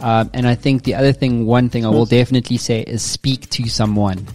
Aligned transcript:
Um, 0.00 0.30
and 0.32 0.46
I 0.46 0.54
think 0.54 0.84
the 0.84 0.94
other 0.94 1.12
thing, 1.12 1.46
one 1.46 1.68
thing 1.68 1.84
I 1.84 1.88
will 1.88 2.06
definitely 2.06 2.56
say 2.56 2.82
is 2.82 3.02
speak 3.02 3.48
to 3.50 3.68
someone. 3.68 4.26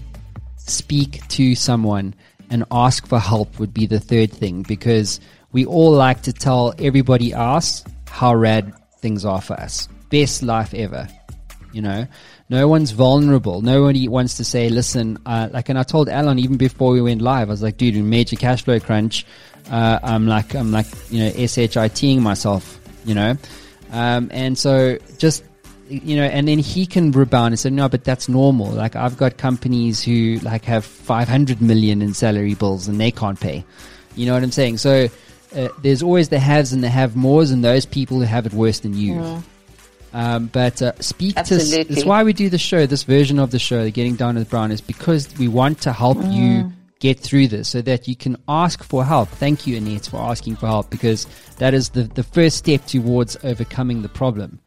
Speak 0.57 1.25
to 1.29 1.55
someone 1.55 2.15
and 2.49 2.65
ask 2.71 3.07
for 3.07 3.19
help 3.19 3.59
would 3.59 3.73
be 3.73 3.85
the 3.85 3.99
third 3.99 4.31
thing 4.31 4.63
because 4.63 5.19
we 5.51 5.65
all 5.65 5.91
like 5.91 6.23
to 6.23 6.33
tell 6.33 6.73
everybody 6.77 7.33
else 7.33 7.83
how 8.07 8.35
rad 8.35 8.73
things 8.99 9.25
are 9.25 9.41
for 9.41 9.53
us. 9.53 9.87
Best 10.09 10.43
life 10.43 10.73
ever. 10.73 11.07
You 11.71 11.81
know, 11.81 12.07
no 12.49 12.67
one's 12.67 12.91
vulnerable. 12.91 13.61
Nobody 13.61 14.07
wants 14.07 14.37
to 14.37 14.43
say, 14.43 14.69
listen, 14.69 15.17
uh, 15.25 15.49
like, 15.51 15.69
and 15.69 15.79
I 15.79 15.83
told 15.83 16.07
Alan 16.09 16.37
even 16.37 16.57
before 16.57 16.91
we 16.91 17.01
went 17.01 17.21
live, 17.21 17.49
I 17.49 17.51
was 17.51 17.63
like, 17.63 17.77
dude, 17.77 17.95
in 17.95 18.09
major 18.09 18.35
cash 18.35 18.63
flow 18.63 18.79
crunch, 18.79 19.25
uh, 19.71 19.97
I'm 20.03 20.27
like, 20.27 20.53
I'm 20.53 20.71
like, 20.71 20.85
you 21.09 21.23
know, 21.23 21.31
SHITing 21.31 22.21
myself, 22.21 22.79
you 23.05 23.15
know, 23.15 23.35
um, 23.91 24.29
and 24.31 24.57
so 24.57 24.99
just 25.17 25.43
you 26.01 26.15
know, 26.15 26.23
and 26.23 26.47
then 26.47 26.59
he 26.59 26.85
can 26.85 27.11
rebound 27.11 27.53
and 27.53 27.59
say, 27.59 27.69
no, 27.69 27.87
but 27.87 28.03
that's 28.03 28.27
normal. 28.27 28.71
Like 28.71 28.95
I've 28.95 29.17
got 29.17 29.37
companies 29.37 30.01
who 30.03 30.39
like 30.41 30.65
have 30.65 30.85
500 30.85 31.61
million 31.61 32.01
in 32.01 32.13
salary 32.13 32.55
bills 32.55 32.87
and 32.87 32.99
they 32.99 33.11
can't 33.11 33.39
pay. 33.39 33.63
You 34.15 34.25
know 34.25 34.33
what 34.33 34.43
I'm 34.43 34.51
saying? 34.51 34.77
So 34.77 35.07
uh, 35.55 35.69
there's 35.81 36.01
always 36.01 36.29
the 36.29 36.39
haves 36.39 36.73
and 36.73 36.83
the 36.83 36.89
have 36.89 37.15
mores 37.15 37.51
and 37.51 37.63
those 37.63 37.85
people 37.85 38.19
who 38.19 38.25
have 38.25 38.45
it 38.45 38.53
worse 38.53 38.79
than 38.79 38.95
you. 38.95 39.13
Mm. 39.13 39.43
Um, 40.13 40.45
but 40.47 40.81
uh, 40.81 40.93
speak 40.99 41.37
Absolutely. 41.37 41.85
to. 41.85 41.93
That's 41.93 42.05
why 42.05 42.23
we 42.23 42.33
do 42.33 42.49
the 42.49 42.59
show. 42.59 42.85
This 42.85 43.03
version 43.03 43.39
of 43.39 43.49
the 43.51 43.59
show, 43.59 43.83
the 43.83 43.91
Getting 43.91 44.15
Down 44.15 44.35
with 44.35 44.49
Brown, 44.49 44.71
is 44.71 44.79
because 44.79 45.35
we 45.37 45.47
want 45.47 45.81
to 45.81 45.91
help 45.91 46.19
mm. 46.19 46.33
you 46.33 46.71
get 46.99 47.19
through 47.19 47.47
this, 47.47 47.67
so 47.69 47.81
that 47.81 48.07
you 48.07 48.15
can 48.15 48.37
ask 48.47 48.83
for 48.83 49.03
help. 49.03 49.27
Thank 49.29 49.65
you, 49.65 49.75
Annette, 49.75 50.05
for 50.05 50.17
asking 50.17 50.57
for 50.57 50.67
help 50.67 50.91
because 50.91 51.25
that 51.57 51.73
is 51.73 51.89
the 51.89 52.03
the 52.03 52.21
first 52.21 52.57
step 52.57 52.85
towards 52.85 53.37
overcoming 53.43 54.03
the 54.03 54.09
problem. 54.09 54.59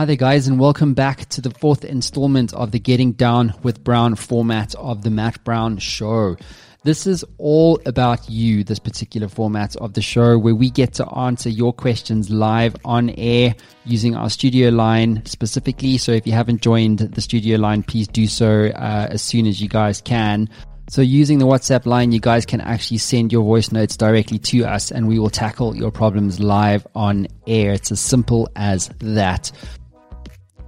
Hi 0.00 0.06
there, 0.06 0.16
guys, 0.16 0.48
and 0.48 0.58
welcome 0.58 0.94
back 0.94 1.28
to 1.28 1.42
the 1.42 1.50
fourth 1.50 1.84
installment 1.84 2.54
of 2.54 2.70
the 2.70 2.78
Getting 2.78 3.12
Down 3.12 3.52
with 3.62 3.84
Brown 3.84 4.14
format 4.14 4.74
of 4.76 5.02
the 5.02 5.10
Matt 5.10 5.44
Brown 5.44 5.76
Show. 5.76 6.38
This 6.84 7.06
is 7.06 7.22
all 7.36 7.78
about 7.84 8.30
you, 8.30 8.64
this 8.64 8.78
particular 8.78 9.28
format 9.28 9.76
of 9.76 9.92
the 9.92 10.00
show, 10.00 10.38
where 10.38 10.54
we 10.54 10.70
get 10.70 10.94
to 10.94 11.06
answer 11.14 11.50
your 11.50 11.74
questions 11.74 12.30
live 12.30 12.76
on 12.82 13.10
air 13.10 13.54
using 13.84 14.16
our 14.16 14.30
studio 14.30 14.70
line 14.70 15.22
specifically. 15.26 15.98
So 15.98 16.12
if 16.12 16.26
you 16.26 16.32
haven't 16.32 16.62
joined 16.62 17.00
the 17.00 17.20
studio 17.20 17.58
line, 17.58 17.82
please 17.82 18.08
do 18.08 18.26
so 18.26 18.68
uh, 18.74 19.08
as 19.10 19.20
soon 19.20 19.46
as 19.46 19.60
you 19.60 19.68
guys 19.68 20.00
can. 20.00 20.48
So 20.88 21.02
using 21.02 21.40
the 21.40 21.46
WhatsApp 21.46 21.84
line, 21.84 22.10
you 22.10 22.20
guys 22.20 22.46
can 22.46 22.62
actually 22.62 22.98
send 22.98 23.32
your 23.32 23.44
voice 23.44 23.70
notes 23.70 23.98
directly 23.98 24.38
to 24.38 24.64
us 24.64 24.90
and 24.90 25.06
we 25.06 25.18
will 25.18 25.30
tackle 25.30 25.76
your 25.76 25.90
problems 25.90 26.40
live 26.40 26.86
on 26.94 27.28
air. 27.46 27.74
It's 27.74 27.92
as 27.92 28.00
simple 28.00 28.48
as 28.56 28.88
that. 28.98 29.52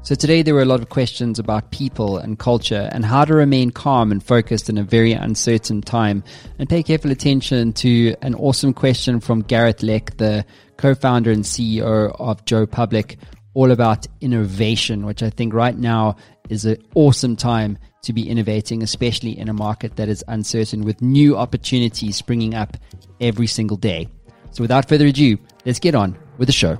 So 0.04 0.16
today 0.16 0.42
there 0.42 0.54
were 0.54 0.62
a 0.62 0.66
lot 0.66 0.80
of 0.80 0.88
questions 0.88 1.38
about 1.38 1.70
people 1.70 2.18
and 2.18 2.36
culture 2.36 2.88
and 2.90 3.04
how 3.04 3.24
to 3.24 3.34
remain 3.34 3.70
calm 3.70 4.10
and 4.10 4.20
focused 4.20 4.68
in 4.68 4.76
a 4.76 4.82
very 4.82 5.12
uncertain 5.12 5.80
time 5.80 6.24
and 6.58 6.68
pay 6.68 6.82
careful 6.82 7.12
attention 7.12 7.72
to 7.74 8.16
an 8.20 8.34
awesome 8.34 8.74
question 8.74 9.20
from 9.20 9.42
Gareth 9.42 9.80
Leck, 9.80 10.16
the 10.16 10.44
co-founder 10.76 11.30
and 11.30 11.44
CEO 11.44 12.16
of 12.18 12.44
Joe 12.46 12.66
Public, 12.66 13.16
all 13.54 13.70
about 13.70 14.08
innovation, 14.20 15.06
which 15.06 15.22
I 15.22 15.30
think 15.30 15.54
right 15.54 15.78
now 15.78 16.16
is 16.48 16.64
an 16.64 16.78
awesome 16.96 17.36
time 17.36 17.78
to 18.02 18.12
be 18.12 18.28
innovating, 18.28 18.82
especially 18.82 19.38
in 19.38 19.48
a 19.48 19.54
market 19.54 19.94
that 19.96 20.08
is 20.08 20.24
uncertain 20.26 20.82
with 20.82 21.00
new 21.00 21.36
opportunities 21.36 22.16
springing 22.16 22.56
up 22.56 22.76
every 23.20 23.46
single 23.46 23.76
day. 23.76 24.08
So 24.50 24.64
without 24.64 24.88
further 24.88 25.06
ado, 25.06 25.38
let's 25.64 25.78
get 25.78 25.94
on 25.94 26.18
with 26.38 26.48
the 26.48 26.52
show. 26.52 26.76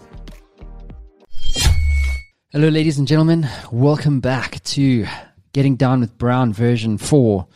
Hello, 2.54 2.68
ladies 2.68 2.98
and 2.98 3.08
gentlemen. 3.08 3.48
Welcome 3.70 4.20
back 4.20 4.62
to 4.64 5.06
Getting 5.54 5.76
Down 5.76 6.00
with 6.00 6.18
Brown 6.18 6.52
version 6.52 6.98
4, 6.98 7.46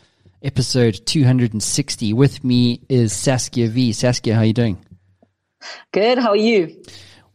episode 0.43 0.99
260. 1.05 2.15
With 2.15 2.43
me 2.43 2.81
is 2.89 3.13
Saskia 3.13 3.69
V. 3.69 3.93
Saskia, 3.93 4.35
how 4.35 4.41
are 4.41 4.47
you 4.47 4.55
doing? 4.55 4.79
Good. 5.93 6.17
How 6.17 6.31
are 6.31 6.37
you? 6.37 6.83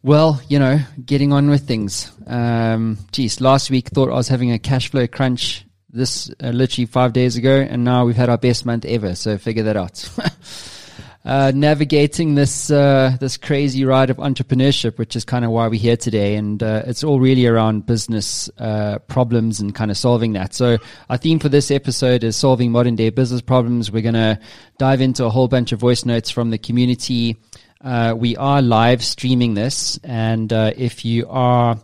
Well, 0.02 0.40
you 0.48 0.58
know, 0.58 0.80
getting 1.06 1.32
on 1.32 1.48
with 1.50 1.64
things. 1.64 2.10
Um, 2.26 2.98
geez, 3.12 3.40
last 3.40 3.70
week 3.70 3.90
thought 3.90 4.10
I 4.10 4.14
was 4.14 4.26
having 4.26 4.50
a 4.50 4.58
cash 4.58 4.90
flow 4.90 5.06
crunch 5.06 5.64
this 5.88 6.34
uh, 6.42 6.48
literally 6.48 6.86
five 6.86 7.12
days 7.12 7.36
ago, 7.36 7.60
and 7.60 7.84
now 7.84 8.04
we've 8.04 8.16
had 8.16 8.28
our 8.28 8.38
best 8.38 8.66
month 8.66 8.84
ever. 8.84 9.14
So 9.14 9.38
figure 9.38 9.62
that 9.62 9.76
out. 9.76 10.10
uh, 11.24 11.52
navigating 11.54 12.34
this 12.34 12.70
uh, 12.70 13.16
this 13.20 13.36
crazy 13.36 13.84
ride 13.84 14.10
of 14.10 14.16
entrepreneurship, 14.16 14.98
which 14.98 15.14
is 15.14 15.24
kind 15.24 15.44
of 15.44 15.52
why 15.52 15.68
we're 15.68 15.78
here 15.78 15.96
today, 15.96 16.34
and 16.34 16.62
uh, 16.62 16.82
it's 16.86 17.04
all 17.04 17.20
really 17.20 17.46
around 17.46 17.86
business 17.86 18.50
uh, 18.58 18.98
problems 19.06 19.60
and 19.60 19.74
kind 19.74 19.90
of 19.90 19.96
solving 19.96 20.32
that. 20.32 20.52
So 20.52 20.78
our 21.08 21.16
theme 21.16 21.38
for 21.38 21.48
this 21.48 21.70
episode 21.70 22.24
is 22.24 22.36
solving 22.36 22.72
modern 22.72 22.96
day 22.96 23.10
business 23.10 23.40
problems. 23.40 23.90
We're 23.90 24.02
going 24.02 24.14
to 24.14 24.38
dive 24.78 25.00
into 25.00 25.24
a 25.24 25.30
whole 25.30 25.48
bunch 25.48 25.70
of 25.70 25.78
voice 25.78 26.04
notes 26.04 26.30
from 26.30 26.50
the 26.50 26.58
community. 26.58 27.36
Uh, 27.80 28.14
we 28.16 28.36
are 28.36 28.60
live 28.60 29.04
streaming 29.04 29.54
this, 29.54 29.98
and 30.02 30.52
uh, 30.52 30.72
if 30.76 31.04
you 31.04 31.28
are 31.28 31.78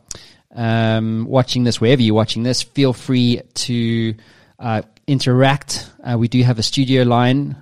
um, 0.55 1.27
watching 1.27 1.63
this, 1.63 1.81
wherever 1.81 2.03
you're 2.03 2.15
watching 2.15 2.43
this, 2.43 2.63
feel 2.63 2.93
free 2.93 3.41
to 3.55 4.15
interact. 5.09 5.91
we 6.17 6.29
do 6.29 6.43
have 6.43 6.59
a 6.59 6.63
studio 6.63 7.03
line, 7.03 7.57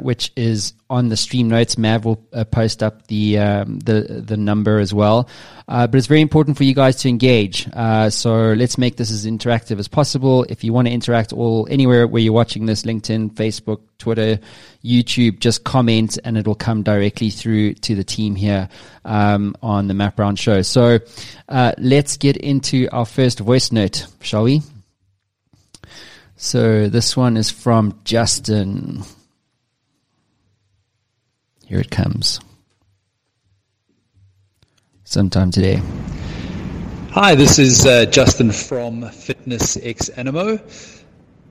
which 0.00 0.32
is 0.36 0.74
on 0.92 1.08
the 1.08 1.16
stream 1.16 1.48
notes. 1.48 1.78
Mav 1.78 2.04
will 2.04 2.22
uh, 2.34 2.44
post 2.44 2.82
up 2.82 3.06
the 3.06 3.38
um, 3.38 3.78
the 3.78 4.22
the 4.24 4.36
number 4.36 4.78
as 4.78 4.92
well. 4.92 5.28
Uh, 5.66 5.86
but 5.86 5.96
it's 5.96 6.06
very 6.06 6.20
important 6.20 6.58
for 6.58 6.64
you 6.64 6.74
guys 6.74 6.96
to 6.96 7.08
engage. 7.08 7.66
Uh, 7.72 8.10
so 8.10 8.52
let's 8.52 8.76
make 8.76 8.96
this 8.96 9.10
as 9.10 9.24
interactive 9.24 9.78
as 9.78 9.88
possible. 9.88 10.44
If 10.50 10.62
you 10.62 10.74
want 10.74 10.88
to 10.88 10.92
interact 10.92 11.32
all 11.32 11.66
anywhere 11.70 12.06
where 12.06 12.20
you're 12.20 12.34
watching 12.34 12.66
this, 12.66 12.82
LinkedIn, 12.82 13.32
Facebook, 13.32 13.80
Twitter, 13.96 14.38
YouTube, 14.84 15.38
just 15.38 15.64
comment 15.64 16.18
and 16.24 16.36
it'll 16.36 16.54
come 16.54 16.82
directly 16.82 17.30
through 17.30 17.74
to 17.74 17.94
the 17.94 18.04
team 18.04 18.34
here 18.34 18.68
um, 19.06 19.56
on 19.62 19.88
the 19.88 19.94
Matt 19.94 20.14
Brown 20.14 20.36
Show. 20.36 20.60
So 20.60 20.98
uh, 21.48 21.72
let's 21.78 22.18
get 22.18 22.36
into 22.36 22.88
our 22.92 23.06
first 23.06 23.38
voice 23.38 23.72
note, 23.72 24.06
shall 24.20 24.42
we? 24.42 24.60
So 26.42 26.88
this 26.88 27.16
one 27.16 27.36
is 27.36 27.52
from 27.52 28.00
Justin. 28.02 29.04
Here 31.64 31.78
it 31.78 31.92
comes. 31.92 32.40
Sometime 35.04 35.52
today. 35.52 35.80
Hi, 37.12 37.36
this 37.36 37.60
is 37.60 37.86
uh, 37.86 38.06
Justin 38.06 38.50
from 38.50 39.08
Fitness 39.10 39.76
X 39.80 40.08
Animo. 40.08 40.58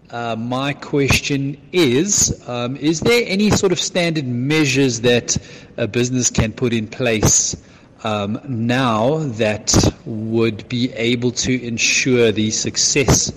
Uh, 0.09 0.35
my 0.35 0.73
question 0.73 1.57
is 1.71 2.43
um, 2.49 2.75
Is 2.75 2.99
there 2.99 3.23
any 3.25 3.49
sort 3.49 3.71
of 3.71 3.79
standard 3.79 4.27
measures 4.27 4.99
that 5.01 5.37
a 5.77 5.87
business 5.87 6.29
can 6.29 6.51
put 6.51 6.73
in 6.73 6.85
place 6.85 7.55
um, 8.03 8.41
now 8.45 9.19
that 9.19 9.73
would 10.03 10.67
be 10.67 10.91
able 10.91 11.31
to 11.31 11.65
ensure 11.65 12.33
the 12.33 12.51
success 12.51 13.31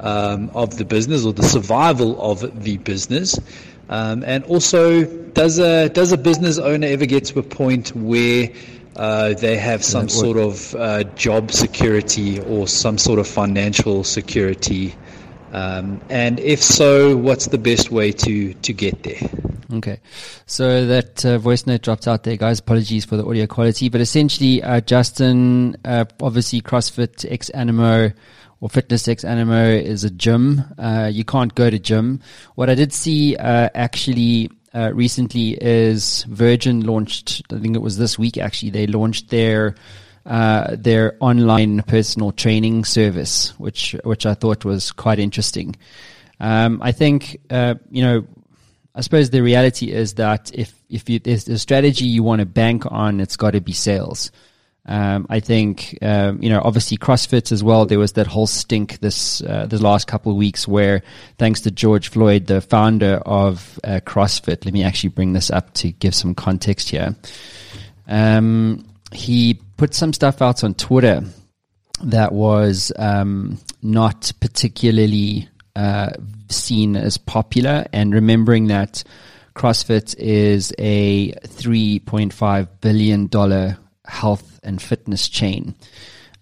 um, 0.00 0.50
of 0.54 0.76
the 0.76 0.84
business 0.84 1.24
or 1.24 1.32
the 1.32 1.42
survival 1.42 2.20
of 2.20 2.62
the 2.62 2.78
business? 2.78 3.38
Um, 3.88 4.22
and 4.26 4.44
also, 4.44 5.04
does 5.04 5.58
a 5.58 5.88
does 5.88 6.12
a 6.12 6.18
business 6.18 6.58
owner 6.58 6.86
ever 6.86 7.06
get 7.06 7.24
to 7.26 7.38
a 7.38 7.42
point 7.42 7.94
where 7.94 8.50
uh, 8.96 9.34
they 9.34 9.56
have 9.56 9.82
some 9.82 10.08
sort 10.08 10.36
of 10.36 10.74
uh, 10.74 11.04
job 11.14 11.52
security 11.52 12.40
or 12.40 12.68
some 12.68 12.98
sort 12.98 13.18
of 13.18 13.26
financial 13.26 14.04
security? 14.04 14.94
Um, 15.52 16.02
and 16.10 16.38
if 16.40 16.62
so, 16.62 17.16
what's 17.16 17.46
the 17.46 17.58
best 17.58 17.90
way 17.90 18.12
to 18.12 18.52
to 18.52 18.72
get 18.74 19.02
there? 19.02 19.20
Okay, 19.72 20.00
so 20.46 20.86
that 20.86 21.24
uh, 21.24 21.38
voice 21.38 21.66
note 21.66 21.82
dropped 21.82 22.08
out 22.08 22.24
there, 22.24 22.36
guys. 22.36 22.58
Apologies 22.58 23.04
for 23.04 23.16
the 23.16 23.24
audio 23.26 23.46
quality, 23.46 23.88
but 23.88 24.00
essentially, 24.00 24.62
uh, 24.62 24.80
Justin, 24.80 25.76
uh, 25.84 26.04
obviously 26.20 26.60
CrossFit, 26.60 27.30
ex 27.30 27.48
Animo 27.50 28.12
or 28.60 28.68
Fitness 28.68 29.06
Animo 29.24 29.64
is 29.70 30.04
a 30.04 30.10
gym. 30.10 30.64
Uh, 30.78 31.08
you 31.12 31.24
can't 31.24 31.54
go 31.54 31.70
to 31.70 31.78
gym. 31.78 32.20
What 32.56 32.68
I 32.68 32.74
did 32.74 32.92
see 32.92 33.36
uh, 33.36 33.68
actually 33.74 34.50
uh, 34.74 34.92
recently 34.92 35.52
is 35.60 36.24
Virgin 36.24 36.84
launched. 36.84 37.42
I 37.52 37.58
think 37.58 37.76
it 37.76 37.82
was 37.82 37.98
this 37.98 38.18
week 38.18 38.38
actually. 38.38 38.70
They 38.70 38.86
launched 38.86 39.30
their 39.30 39.76
uh, 40.26 40.76
their 40.76 41.16
online 41.20 41.82
personal 41.82 42.32
training 42.32 42.84
service, 42.84 43.58
which 43.58 43.94
which 44.04 44.26
I 44.26 44.34
thought 44.34 44.64
was 44.64 44.92
quite 44.92 45.18
interesting. 45.18 45.76
Um, 46.40 46.80
I 46.82 46.92
think 46.92 47.40
uh, 47.50 47.76
you 47.90 48.02
know. 48.02 48.26
I 48.94 49.00
suppose 49.00 49.30
the 49.30 49.42
reality 49.42 49.92
is 49.92 50.14
that 50.14 50.50
if 50.52 50.74
if 50.88 51.08
you, 51.08 51.20
there's 51.20 51.48
a 51.48 51.58
strategy 51.58 52.04
you 52.04 52.24
want 52.24 52.40
to 52.40 52.46
bank 52.46 52.82
on, 52.90 53.20
it's 53.20 53.36
got 53.36 53.52
to 53.52 53.60
be 53.60 53.72
sales. 53.72 54.32
Um, 54.88 55.26
I 55.28 55.40
think 55.40 55.98
um, 56.00 56.42
you 56.42 56.48
know, 56.48 56.62
obviously 56.64 56.96
CrossFit 56.96 57.52
as 57.52 57.62
well. 57.62 57.84
There 57.84 57.98
was 57.98 58.12
that 58.12 58.26
whole 58.26 58.46
stink 58.46 59.00
this 59.00 59.42
uh, 59.42 59.66
the 59.66 59.80
last 59.82 60.06
couple 60.06 60.32
of 60.32 60.38
weeks 60.38 60.66
where, 60.66 61.02
thanks 61.36 61.60
to 61.62 61.70
George 61.70 62.08
Floyd, 62.08 62.46
the 62.46 62.62
founder 62.62 63.16
of 63.26 63.78
uh, 63.84 64.00
CrossFit. 64.04 64.64
Let 64.64 64.72
me 64.72 64.82
actually 64.82 65.10
bring 65.10 65.34
this 65.34 65.50
up 65.50 65.74
to 65.74 65.92
give 65.92 66.14
some 66.14 66.34
context 66.34 66.88
here. 66.88 67.14
Um, 68.06 68.86
he 69.12 69.60
put 69.76 69.92
some 69.92 70.14
stuff 70.14 70.40
out 70.40 70.64
on 70.64 70.72
Twitter 70.74 71.22
that 72.02 72.32
was 72.32 72.90
um, 72.96 73.58
not 73.82 74.32
particularly 74.40 75.50
uh, 75.76 76.10
seen 76.48 76.96
as 76.96 77.18
popular, 77.18 77.86
and 77.92 78.14
remembering 78.14 78.68
that 78.68 79.04
CrossFit 79.54 80.14
is 80.18 80.72
a 80.78 81.32
$3.5 81.32 82.68
billion 82.80 83.28
health 84.08 84.58
and 84.62 84.80
fitness 84.80 85.28
chain. 85.28 85.74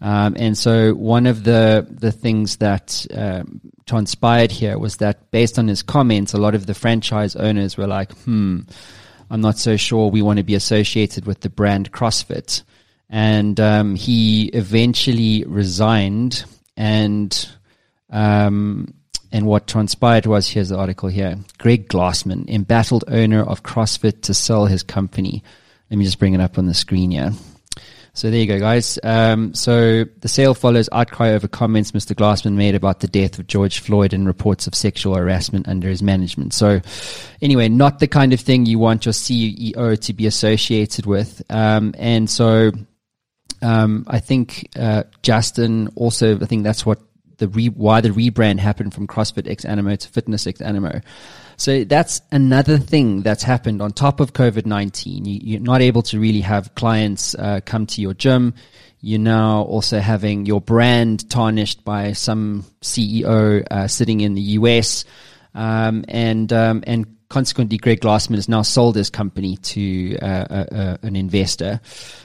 Um, 0.00 0.36
and 0.38 0.56
so 0.56 0.94
one 0.94 1.26
of 1.26 1.44
the, 1.44 1.86
the 1.90 2.12
things 2.12 2.58
that 2.58 3.06
um, 3.14 3.60
transpired 3.86 4.52
here 4.52 4.78
was 4.78 4.98
that 4.98 5.30
based 5.30 5.58
on 5.58 5.68
his 5.68 5.82
comments, 5.82 6.34
a 6.34 6.38
lot 6.38 6.54
of 6.54 6.66
the 6.66 6.74
franchise 6.74 7.34
owners 7.36 7.76
were 7.76 7.86
like, 7.86 8.12
hmm, 8.18 8.60
I'm 9.30 9.40
not 9.40 9.58
so 9.58 9.76
sure 9.76 10.10
we 10.10 10.22
want 10.22 10.38
to 10.38 10.44
be 10.44 10.54
associated 10.54 11.26
with 11.26 11.40
the 11.40 11.50
brand 11.50 11.92
CrossFit. 11.92 12.62
And 13.08 13.58
um, 13.60 13.94
he 13.94 14.46
eventually 14.46 15.44
resigned 15.46 16.44
and 16.76 17.48
um, 18.10 18.94
and 19.32 19.46
what 19.46 19.66
transpired 19.66 20.26
was 20.26 20.48
here's 20.48 20.68
the 20.68 20.78
article 20.78 21.08
here. 21.08 21.36
Greg 21.58 21.88
Glassman, 21.88 22.48
embattled 22.48 23.04
owner 23.08 23.42
of 23.42 23.62
CrossFit 23.62 24.22
to 24.22 24.34
sell 24.34 24.66
his 24.66 24.82
company. 24.82 25.42
Let 25.90 25.98
me 25.98 26.04
just 26.04 26.18
bring 26.18 26.34
it 26.34 26.40
up 26.40 26.58
on 26.58 26.66
the 26.66 26.74
screen 26.74 27.10
here. 27.10 27.32
So 28.16 28.30
there 28.30 28.40
you 28.40 28.46
go, 28.46 28.58
guys. 28.58 28.98
Um, 29.02 29.52
so 29.52 30.04
the 30.20 30.28
sale 30.28 30.54
follows 30.54 30.88
outcry 30.90 31.32
over 31.32 31.46
comments 31.46 31.92
Mr. 31.92 32.16
Glassman 32.16 32.54
made 32.54 32.74
about 32.74 33.00
the 33.00 33.08
death 33.08 33.38
of 33.38 33.46
George 33.46 33.80
Floyd 33.80 34.14
and 34.14 34.26
reports 34.26 34.66
of 34.66 34.74
sexual 34.74 35.14
harassment 35.14 35.68
under 35.68 35.86
his 35.90 36.02
management. 36.02 36.54
So 36.54 36.80
anyway, 37.42 37.68
not 37.68 37.98
the 37.98 38.08
kind 38.08 38.32
of 38.32 38.40
thing 38.40 38.64
you 38.64 38.78
want 38.78 39.04
your 39.04 39.12
CEO 39.12 40.00
to 40.00 40.12
be 40.14 40.26
associated 40.26 41.04
with. 41.04 41.42
Um, 41.50 41.94
and 41.98 42.30
so 42.30 42.72
um, 43.60 44.06
I 44.08 44.20
think 44.20 44.70
uh, 44.76 45.02
Justin 45.20 45.88
also, 45.94 46.40
I 46.40 46.46
think 46.46 46.64
that's 46.64 46.86
what 46.86 47.00
the 47.38 47.48
re- 47.48 47.68
why 47.68 48.00
the 48.00 48.10
rebrand 48.10 48.58
happened 48.58 48.94
from 48.94 49.06
CrossFit 49.06 49.48
X 49.48 49.64
Animo 49.64 49.96
to 49.96 50.08
Fitness 50.08 50.46
X 50.46 50.60
Animo. 50.60 51.00
So 51.56 51.84
that's 51.84 52.20
another 52.30 52.78
thing 52.78 53.22
that's 53.22 53.42
happened 53.42 53.80
on 53.80 53.92
top 53.92 54.20
of 54.20 54.32
COVID 54.32 54.66
19. 54.66 55.24
You, 55.24 55.56
are 55.56 55.60
not 55.60 55.80
able 55.80 56.02
to 56.02 56.20
really 56.20 56.42
have 56.42 56.74
clients 56.74 57.34
uh, 57.34 57.60
come 57.64 57.86
to 57.86 58.02
your 58.02 58.14
gym. 58.14 58.54
You're 59.00 59.20
now 59.20 59.62
also 59.62 60.00
having 60.00 60.46
your 60.46 60.60
brand 60.60 61.28
tarnished 61.30 61.84
by 61.84 62.12
some 62.12 62.64
CEO 62.82 63.66
uh, 63.70 63.88
sitting 63.88 64.20
in 64.20 64.34
the 64.34 64.42
US. 64.42 65.04
Um, 65.54 66.04
and 66.08 66.52
um, 66.52 66.84
and 66.86 67.15
consequently, 67.28 67.78
Greg 67.78 68.00
Glassman 68.00 68.36
has 68.36 68.48
now 68.48 68.62
sold 68.62 68.96
his 68.96 69.10
company 69.10 69.56
to 69.58 70.16
uh, 70.18 70.96
an 71.02 71.16
investor. 71.16 71.80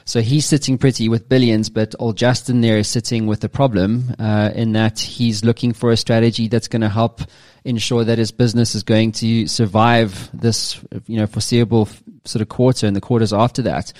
So 0.05 0.21
he's 0.21 0.45
sitting 0.45 0.77
pretty 0.77 1.09
with 1.09 1.29
billions, 1.29 1.69
but 1.69 1.95
old 1.99 2.17
Justin 2.17 2.61
there 2.61 2.77
is 2.77 2.87
sitting 2.87 3.27
with 3.27 3.43
a 3.43 3.49
problem 3.49 4.13
uh, 4.19 4.51
in 4.53 4.73
that 4.73 4.99
he's 4.99 5.43
looking 5.43 5.73
for 5.73 5.91
a 5.91 5.97
strategy 5.97 6.47
that's 6.47 6.67
going 6.67 6.81
to 6.81 6.89
help 6.89 7.21
ensure 7.63 8.03
that 8.03 8.17
his 8.17 8.31
business 8.31 8.75
is 8.75 8.83
going 8.83 9.11
to 9.11 9.47
survive 9.47 10.29
this, 10.33 10.79
you 11.07 11.17
know, 11.17 11.27
foreseeable 11.27 11.87
sort 12.25 12.41
of 12.41 12.49
quarter 12.49 12.87
and 12.87 12.95
the 12.95 13.01
quarters 13.01 13.33
after 13.33 13.61
that. 13.61 13.93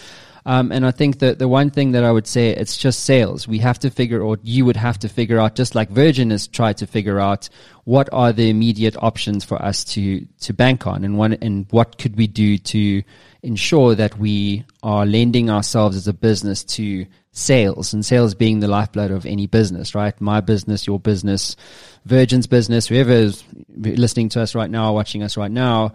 Um, 0.45 0.71
and 0.71 0.85
I 0.85 0.91
think 0.91 1.19
that 1.19 1.39
the 1.39 1.47
one 1.47 1.69
thing 1.69 1.91
that 1.91 2.03
I 2.03 2.11
would 2.11 2.27
say, 2.27 2.49
it's 2.49 2.77
just 2.77 3.01
sales. 3.01 3.47
We 3.47 3.59
have 3.59 3.79
to 3.79 3.89
figure, 3.89 4.21
or 4.21 4.37
you 4.41 4.65
would 4.65 4.77
have 4.77 4.97
to 4.99 5.09
figure 5.09 5.39
out, 5.39 5.55
just 5.55 5.75
like 5.75 5.89
Virgin 5.89 6.31
has 6.31 6.47
tried 6.47 6.77
to 6.77 6.87
figure 6.87 7.19
out, 7.19 7.49
what 7.83 8.09
are 8.11 8.33
the 8.33 8.49
immediate 8.49 8.95
options 9.01 9.43
for 9.43 9.61
us 9.61 9.83
to 9.83 10.25
to 10.41 10.53
bank 10.53 10.87
on, 10.87 11.03
and 11.03 11.17
one, 11.17 11.33
and 11.33 11.67
what 11.71 11.97
could 11.97 12.15
we 12.15 12.27
do 12.27 12.57
to 12.57 13.03
ensure 13.43 13.95
that 13.95 14.17
we 14.17 14.63
are 14.83 15.05
lending 15.05 15.49
ourselves 15.49 15.95
as 15.95 16.07
a 16.07 16.13
business 16.13 16.63
to 16.63 17.05
sales, 17.31 17.93
and 17.93 18.05
sales 18.05 18.35
being 18.35 18.59
the 18.59 18.67
lifeblood 18.67 19.11
of 19.11 19.25
any 19.25 19.47
business, 19.47 19.95
right? 19.95 20.19
My 20.19 20.41
business, 20.41 20.85
your 20.85 20.99
business, 20.99 21.55
Virgin's 22.05 22.47
business, 22.47 22.87
whoever 22.87 23.13
is 23.13 23.43
listening 23.77 24.29
to 24.29 24.41
us 24.41 24.53
right 24.53 24.69
now, 24.69 24.93
watching 24.93 25.23
us 25.23 25.37
right 25.37 25.51
now 25.51 25.93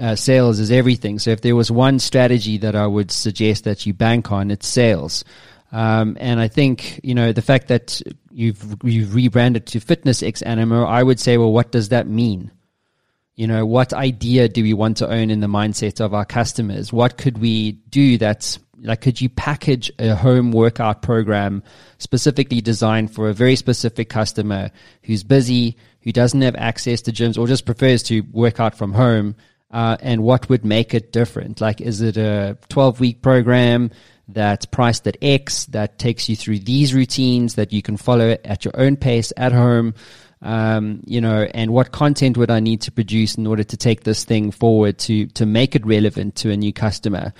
uh, 0.00 0.16
sales 0.16 0.58
is 0.58 0.70
everything. 0.70 1.18
So 1.18 1.30
if 1.30 1.40
there 1.40 1.56
was 1.56 1.70
one 1.70 1.98
strategy 1.98 2.58
that 2.58 2.74
I 2.74 2.86
would 2.86 3.10
suggest 3.10 3.64
that 3.64 3.86
you 3.86 3.94
bank 3.94 4.32
on, 4.32 4.50
it's 4.50 4.66
sales. 4.66 5.24
Um, 5.72 6.16
and 6.20 6.40
I 6.40 6.48
think 6.48 7.00
you 7.02 7.14
know 7.14 7.32
the 7.32 7.42
fact 7.42 7.68
that 7.68 8.00
you've 8.30 8.76
you've 8.84 9.14
rebranded 9.14 9.66
to 9.66 9.80
Fitness 9.80 10.22
X 10.22 10.42
Animo, 10.42 10.84
I 10.84 11.02
would 11.02 11.18
say, 11.18 11.36
well, 11.36 11.52
what 11.52 11.72
does 11.72 11.88
that 11.88 12.06
mean? 12.06 12.50
You 13.34 13.48
know, 13.48 13.66
what 13.66 13.92
idea 13.92 14.48
do 14.48 14.62
we 14.62 14.72
want 14.72 14.98
to 14.98 15.10
own 15.10 15.30
in 15.30 15.40
the 15.40 15.48
mindset 15.48 16.00
of 16.00 16.14
our 16.14 16.24
customers? 16.24 16.92
What 16.92 17.16
could 17.18 17.38
we 17.38 17.72
do 17.72 18.16
that's 18.16 18.60
like, 18.84 19.00
could 19.00 19.20
you 19.20 19.28
package 19.28 19.90
a 19.98 20.14
home 20.14 20.52
workout 20.52 21.02
program 21.02 21.62
specifically 21.98 22.60
designed 22.60 23.12
for 23.12 23.28
a 23.28 23.32
very 23.32 23.56
specific 23.56 24.08
customer 24.08 24.70
who's 25.02 25.24
busy, 25.24 25.76
who 26.02 26.12
doesn't 26.12 26.42
have 26.42 26.54
access 26.56 27.02
to 27.02 27.12
gyms, 27.12 27.38
or 27.38 27.48
just 27.48 27.66
prefers 27.66 28.02
to 28.04 28.20
work 28.30 28.60
out 28.60 28.76
from 28.76 28.92
home? 28.92 29.34
Uh, 29.74 29.96
and 30.00 30.22
what 30.22 30.48
would 30.48 30.64
make 30.64 30.94
it 30.94 31.12
different? 31.12 31.60
Like, 31.60 31.80
is 31.80 32.00
it 32.00 32.16
a 32.16 32.56
12 32.68 33.00
week 33.00 33.22
program 33.22 33.90
that's 34.28 34.66
priced 34.66 35.06
at 35.08 35.16
X 35.20 35.66
that 35.66 35.98
takes 35.98 36.28
you 36.28 36.36
through 36.36 36.60
these 36.60 36.94
routines 36.94 37.56
that 37.56 37.72
you 37.72 37.82
can 37.82 37.96
follow 37.96 38.36
at 38.44 38.64
your 38.64 38.72
own 38.78 38.96
pace 38.96 39.32
at 39.36 39.50
home? 39.50 39.94
Um, 40.42 41.02
you 41.06 41.20
know, 41.20 41.48
and 41.52 41.72
what 41.72 41.90
content 41.90 42.36
would 42.36 42.52
I 42.52 42.60
need 42.60 42.82
to 42.82 42.92
produce 42.92 43.34
in 43.34 43.48
order 43.48 43.64
to 43.64 43.76
take 43.76 44.04
this 44.04 44.22
thing 44.22 44.52
forward 44.52 44.98
to 45.00 45.26
to 45.26 45.44
make 45.44 45.74
it 45.74 45.84
relevant 45.84 46.36
to 46.36 46.52
a 46.52 46.56
new 46.56 46.72
customer? 46.72 47.34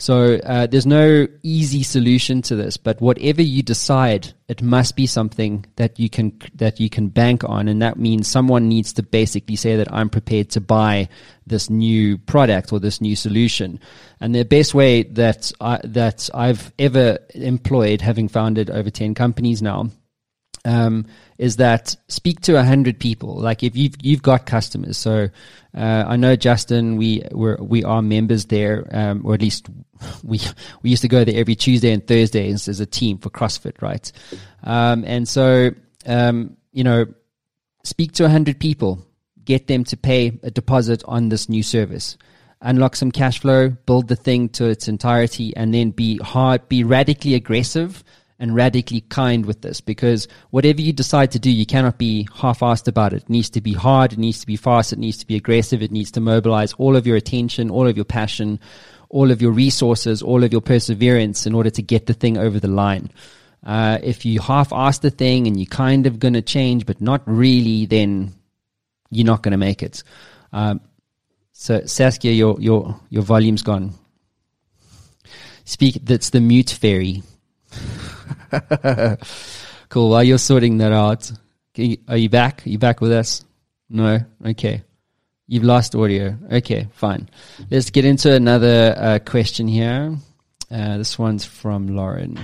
So 0.00 0.36
uh, 0.36 0.68
there's 0.68 0.86
no 0.86 1.26
easy 1.42 1.82
solution 1.82 2.40
to 2.42 2.54
this, 2.54 2.76
but 2.76 3.00
whatever 3.00 3.42
you 3.42 3.64
decide, 3.64 4.32
it 4.46 4.62
must 4.62 4.94
be 4.94 5.08
something 5.08 5.66
that 5.74 5.98
you 5.98 6.08
can 6.08 6.40
that 6.54 6.78
you 6.78 6.88
can 6.88 7.08
bank 7.08 7.42
on, 7.42 7.66
and 7.66 7.82
that 7.82 7.98
means 7.98 8.28
someone 8.28 8.68
needs 8.68 8.92
to 8.92 9.02
basically 9.02 9.56
say 9.56 9.74
that 9.74 9.92
I'm 9.92 10.08
prepared 10.08 10.50
to 10.50 10.60
buy 10.60 11.08
this 11.48 11.68
new 11.68 12.16
product 12.16 12.72
or 12.72 12.78
this 12.78 13.00
new 13.00 13.16
solution. 13.16 13.80
And 14.20 14.36
the 14.36 14.44
best 14.44 14.72
way 14.72 15.02
that 15.02 15.50
I, 15.60 15.80
that 15.82 16.30
I've 16.32 16.72
ever 16.78 17.18
employed, 17.34 18.00
having 18.00 18.28
founded 18.28 18.70
over 18.70 18.90
ten 18.90 19.14
companies 19.14 19.62
now, 19.62 19.90
um, 20.68 21.06
is 21.38 21.56
that 21.56 21.96
speak 22.08 22.40
to 22.42 22.56
a 22.58 22.62
hundred 22.62 23.00
people. 23.00 23.34
Like 23.34 23.62
if 23.62 23.74
you've 23.74 23.94
you've 24.02 24.22
got 24.22 24.44
customers, 24.44 24.98
so 24.98 25.28
uh, 25.74 26.04
I 26.06 26.16
know 26.16 26.36
Justin, 26.36 26.96
we 26.96 27.22
we 27.32 27.54
we 27.54 27.84
are 27.84 28.02
members 28.02 28.46
there, 28.46 28.86
um, 28.90 29.22
or 29.24 29.34
at 29.34 29.40
least 29.40 29.68
we 30.22 30.40
we 30.82 30.90
used 30.90 31.02
to 31.02 31.08
go 31.08 31.24
there 31.24 31.40
every 31.40 31.54
Tuesday 31.54 31.92
and 31.92 32.06
Thursday 32.06 32.50
as, 32.50 32.68
a 32.68 32.86
team 32.86 33.18
for 33.18 33.30
CrossFit, 33.30 33.80
right? 33.80 34.12
Um, 34.62 35.04
and 35.06 35.26
so 35.26 35.70
um, 36.06 36.56
you 36.72 36.84
know, 36.84 37.06
speak 37.82 38.12
to 38.12 38.26
a 38.26 38.28
hundred 38.28 38.60
people, 38.60 39.06
get 39.44 39.68
them 39.68 39.84
to 39.84 39.96
pay 39.96 40.38
a 40.42 40.50
deposit 40.50 41.02
on 41.06 41.30
this 41.30 41.48
new 41.48 41.62
service 41.62 42.18
unlock 42.60 42.96
some 42.96 43.12
cash 43.12 43.38
flow, 43.38 43.68
build 43.86 44.08
the 44.08 44.16
thing 44.16 44.48
to 44.48 44.64
its 44.64 44.88
entirety, 44.88 45.56
and 45.56 45.72
then 45.72 45.90
be 45.90 46.16
hard, 46.16 46.68
be 46.68 46.82
radically 46.82 47.34
aggressive 47.34 48.02
and 48.38 48.54
radically 48.54 49.00
kind 49.02 49.46
with 49.46 49.62
this 49.62 49.80
because 49.80 50.28
whatever 50.50 50.80
you 50.80 50.92
decide 50.92 51.32
to 51.32 51.38
do, 51.38 51.50
you 51.50 51.66
cannot 51.66 51.98
be 51.98 52.28
half-assed 52.34 52.86
about 52.86 53.12
it. 53.12 53.22
It 53.24 53.30
needs 53.30 53.50
to 53.50 53.60
be 53.60 53.72
hard. 53.72 54.12
It 54.12 54.18
needs 54.18 54.40
to 54.40 54.46
be 54.46 54.56
fast. 54.56 54.92
It 54.92 54.98
needs 54.98 55.18
to 55.18 55.26
be 55.26 55.36
aggressive. 55.36 55.82
It 55.82 55.90
needs 55.90 56.12
to 56.12 56.20
mobilize 56.20 56.72
all 56.74 56.94
of 56.96 57.06
your 57.06 57.16
attention, 57.16 57.70
all 57.70 57.88
of 57.88 57.96
your 57.96 58.04
passion, 58.04 58.60
all 59.08 59.30
of 59.30 59.42
your 59.42 59.50
resources, 59.50 60.22
all 60.22 60.44
of 60.44 60.52
your 60.52 60.60
perseverance 60.60 61.46
in 61.46 61.54
order 61.54 61.70
to 61.70 61.82
get 61.82 62.06
the 62.06 62.14
thing 62.14 62.38
over 62.38 62.60
the 62.60 62.68
line. 62.68 63.10
Uh, 63.66 63.98
if 64.02 64.24
you 64.24 64.40
half-ass 64.40 65.00
the 65.00 65.10
thing 65.10 65.46
and 65.48 65.58
you're 65.58 65.66
kind 65.66 66.06
of 66.06 66.20
going 66.20 66.34
to 66.34 66.42
change, 66.42 66.86
but 66.86 67.00
not 67.00 67.22
really, 67.26 67.86
then 67.86 68.32
you're 69.10 69.26
not 69.26 69.42
going 69.42 69.52
to 69.52 69.58
make 69.58 69.82
it. 69.82 70.04
Um, 70.52 70.80
so 71.52 71.84
Saskia, 71.84 72.30
your 72.30 72.56
your 72.60 73.00
your 73.10 73.22
volume's 73.22 73.62
gone. 73.62 73.94
Speak. 75.64 75.98
That's 76.04 76.30
the 76.30 76.40
mute 76.40 76.70
fairy. 76.70 77.22
cool. 79.88 80.10
While 80.10 80.24
you're 80.24 80.38
sorting 80.38 80.78
that 80.78 80.92
out, 80.92 81.30
are 82.08 82.16
you 82.16 82.28
back? 82.28 82.66
Are 82.66 82.68
you 82.68 82.78
back 82.78 83.00
with 83.00 83.12
us? 83.12 83.44
No? 83.88 84.20
Okay. 84.44 84.82
You've 85.46 85.64
lost 85.64 85.94
audio. 85.94 86.36
Okay, 86.52 86.88
fine. 86.92 87.28
Let's 87.70 87.88
get 87.88 88.04
into 88.04 88.34
another 88.34 88.94
uh, 88.98 89.18
question 89.24 89.66
here. 89.66 90.14
Uh, 90.70 90.98
this 90.98 91.18
one's 91.18 91.44
from 91.46 91.96
Lauren. 91.96 92.38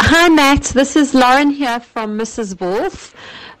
Hi, 0.00 0.28
Matt. 0.28 0.62
This 0.66 0.94
is 0.94 1.14
Lauren 1.14 1.50
here 1.50 1.80
from 1.80 2.16
Mrs. 2.16 2.60
Wolf. 2.60 3.14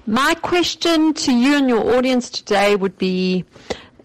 My 0.06 0.34
question 0.34 1.12
to 1.14 1.32
you 1.32 1.56
and 1.56 1.68
your 1.68 1.96
audience 1.96 2.30
today 2.30 2.76
would 2.76 2.96
be 2.98 3.44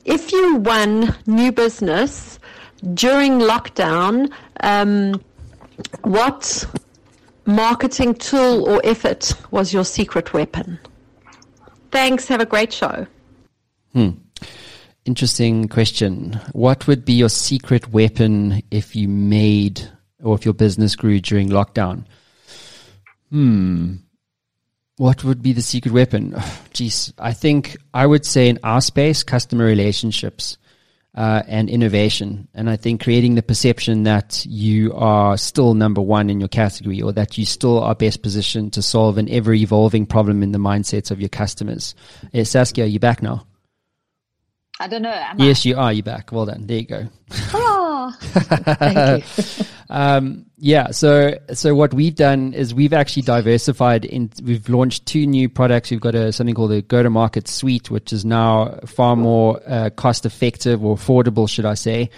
if 0.05 0.31
you 0.31 0.55
won 0.55 1.15
new 1.27 1.51
business 1.51 2.39
during 2.95 3.39
lockdown, 3.39 4.31
um, 4.61 5.21
what 6.01 6.65
marketing 7.45 8.15
tool 8.15 8.67
or 8.69 8.81
effort 8.83 9.33
was 9.51 9.73
your 9.73 9.85
secret 9.85 10.33
weapon? 10.33 10.79
Thanks. 11.91 12.27
Have 12.27 12.41
a 12.41 12.45
great 12.45 12.73
show. 12.73 13.05
Hmm. 13.93 14.09
Interesting 15.05 15.67
question. 15.67 16.39
What 16.53 16.87
would 16.87 17.03
be 17.05 17.13
your 17.13 17.29
secret 17.29 17.89
weapon 17.89 18.61
if 18.71 18.95
you 18.95 19.07
made 19.07 19.89
or 20.23 20.35
if 20.35 20.45
your 20.45 20.53
business 20.53 20.95
grew 20.95 21.19
during 21.19 21.49
lockdown? 21.49 22.05
Hmm. 23.29 23.95
What 24.97 25.23
would 25.23 25.41
be 25.41 25.53
the 25.53 25.61
secret 25.61 25.93
weapon? 25.93 26.35
Geez, 26.73 27.13
I 27.19 27.33
think 27.33 27.75
I 27.93 28.05
would 28.05 28.25
say 28.25 28.47
in 28.47 28.59
our 28.63 28.81
space, 28.81 29.23
customer 29.23 29.65
relationships 29.65 30.57
uh, 31.15 31.43
and 31.47 31.69
innovation. 31.69 32.47
And 32.53 32.69
I 32.69 32.75
think 32.75 33.03
creating 33.03 33.35
the 33.35 33.43
perception 33.43 34.03
that 34.03 34.45
you 34.45 34.93
are 34.93 35.37
still 35.37 35.73
number 35.73 36.01
one 36.01 36.29
in 36.29 36.39
your 36.39 36.49
category 36.49 37.01
or 37.01 37.11
that 37.13 37.37
you 37.37 37.45
still 37.45 37.79
are 37.79 37.95
best 37.95 38.21
positioned 38.21 38.73
to 38.73 38.81
solve 38.81 39.17
an 39.17 39.29
ever 39.29 39.53
evolving 39.53 40.05
problem 40.05 40.41
in 40.41 40.51
the 40.51 40.59
mindsets 40.59 41.11
of 41.11 41.19
your 41.19 41.29
customers. 41.29 41.93
Hey, 42.31 42.43
Saskia, 42.43 42.85
are 42.85 42.87
you 42.87 42.99
back 42.99 43.21
now? 43.21 43.45
I 44.79 44.87
don't 44.87 45.03
know. 45.03 45.11
Am 45.11 45.39
yes, 45.39 45.65
I? 45.65 45.69
you 45.69 45.77
are. 45.77 45.93
You're 45.93 46.03
back. 46.03 46.31
Well 46.31 46.45
done. 46.45 46.65
There 46.65 46.77
you 46.77 46.85
go. 46.85 47.07
Oh, 47.53 48.15
thank 48.19 49.37
you. 49.37 49.65
Um, 49.89 50.47
yeah. 50.57 50.89
So, 50.89 51.37
so 51.53 51.75
what 51.75 51.93
we've 51.93 52.15
done 52.15 52.53
is 52.53 52.73
we've 52.73 52.93
actually 52.93 53.21
diversified 53.21 54.05
in, 54.05 54.31
we've 54.43 54.67
launched 54.67 55.05
two 55.05 55.27
new 55.27 55.47
products. 55.47 55.91
We've 55.91 56.01
got 56.01 56.15
a, 56.15 56.33
something 56.33 56.55
called 56.55 56.71
the 56.71 56.81
go 56.81 57.03
to 57.03 57.09
market 57.11 57.47
suite, 57.47 57.91
which 57.91 58.11
is 58.11 58.25
now 58.25 58.79
far 58.85 59.15
more 59.15 59.61
uh, 59.67 59.91
cost 59.91 60.25
effective 60.25 60.83
or 60.83 60.95
affordable, 60.95 61.47
should 61.47 61.65
I 61.65 61.75
say, 61.75 62.09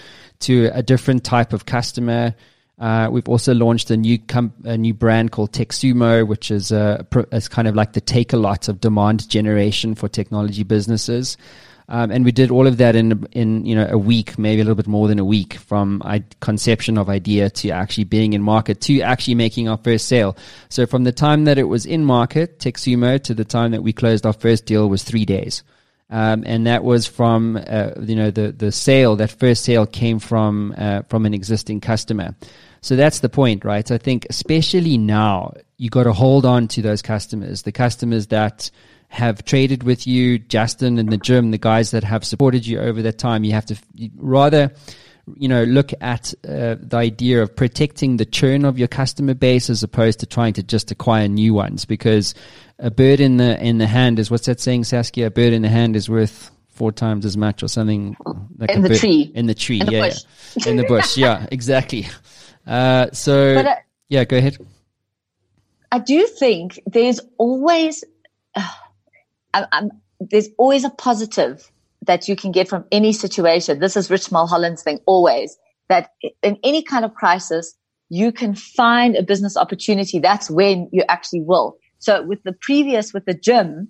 to 0.41 0.69
a 0.73 0.81
different 0.81 1.25
type 1.25 1.51
of 1.51 1.65
customer. 1.65 2.35
Uh, 2.79 3.09
we've 3.11 3.29
also 3.29 3.53
launched 3.53 3.89
a 3.91 3.97
new 3.97 4.19
com- 4.19 4.53
a 4.63 4.77
new 4.77 4.93
brand 4.93 5.31
called 5.31 5.51
TechSumo, 5.51 6.27
which 6.27 6.51
is 6.51 6.71
a, 6.71 7.05
is 7.31 7.47
kind 7.47 7.67
of 7.67 7.75
like 7.75 7.93
the 7.93 8.01
take 8.01 8.33
a 8.33 8.37
lot 8.37 8.67
of 8.69 8.79
demand 8.81 9.29
generation 9.29 9.95
for 9.95 10.07
technology 10.07 10.63
businesses. 10.63 11.37
Um, 11.87 12.09
and 12.09 12.25
we 12.25 12.31
did 12.31 12.49
all 12.49 12.65
of 12.65 12.77
that 12.77 12.95
in 12.95 13.27
in 13.31 13.65
you 13.65 13.75
know 13.75 13.87
a 13.89 13.97
week, 13.97 14.39
maybe 14.39 14.61
a 14.61 14.63
little 14.63 14.75
bit 14.75 14.87
more 14.87 15.07
than 15.07 15.19
a 15.19 15.25
week, 15.25 15.53
from 15.55 16.01
conception 16.39 16.97
of 16.97 17.09
idea 17.09 17.49
to 17.49 17.69
actually 17.69 18.05
being 18.05 18.33
in 18.33 18.41
market 18.41 18.81
to 18.81 19.01
actually 19.01 19.35
making 19.35 19.69
our 19.69 19.77
first 19.77 20.07
sale. 20.07 20.35
So 20.69 20.85
from 20.85 21.03
the 21.03 21.11
time 21.11 21.45
that 21.45 21.57
it 21.57 21.63
was 21.63 21.85
in 21.85 22.03
market, 22.03 22.59
TechSumo, 22.59 23.21
to 23.23 23.33
the 23.33 23.45
time 23.45 23.71
that 23.71 23.83
we 23.83 23.93
closed 23.93 24.25
our 24.25 24.33
first 24.33 24.65
deal 24.65 24.89
was 24.89 25.03
three 25.03 25.25
days. 25.25 25.63
Um, 26.09 26.43
and 26.45 26.67
that 26.67 26.83
was 26.83 27.07
from 27.07 27.57
uh, 27.57 27.91
you 28.01 28.15
know 28.15 28.31
the 28.31 28.51
the 28.51 28.71
sale. 28.71 29.15
That 29.15 29.31
first 29.31 29.63
sale 29.63 29.85
came 29.85 30.19
from 30.19 30.73
uh, 30.77 31.03
from 31.09 31.25
an 31.25 31.33
existing 31.33 31.81
customer. 31.81 32.35
So 32.81 32.95
that's 32.95 33.19
the 33.19 33.29
point, 33.29 33.65
right? 33.65 33.87
So 33.87 33.95
I 33.95 33.97
think 33.97 34.27
especially 34.29 34.97
now 34.97 35.53
you 35.77 35.89
got 35.89 36.03
to 36.03 36.13
hold 36.13 36.45
on 36.45 36.67
to 36.69 36.83
those 36.83 37.01
customers, 37.01 37.63
the 37.63 37.71
customers 37.71 38.27
that 38.27 38.69
have 39.15 39.45
traded 39.45 39.83
with 39.83 40.05
you, 40.05 40.37
Justin 40.37 40.99
and 40.99 41.09
the 41.09 41.17
gym, 41.17 41.51
the 41.51 41.57
guys 41.57 41.91
that 41.91 42.03
have 42.03 42.25
supported 42.25 42.67
you 42.67 42.79
over 42.79 43.01
that 43.03 43.17
time. 43.17 43.43
You 43.43 43.53
have 43.53 43.65
to 43.67 43.77
rather, 44.17 44.71
you 45.35 45.47
know, 45.47 45.63
look 45.63 45.91
at 46.01 46.33
uh, 46.43 46.75
the 46.79 46.97
idea 46.97 47.41
of 47.41 47.55
protecting 47.55 48.17
the 48.17 48.25
churn 48.25 48.65
of 48.65 48.77
your 48.77 48.89
customer 48.89 49.33
base 49.33 49.69
as 49.69 49.83
opposed 49.83 50.19
to 50.19 50.25
trying 50.25 50.53
to 50.53 50.63
just 50.63 50.91
acquire 50.91 51.27
new 51.27 51.53
ones. 51.53 51.85
Because 51.85 52.35
a 52.77 52.91
bird 52.91 53.21
in 53.21 53.37
the 53.37 53.57
in 53.63 53.77
the 53.77 53.87
hand 53.87 54.19
is 54.19 54.29
what's 54.29 54.47
that 54.47 54.59
saying, 54.59 54.83
Saskia? 54.83 55.27
A 55.27 55.31
bird 55.31 55.53
in 55.53 55.61
the 55.61 55.69
hand 55.69 55.95
is 55.95 56.09
worth 56.09 56.51
four 56.69 56.91
times 56.91 57.25
as 57.25 57.37
much, 57.37 57.63
or 57.63 57.69
something. 57.69 58.17
Like 58.57 58.69
in 58.69 58.81
the 58.81 58.89
bird, 58.89 58.99
tree. 58.99 59.31
In 59.33 59.45
the 59.45 59.55
tree, 59.55 59.79
in 59.79 59.87
yeah, 59.87 60.09
the 60.09 60.25
yeah. 60.57 60.69
in 60.69 60.75
the 60.75 60.83
bush, 60.83 61.17
yeah, 61.17 61.47
exactly. 61.51 62.07
Uh, 62.67 63.07
so, 63.13 63.55
uh, 63.55 63.75
yeah, 64.09 64.25
go 64.25 64.37
ahead. 64.37 64.57
I 65.91 65.99
do 65.99 66.27
think 66.27 66.81
there's 66.85 67.21
always. 67.37 68.03
Uh, 68.53 68.67
I'm, 69.55 69.65
I'm, 69.71 69.89
there's 70.19 70.49
always 70.57 70.83
a 70.83 70.89
positive 70.89 71.71
that 72.05 72.27
you 72.27 72.35
can 72.35 72.51
get 72.51 72.67
from 72.67 72.85
any 72.91 73.13
situation. 73.13 73.79
This 73.79 73.97
is 73.97 74.09
Rich 74.09 74.31
Mulholland's 74.31 74.83
thing 74.83 74.99
always 75.05 75.57
that 75.89 76.11
in 76.43 76.57
any 76.63 76.83
kind 76.83 77.05
of 77.05 77.13
crisis, 77.13 77.75
you 78.09 78.31
can 78.31 78.53
find 78.55 79.15
a 79.15 79.23
business 79.23 79.57
opportunity. 79.57 80.19
That's 80.19 80.49
when 80.49 80.89
you 80.91 81.03
actually 81.09 81.41
will. 81.41 81.77
So 81.99 82.23
with 82.23 82.43
the 82.43 82.53
previous, 82.53 83.13
with 83.13 83.25
the 83.25 83.33
gym, 83.33 83.89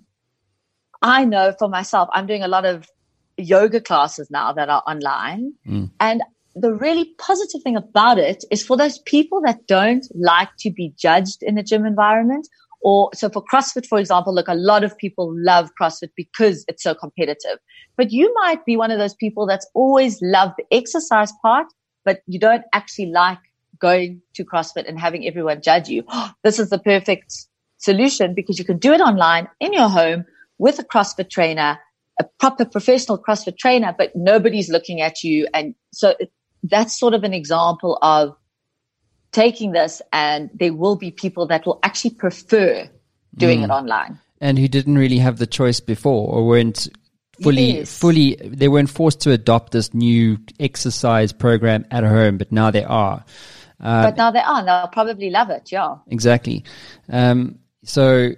I 1.02 1.24
know 1.24 1.54
for 1.58 1.68
myself, 1.68 2.08
I'm 2.12 2.26
doing 2.26 2.42
a 2.42 2.48
lot 2.48 2.64
of 2.64 2.88
yoga 3.36 3.80
classes 3.80 4.30
now 4.30 4.52
that 4.52 4.68
are 4.68 4.82
online. 4.86 5.52
Mm. 5.68 5.90
And 6.00 6.22
the 6.54 6.72
really 6.72 7.14
positive 7.18 7.62
thing 7.62 7.76
about 7.76 8.18
it 8.18 8.44
is 8.50 8.64
for 8.64 8.76
those 8.78 8.98
people 9.00 9.42
that 9.42 9.66
don't 9.66 10.06
like 10.14 10.48
to 10.60 10.70
be 10.70 10.94
judged 10.96 11.42
in 11.42 11.58
a 11.58 11.62
gym 11.62 11.84
environment 11.84 12.48
or 12.86 13.10
so 13.14 13.28
for 13.28 13.42
CrossFit, 13.42 13.84
for 13.84 13.98
example, 13.98 14.32
look, 14.32 14.46
a 14.46 14.54
lot 14.54 14.84
of 14.84 14.96
people 14.96 15.34
love 15.36 15.70
CrossFit 15.80 16.10
because 16.16 16.64
it's 16.68 16.84
so 16.84 16.94
competitive. 16.94 17.58
But 17.96 18.12
you 18.12 18.32
might 18.42 18.64
be 18.64 18.76
one 18.76 18.92
of 18.92 19.00
those 19.00 19.12
people 19.12 19.44
that's 19.44 19.66
always 19.74 20.22
loved 20.22 20.54
the 20.56 20.64
exercise 20.70 21.32
part, 21.42 21.66
but 22.04 22.20
you 22.28 22.38
don't 22.38 22.62
actually 22.72 23.06
like 23.06 23.40
going 23.80 24.22
to 24.34 24.44
CrossFit 24.44 24.88
and 24.88 25.00
having 25.00 25.26
everyone 25.26 25.62
judge 25.62 25.88
you. 25.88 26.04
this 26.44 26.60
is 26.60 26.70
the 26.70 26.78
perfect 26.78 27.34
solution 27.78 28.34
because 28.34 28.56
you 28.56 28.64
can 28.64 28.78
do 28.78 28.92
it 28.92 29.00
online 29.00 29.48
in 29.58 29.72
your 29.72 29.88
home 29.88 30.24
with 30.58 30.78
a 30.78 30.84
CrossFit 30.84 31.28
trainer, 31.28 31.80
a 32.20 32.24
proper 32.38 32.64
professional 32.64 33.20
CrossFit 33.20 33.58
trainer, 33.58 33.96
but 33.98 34.12
nobody's 34.14 34.68
looking 34.68 35.00
at 35.00 35.24
you. 35.24 35.48
And 35.52 35.74
so 35.92 36.14
that's 36.62 36.96
sort 36.96 37.14
of 37.14 37.24
an 37.24 37.34
example 37.34 37.98
of 38.00 38.36
taking 39.36 39.72
this 39.72 40.00
and 40.14 40.48
there 40.54 40.72
will 40.72 40.96
be 40.96 41.10
people 41.10 41.46
that 41.46 41.66
will 41.66 41.78
actually 41.82 42.14
prefer 42.14 42.88
doing 43.36 43.60
mm. 43.60 43.64
it 43.64 43.70
online. 43.70 44.18
And 44.40 44.58
who 44.58 44.66
didn't 44.66 44.96
really 44.96 45.18
have 45.18 45.38
the 45.38 45.46
choice 45.46 45.78
before 45.78 46.32
or 46.32 46.46
weren't 46.46 46.88
fully 47.42 47.78
yes. 47.78 47.98
fully 47.98 48.34
they 48.42 48.66
weren't 48.66 48.88
forced 48.88 49.20
to 49.20 49.30
adopt 49.30 49.72
this 49.72 49.92
new 49.92 50.38
exercise 50.58 51.34
program 51.34 51.84
at 51.90 52.02
home, 52.02 52.38
but 52.38 52.50
now 52.50 52.70
they 52.70 52.84
are. 52.84 53.24
Uh, 53.78 54.04
but 54.04 54.16
now 54.16 54.30
they 54.30 54.40
are. 54.40 54.64
They'll 54.64 54.88
probably 54.88 55.28
love 55.28 55.50
it. 55.50 55.70
Yeah. 55.70 55.96
Exactly. 56.08 56.64
Um, 57.10 57.58
so 57.84 58.30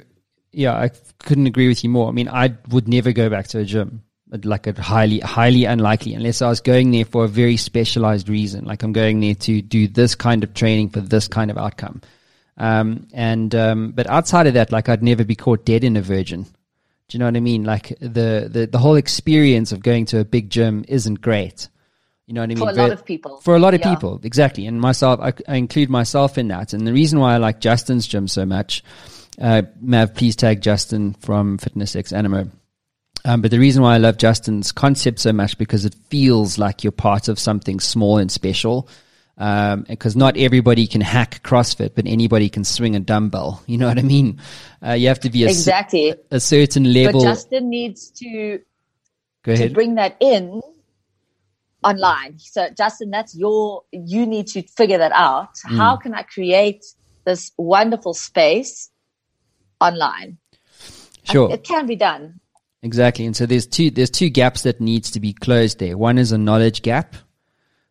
yeah, 0.51 0.75
I 0.75 0.91
couldn't 1.21 1.47
agree 1.47 1.69
with 1.69 1.85
you 1.85 1.91
more. 1.91 2.09
I 2.09 2.13
mean, 2.13 2.29
I 2.29 2.57
would 2.71 2.89
never 2.89 3.13
go 3.13 3.31
back 3.31 3.47
to 3.49 3.61
a 3.61 3.65
gym 3.65 4.03
like 4.43 4.67
a 4.67 4.81
highly 4.81 5.21
highly 5.21 5.65
unlikely 5.65 6.15
unless 6.15 6.43
I 6.43 6.49
was 6.49 6.61
going 6.61 6.91
there 6.91 7.05
for 7.05 7.25
a 7.25 7.29
very 7.29 7.57
specialized 7.57 8.29
reason 8.29 8.65
like 8.65 8.83
I'm 8.83 8.93
going 8.93 9.21
there 9.21 9.35
to 9.35 9.63
do 9.63 9.89
this 9.89 10.15
kind 10.15 10.45
of 10.45 10.55
training 10.55 10.91
for 10.91 11.01
this 11.01 11.29
kind 11.29 11.51
of 11.51 11.59
outcome 11.59 12.03
um, 12.57 13.07
and 13.13 13.55
um, 13.55 13.93
but 13.93 14.07
outside 14.09 14.47
of 14.47 14.55
that 14.55 14.73
like 14.73 14.89
I'd 14.89 15.03
never 15.03 15.25
be 15.25 15.37
caught 15.37 15.65
dead 15.65 15.85
in 15.85 15.97
a 15.97 16.03
virgin 16.03 16.43
do 16.43 17.17
you 17.17 17.19
know 17.19 17.25
what 17.25 17.37
I 17.37 17.41
mean 17.41 17.65
like 17.65 17.89
the 18.01 18.49
the, 18.51 18.69
the 18.71 18.79
whole 18.79 18.97
experience 18.97 19.73
of 19.73 19.83
going 19.83 20.05
to 20.07 20.21
a 20.21 20.25
big 20.25 20.51
gym 20.51 20.85
isn't 20.89 21.21
great 21.21 21.69
you 22.29 22.35
know 22.35 22.43
what 22.43 22.45
I 22.45 22.49
mean? 22.49 22.59
For 22.59 22.69
a 22.69 22.73
lot 22.75 22.93
of 22.93 23.07
people. 23.07 23.41
For 23.41 23.57
a 23.57 23.59
lot 23.59 23.73
of 23.73 23.81
yeah. 23.81 23.95
people, 23.95 24.21
exactly. 24.23 24.67
And 24.67 24.79
myself, 24.79 25.19
I, 25.19 25.33
I, 25.49 25.57
include 25.57 25.89
myself 25.89 26.37
in 26.37 26.49
that. 26.49 26.75
And 26.75 26.87
the 26.87 26.93
reason 26.93 27.21
why 27.21 27.33
I 27.33 27.39
like 27.39 27.59
Justin's 27.59 28.07
gym 28.07 28.29
so 28.29 28.45
much, 28.45 28.85
uh, 29.41 29.63
Mav, 29.81 30.15
please 30.15 30.37
tag 30.37 30.61
Justin 30.61 31.15
from 31.15 31.57
Fitness 31.57 31.97
X 31.97 32.13
Animo. 32.13 32.51
Um, 33.25 33.43
but 33.43 33.51
the 33.51 33.59
reason 33.59 33.83
why 33.83 33.95
I 33.95 33.99
love 33.99 34.17
Justin's 34.17 34.73
concept 34.73 35.19
so 35.19 35.33
much 35.33 35.59
because 35.59 35.85
it 35.85 35.95
feels 36.09 36.59
like 36.59 36.85
you're 36.85 36.93
part 36.93 37.29
of 37.29 37.39
something 37.39 37.81
small 37.81 38.19
and 38.19 38.31
special. 38.31 38.89
Because 39.37 40.17
um, 40.17 40.19
not 40.19 40.37
everybody 40.37 40.89
can 40.89 41.01
hack 41.01 41.43
CrossFit, 41.45 41.95
but 41.95 42.07
anybody 42.09 42.49
can 42.49 42.65
swing 42.65 42.97
a 42.97 43.01
dumbbell. 43.01 43.63
You 43.69 43.79
know 43.79 43.87
what 43.87 43.99
I 43.99 44.03
mean? 44.03 44.41
Uh, 44.85 44.93
you 44.93 45.09
have 45.09 45.21
to 45.21 45.31
be 45.31 45.45
a, 45.45 45.49
exactly 45.49 46.15
a 46.31 46.41
certain 46.41 46.93
level. 46.93 47.21
But 47.23 47.29
Justin 47.29 47.71
needs 47.71 48.11
to 48.13 48.61
Go 49.45 49.53
ahead. 49.53 49.69
to 49.69 49.75
bring 49.75 49.95
that 49.95 50.17
in 50.19 50.61
online. 51.85 52.39
So 52.39 52.69
Justin, 52.77 53.11
that's 53.11 53.37
your. 53.37 53.85
You 53.93 54.27
need 54.27 54.49
to 54.49 54.63
figure 54.63 54.99
that 54.99 55.13
out. 55.13 55.55
Mm. 55.67 55.77
How 55.77 55.97
can 55.97 56.15
I 56.15 56.23
create 56.23 56.85
this 57.25 57.53
wonderful 57.57 58.15
space 58.15 58.91
online? 59.81 60.39
Sure, 61.25 61.53
it 61.53 61.63
can 61.63 61.87
be 61.87 61.97
done. 61.97 62.41
Exactly. 62.83 63.27
And 63.27 63.37
so 63.37 63.47
there's 63.47 63.67
two 63.67 63.91
there's 63.91 64.11
two 64.11 64.31
gaps 64.31 64.63
that 64.63 64.81
needs 64.81 65.11
to 65.13 65.21
be 65.21 65.33
closed 65.33 65.79
there. 65.79 65.99
One 65.99 66.19
is 66.19 66.33
a 66.33 66.39
knowledge 66.39 66.83
gap. 66.83 67.17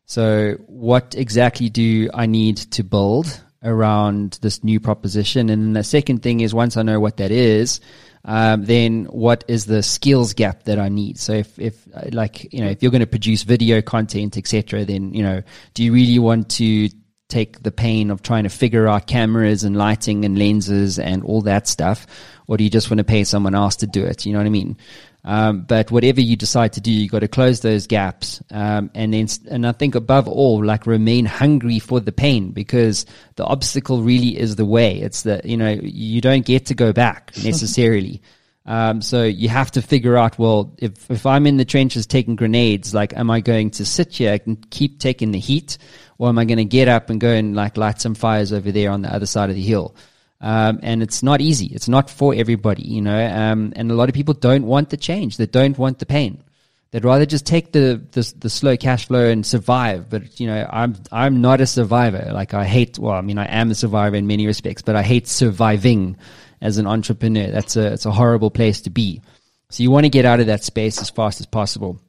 So 0.05 0.53
what 0.67 1.15
exactly 1.17 1.69
do 1.69 2.09
I 2.13 2.25
need 2.25 2.57
to 2.57 2.83
build 2.83 3.41
around 3.61 4.39
this 4.41 4.63
new 4.63 4.79
proposition? 4.79 5.49
And 5.49 5.75
the 5.75 5.83
second 5.83 6.23
thing 6.23 6.39
is 6.39 6.53
once 6.53 6.77
I 6.77 6.83
know 6.83 7.01
what 7.01 7.17
that 7.17 7.31
is, 7.31 7.81
um, 8.23 8.63
then 8.63 9.05
what 9.05 9.43
is 9.49 9.65
the 9.65 9.83
skills 9.83 10.33
gap 10.33 10.63
that 10.63 10.79
I 10.79 10.87
need? 10.87 11.17
So 11.17 11.33
if, 11.33 11.59
if 11.59 11.87
like, 12.13 12.53
you 12.53 12.61
know, 12.61 12.69
if 12.69 12.81
you're 12.81 12.91
going 12.91 13.01
to 13.01 13.07
produce 13.07 13.43
video 13.43 13.81
content, 13.81 14.37
etc., 14.37 14.85
then, 14.85 15.13
you 15.13 15.23
know, 15.23 15.41
do 15.73 15.83
you 15.83 15.93
really 15.93 16.19
want 16.19 16.49
to 16.51 16.89
take 17.27 17.63
the 17.63 17.71
pain 17.71 18.09
of 18.09 18.21
trying 18.21 18.43
to 18.43 18.49
figure 18.49 18.87
out 18.87 19.07
cameras 19.07 19.65
and 19.65 19.75
lighting 19.75 20.23
and 20.23 20.39
lenses 20.39 20.97
and 20.99 21.21
all 21.23 21.41
that 21.41 21.67
stuff? 21.67 22.07
Or 22.47 22.57
do 22.57 22.63
you 22.63 22.69
just 22.69 22.89
want 22.89 22.99
to 22.99 23.03
pay 23.03 23.23
someone 23.23 23.55
else 23.55 23.77
to 23.77 23.87
do 23.87 24.03
it? 24.03 24.25
You 24.25 24.33
know 24.33 24.39
what 24.39 24.47
I 24.47 24.49
mean? 24.51 24.77
Um, 25.23 25.61
but 25.61 25.91
whatever 25.91 26.21
you 26.21 26.37
decide 26.37 26.73
to 26.73 26.81
do, 26.81 26.89
you've 26.89 27.11
got 27.11 27.19
to 27.19 27.27
close 27.27 27.59
those 27.59 27.85
gaps. 27.85 28.41
Um, 28.49 28.89
and 28.95 29.13
then, 29.13 29.27
and 29.49 29.67
I 29.67 29.73
think 29.73 29.95
above 29.95 30.27
all, 30.27 30.63
like 30.63 30.87
remain 30.87 31.25
hungry 31.25 31.79
for 31.79 31.99
the 31.99 32.13
pain 32.13 32.51
because 32.51 33.05
the 33.35 33.43
obstacle 33.43 34.01
really 34.01 34.39
is 34.39 34.55
the 34.55 34.65
way. 34.65 34.99
It's 35.01 35.23
that, 35.23 35.43
you 35.43 35.57
know, 35.57 35.77
you 35.83 36.21
don't 36.21 36.45
get 36.45 36.67
to 36.67 36.73
go 36.73 36.93
back 36.93 37.33
necessarily. 37.43 38.21
Um, 38.65 39.01
so 39.01 39.23
you 39.23 39.49
have 39.49 39.71
to 39.71 39.81
figure 39.81 40.17
out, 40.17 40.39
well, 40.39 40.73
if, 40.77 41.11
if 41.11 41.25
I'm 41.25 41.45
in 41.45 41.57
the 41.57 41.65
trenches 41.65 42.07
taking 42.07 42.37
grenades, 42.37 42.93
like, 42.93 43.15
am 43.15 43.29
I 43.29 43.41
going 43.41 43.71
to 43.71 43.85
sit 43.85 44.15
here 44.15 44.39
and 44.45 44.69
keep 44.69 44.99
taking 44.99 45.31
the 45.31 45.39
heat 45.39 45.77
or 46.17 46.29
am 46.29 46.39
I 46.39 46.45
going 46.45 46.57
to 46.57 46.65
get 46.65 46.87
up 46.87 47.09
and 47.09 47.19
go 47.19 47.29
and 47.29 47.55
like 47.55 47.75
light 47.75 47.99
some 47.99 48.15
fires 48.15 48.53
over 48.53 48.71
there 48.71 48.91
on 48.91 49.01
the 49.01 49.13
other 49.13 49.25
side 49.25 49.49
of 49.49 49.57
the 49.57 49.61
hill? 49.61 49.93
Um, 50.39 50.79
and 50.83 51.01
it's 51.01 51.23
not 51.23 51.41
easy. 51.41 51.67
It's 51.67 51.87
not 51.87 52.09
for 52.09 52.33
everybody, 52.35 52.83
you 52.83 53.01
know. 53.01 53.25
Um, 53.25 53.73
and 53.75 53.89
a 53.89 53.95
lot 53.95 54.09
of 54.09 54.15
people 54.15 54.35
don't 54.35 54.65
want 54.65 54.89
the 54.89 54.97
change. 54.97 55.37
They 55.37 55.47
don't 55.47 55.77
want 55.77 55.99
the 55.99 56.05
pain. 56.05 56.43
They'd 56.91 57.03
rather 57.03 57.25
just 57.25 57.45
take 57.45 57.73
the, 57.73 58.01
the, 58.11 58.33
the 58.37 58.49
slow 58.49 58.77
cash 58.77 59.07
flow 59.07 59.29
and 59.29 59.45
survive. 59.45 60.09
But 60.09 60.39
you 60.39 60.47
know, 60.47 60.67
I'm 60.71 60.95
I'm 61.11 61.41
not 61.41 61.59
a 61.59 61.67
survivor. 61.67 62.31
Like 62.31 62.53
I 62.53 62.65
hate. 62.65 62.97
Well, 62.97 63.13
I 63.13 63.21
mean, 63.21 63.37
I 63.37 63.45
am 63.45 63.71
a 63.71 63.75
survivor 63.75 64.15
in 64.15 64.27
many 64.27 64.47
respects, 64.47 64.81
but 64.81 64.95
I 64.95 65.03
hate 65.03 65.27
surviving 65.27 66.17
as 66.61 66.77
an 66.77 66.87
entrepreneur. 66.87 67.51
That's 67.51 67.75
a 67.75 67.93
it's 67.93 68.05
a 68.05 68.11
horrible 68.11 68.51
place 68.51 68.81
to 68.81 68.89
be. 68.89 69.21
So 69.69 69.83
you 69.83 69.91
want 69.91 70.05
to 70.05 70.09
get 70.09 70.25
out 70.25 70.39
of 70.39 70.47
that 70.47 70.63
space 70.63 71.01
as 71.01 71.09
fast 71.09 71.41
as 71.41 71.45
possible. 71.45 71.99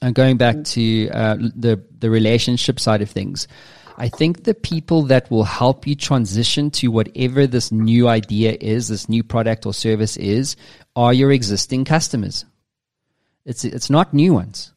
And 0.00 0.14
going 0.14 0.38
back 0.38 0.64
to 0.64 1.08
uh, 1.10 1.36
the 1.54 1.84
the 1.98 2.08
relationship 2.08 2.80
side 2.80 3.02
of 3.02 3.10
things, 3.10 3.46
I 3.96 4.08
think 4.08 4.44
the 4.44 4.54
people 4.54 5.02
that 5.04 5.30
will 5.30 5.44
help 5.44 5.86
you 5.86 5.94
transition 5.94 6.70
to 6.72 6.88
whatever 6.88 7.46
this 7.46 7.70
new 7.70 8.08
idea 8.08 8.56
is, 8.60 8.88
this 8.88 9.08
new 9.08 9.22
product 9.22 9.66
or 9.66 9.74
service 9.74 10.16
is, 10.16 10.56
are 10.96 11.12
your 11.12 11.30
existing 11.32 11.84
customers. 11.84 12.44
It's 13.44 13.64
it's 13.64 13.90
not 13.90 14.14
new 14.14 14.34
ones. 14.34 14.72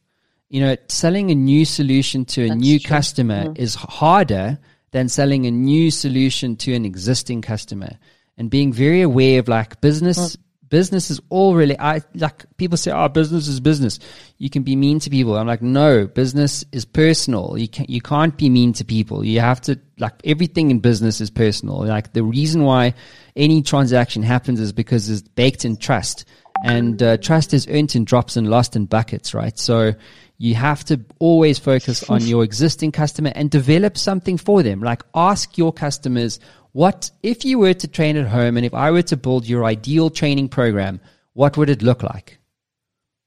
You 0.50 0.60
know, 0.60 0.76
selling 0.88 1.30
a 1.30 1.34
new 1.34 1.64
solution 1.64 2.24
to 2.26 2.44
a 2.44 2.48
That's 2.48 2.60
new 2.60 2.78
true. 2.78 2.88
customer 2.88 3.44
Mm. 3.46 3.58
is 3.58 3.74
harder 3.74 4.58
than 4.92 5.08
selling 5.08 5.46
a 5.46 5.50
new 5.50 5.90
solution 5.90 6.56
to 6.56 6.74
an 6.74 6.84
existing 6.84 7.42
customer. 7.42 7.98
And 8.36 8.50
being 8.50 8.72
very 8.72 9.02
aware 9.02 9.40
of 9.40 9.48
like 9.48 9.80
business 9.80 10.36
business 10.68 11.10
is 11.10 11.20
all 11.28 11.54
really 11.54 11.78
I 11.78 12.02
like 12.14 12.44
people 12.56 12.76
say, 12.76 12.90
Oh, 12.90 13.08
business 13.08 13.48
is 13.48 13.60
business. 13.60 13.98
You 14.38 14.50
can 14.50 14.62
be 14.62 14.76
mean 14.76 15.00
to 15.00 15.10
people. 15.10 15.36
I'm 15.36 15.46
like, 15.46 15.62
no, 15.62 16.06
business 16.06 16.64
is 16.72 16.84
personal. 16.84 17.56
You 17.58 17.68
can't 17.68 17.88
you 17.88 18.00
can't 18.00 18.36
be 18.36 18.48
mean 18.48 18.72
to 18.74 18.84
people. 18.84 19.24
You 19.24 19.40
have 19.40 19.60
to 19.62 19.78
like 19.98 20.14
everything 20.24 20.70
in 20.70 20.80
business 20.80 21.20
is 21.20 21.30
personal. 21.30 21.84
Like 21.84 22.12
the 22.12 22.22
reason 22.22 22.64
why 22.64 22.94
any 23.36 23.62
transaction 23.62 24.22
happens 24.22 24.60
is 24.60 24.72
because 24.72 25.08
it's 25.08 25.22
baked 25.22 25.64
in 25.64 25.76
trust 25.76 26.24
and 26.64 27.02
uh, 27.02 27.16
trust 27.18 27.54
is 27.54 27.66
earned 27.68 27.94
in 27.94 28.04
drops 28.04 28.36
and 28.36 28.48
lost 28.48 28.76
in 28.76 28.86
buckets, 28.86 29.34
right? 29.34 29.56
So 29.58 29.94
you 30.38 30.54
have 30.54 30.84
to 30.84 31.00
always 31.18 31.58
focus 31.58 32.08
on 32.08 32.22
your 32.22 32.44
existing 32.44 32.92
customer 32.92 33.32
and 33.34 33.50
develop 33.50 33.98
something 33.98 34.38
for 34.38 34.62
them. 34.62 34.80
Like 34.80 35.02
ask 35.14 35.58
your 35.58 35.72
customers, 35.72 36.38
what 36.78 37.10
if 37.24 37.44
you 37.44 37.58
were 37.58 37.74
to 37.74 37.88
train 37.88 38.16
at 38.16 38.28
home 38.28 38.56
and 38.56 38.64
if 38.64 38.72
I 38.72 38.92
were 38.92 39.02
to 39.02 39.16
build 39.16 39.48
your 39.48 39.64
ideal 39.64 40.10
training 40.10 40.48
program, 40.48 41.00
what 41.32 41.56
would 41.56 41.68
it 41.68 41.82
look 41.82 42.04
like? 42.04 42.38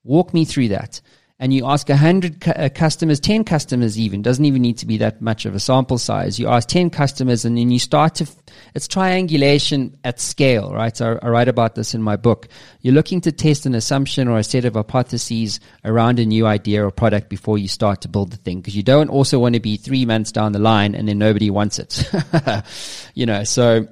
Walk 0.06 0.34
me 0.34 0.46
through 0.46 0.70
that. 0.70 1.02
And 1.42 1.52
you 1.52 1.66
ask 1.66 1.90
100 1.90 2.40
cu- 2.40 2.52
uh, 2.52 2.70
customers, 2.70 3.20
10 3.20 3.46
customers 3.46 3.98
even, 3.98 4.22
doesn't 4.22 4.46
even 4.46 4.62
need 4.62 4.78
to 4.78 4.86
be 4.86 4.98
that 4.98 5.24
much 5.24 5.48
of 5.48 5.56
a 5.56 5.60
sample 5.60 5.98
size. 5.98 6.40
You 6.40 6.48
ask 6.48 6.70
10 6.70 6.92
customers 6.92 7.46
and 7.46 7.58
then 7.58 7.72
you 7.72 7.80
start 7.80 8.14
to, 8.16 8.26
f- 8.26 8.36
it's 8.76 8.88
triangulation 8.88 9.98
at 10.04 10.20
scale, 10.20 10.72
right? 10.72 10.96
So 10.96 11.18
I, 11.20 11.26
I 11.26 11.30
write 11.32 11.48
about 11.48 11.74
this 11.74 11.96
in 11.96 12.02
my 12.04 12.16
book. 12.16 12.48
You're 12.82 12.94
looking 12.94 13.22
to 13.22 13.32
test 13.32 13.66
an 13.66 13.74
assumption 13.74 14.28
or 14.28 14.38
a 14.38 14.44
set 14.44 14.66
of 14.66 14.76
hypotheses 14.76 15.60
around 15.84 16.20
a 16.20 16.26
new 16.28 16.46
idea 16.46 16.86
or 16.86 16.92
product 16.92 17.28
before 17.28 17.58
you 17.58 17.68
start 17.68 18.02
to 18.02 18.08
build 18.08 18.30
the 18.30 18.38
thing. 18.38 18.62
Because 18.62 18.76
you 18.76 18.84
don't 18.84 19.10
also 19.10 19.40
want 19.40 19.56
to 19.56 19.60
be 19.60 19.78
three 19.78 20.06
months 20.06 20.32
down 20.32 20.52
the 20.52 20.60
line 20.60 20.94
and 20.94 21.08
then 21.08 21.18
nobody 21.18 21.50
wants 21.50 21.80
it. 21.80 22.08
you 23.16 23.26
know, 23.26 23.44
so, 23.46 23.88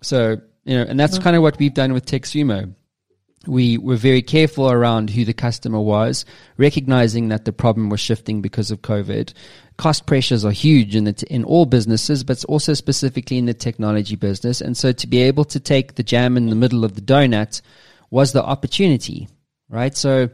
so, 0.00 0.38
you 0.64 0.74
know, 0.78 0.86
and 0.88 0.98
that's 0.98 1.18
kind 1.18 1.36
of 1.36 1.42
what 1.42 1.58
we've 1.58 1.74
done 1.74 1.92
with 1.92 2.06
TechSumo 2.06 2.74
we 3.46 3.78
were 3.78 3.96
very 3.96 4.22
careful 4.22 4.70
around 4.70 5.10
who 5.10 5.24
the 5.24 5.32
customer 5.32 5.80
was, 5.80 6.24
recognizing 6.56 7.28
that 7.28 7.44
the 7.44 7.52
problem 7.52 7.90
was 7.90 8.00
shifting 8.00 8.42
because 8.42 8.70
of 8.70 8.82
COVID. 8.82 9.32
Cost 9.76 10.06
pressures 10.06 10.44
are 10.44 10.52
huge 10.52 10.94
in 10.94 11.12
t- 11.12 11.26
in 11.30 11.44
all 11.44 11.66
businesses, 11.66 12.22
but 12.24 12.34
it's 12.34 12.44
also 12.44 12.74
specifically 12.74 13.38
in 13.38 13.46
the 13.46 13.54
technology 13.54 14.16
business. 14.16 14.60
And 14.60 14.76
so 14.76 14.92
to 14.92 15.06
be 15.06 15.22
able 15.22 15.44
to 15.46 15.60
take 15.60 15.94
the 15.94 16.02
jam 16.02 16.36
in 16.36 16.48
the 16.48 16.56
middle 16.56 16.84
of 16.84 16.94
the 16.94 17.00
donut 17.00 17.60
was 18.10 18.32
the 18.32 18.44
opportunity, 18.44 19.28
right? 19.68 19.96
So 19.96 20.28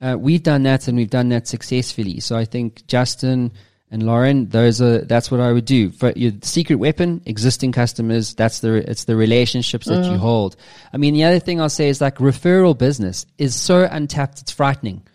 uh, 0.00 0.16
we've 0.18 0.42
done 0.42 0.62
that 0.64 0.86
and 0.86 0.96
we've 0.96 1.10
done 1.10 1.30
that 1.30 1.48
successfully. 1.48 2.20
So 2.20 2.36
I 2.36 2.44
think 2.44 2.86
Justin 2.86 3.52
and 3.90 4.02
Lauren, 4.02 4.48
those 4.48 4.80
are 4.82 4.98
that's 5.02 5.30
what 5.30 5.40
I 5.40 5.52
would 5.52 5.66
do. 5.66 5.90
For 5.90 6.12
your 6.16 6.32
secret 6.42 6.76
weapon, 6.76 7.22
existing 7.26 7.72
customers, 7.72 8.34
that's 8.34 8.60
the 8.60 8.90
it's 8.90 9.04
the 9.04 9.14
relationships 9.14 9.86
that 9.86 10.10
you 10.10 10.18
hold. 10.18 10.56
I 10.92 10.96
mean, 10.96 11.14
the 11.14 11.24
other 11.24 11.38
thing 11.38 11.60
I'll 11.60 11.68
say 11.68 11.88
is 11.88 12.00
like 12.00 12.16
referral 12.16 12.76
business 12.76 13.26
is 13.38 13.54
so 13.54 13.86
untapped, 13.90 14.40
it's 14.40 14.50
frightening. 14.52 15.06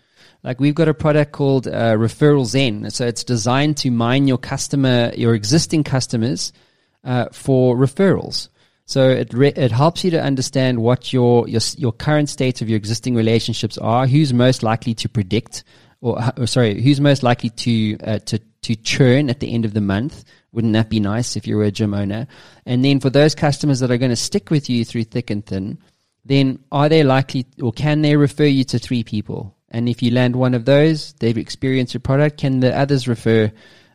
Like 0.42 0.60
we've 0.60 0.74
got 0.74 0.88
a 0.88 0.94
product 0.94 1.32
called 1.32 1.66
uh, 1.66 1.96
Referral 1.96 2.46
Zen, 2.46 2.90
so 2.90 3.06
it's 3.06 3.24
designed 3.24 3.76
to 3.78 3.90
mine 3.90 4.26
your 4.26 4.38
customer, 4.38 5.12
your 5.14 5.34
existing 5.34 5.84
customers, 5.84 6.52
uh, 7.04 7.26
for 7.32 7.76
referrals. 7.76 8.48
So 8.86 9.08
it 9.08 9.34
re- 9.34 9.52
it 9.54 9.70
helps 9.70 10.02
you 10.02 10.10
to 10.12 10.22
understand 10.22 10.78
what 10.78 11.12
your 11.12 11.46
your 11.48 11.60
your 11.76 11.92
current 11.92 12.28
state 12.28 12.62
of 12.62 12.68
your 12.68 12.76
existing 12.76 13.14
relationships 13.14 13.76
are, 13.78 14.06
who's 14.06 14.32
most 14.32 14.62
likely 14.62 14.94
to 14.94 15.08
predict, 15.08 15.64
or, 16.00 16.18
or 16.38 16.46
sorry, 16.46 16.80
who's 16.80 17.00
most 17.00 17.22
likely 17.22 17.50
to 17.50 17.98
uh, 17.98 18.18
to 18.20 18.40
to 18.62 18.76
churn 18.76 19.30
at 19.30 19.40
the 19.40 19.52
end 19.52 19.64
of 19.64 19.74
the 19.74 19.80
month. 19.80 20.24
Wouldn't 20.52 20.72
that 20.74 20.90
be 20.90 21.00
nice 21.00 21.36
if 21.36 21.46
you 21.46 21.56
were 21.56 21.64
a 21.64 21.70
gym 21.70 21.94
owner? 21.94 22.26
And 22.66 22.84
then 22.84 23.00
for 23.00 23.10
those 23.10 23.34
customers 23.34 23.80
that 23.80 23.90
are 23.90 23.98
going 23.98 24.10
to 24.10 24.16
stick 24.16 24.50
with 24.50 24.68
you 24.68 24.84
through 24.84 25.04
thick 25.04 25.30
and 25.30 25.44
thin, 25.44 25.78
then 26.24 26.58
are 26.70 26.88
they 26.88 27.02
likely 27.02 27.46
or 27.62 27.72
can 27.72 28.02
they 28.02 28.16
refer 28.16 28.44
you 28.44 28.64
to 28.64 28.78
three 28.78 29.04
people? 29.04 29.56
And 29.70 29.88
if 29.88 30.02
you 30.02 30.10
land 30.10 30.36
one 30.36 30.54
of 30.54 30.64
those, 30.64 31.12
they've 31.14 31.38
experienced 31.38 31.94
your 31.94 32.00
product. 32.00 32.38
Can 32.38 32.60
the 32.60 32.76
others 32.76 33.06
refer 33.06 33.52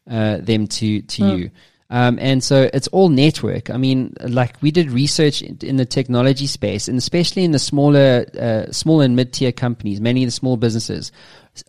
uh, 0.10 0.38
them 0.38 0.68
to 0.68 1.02
to 1.02 1.26
you? 1.38 1.52
Um, 1.96 2.20
and 2.20 2.44
so 2.44 2.70
it's 2.74 2.90
all 2.90 3.08
network. 3.08 3.70
I 3.70 3.78
mean, 3.78 4.16
like 4.20 4.62
we 4.62 4.70
did 4.70 4.92
research 4.92 5.42
in, 5.42 5.78
the 5.78 5.86
technology 5.86 6.46
space, 6.46 6.90
and 6.90 6.98
especially 6.98 7.46
in 7.46 7.52
the 7.52 7.60
smaller, 7.60 8.26
uh, 8.38 8.70
small 8.70 9.00
and 9.00 9.16
mid 9.16 9.32
tier 9.32 9.54
companies, 9.54 10.02
many 10.02 10.22
of 10.22 10.28
the 10.28 10.32
small 10.32 10.58
businesses. 10.58 11.14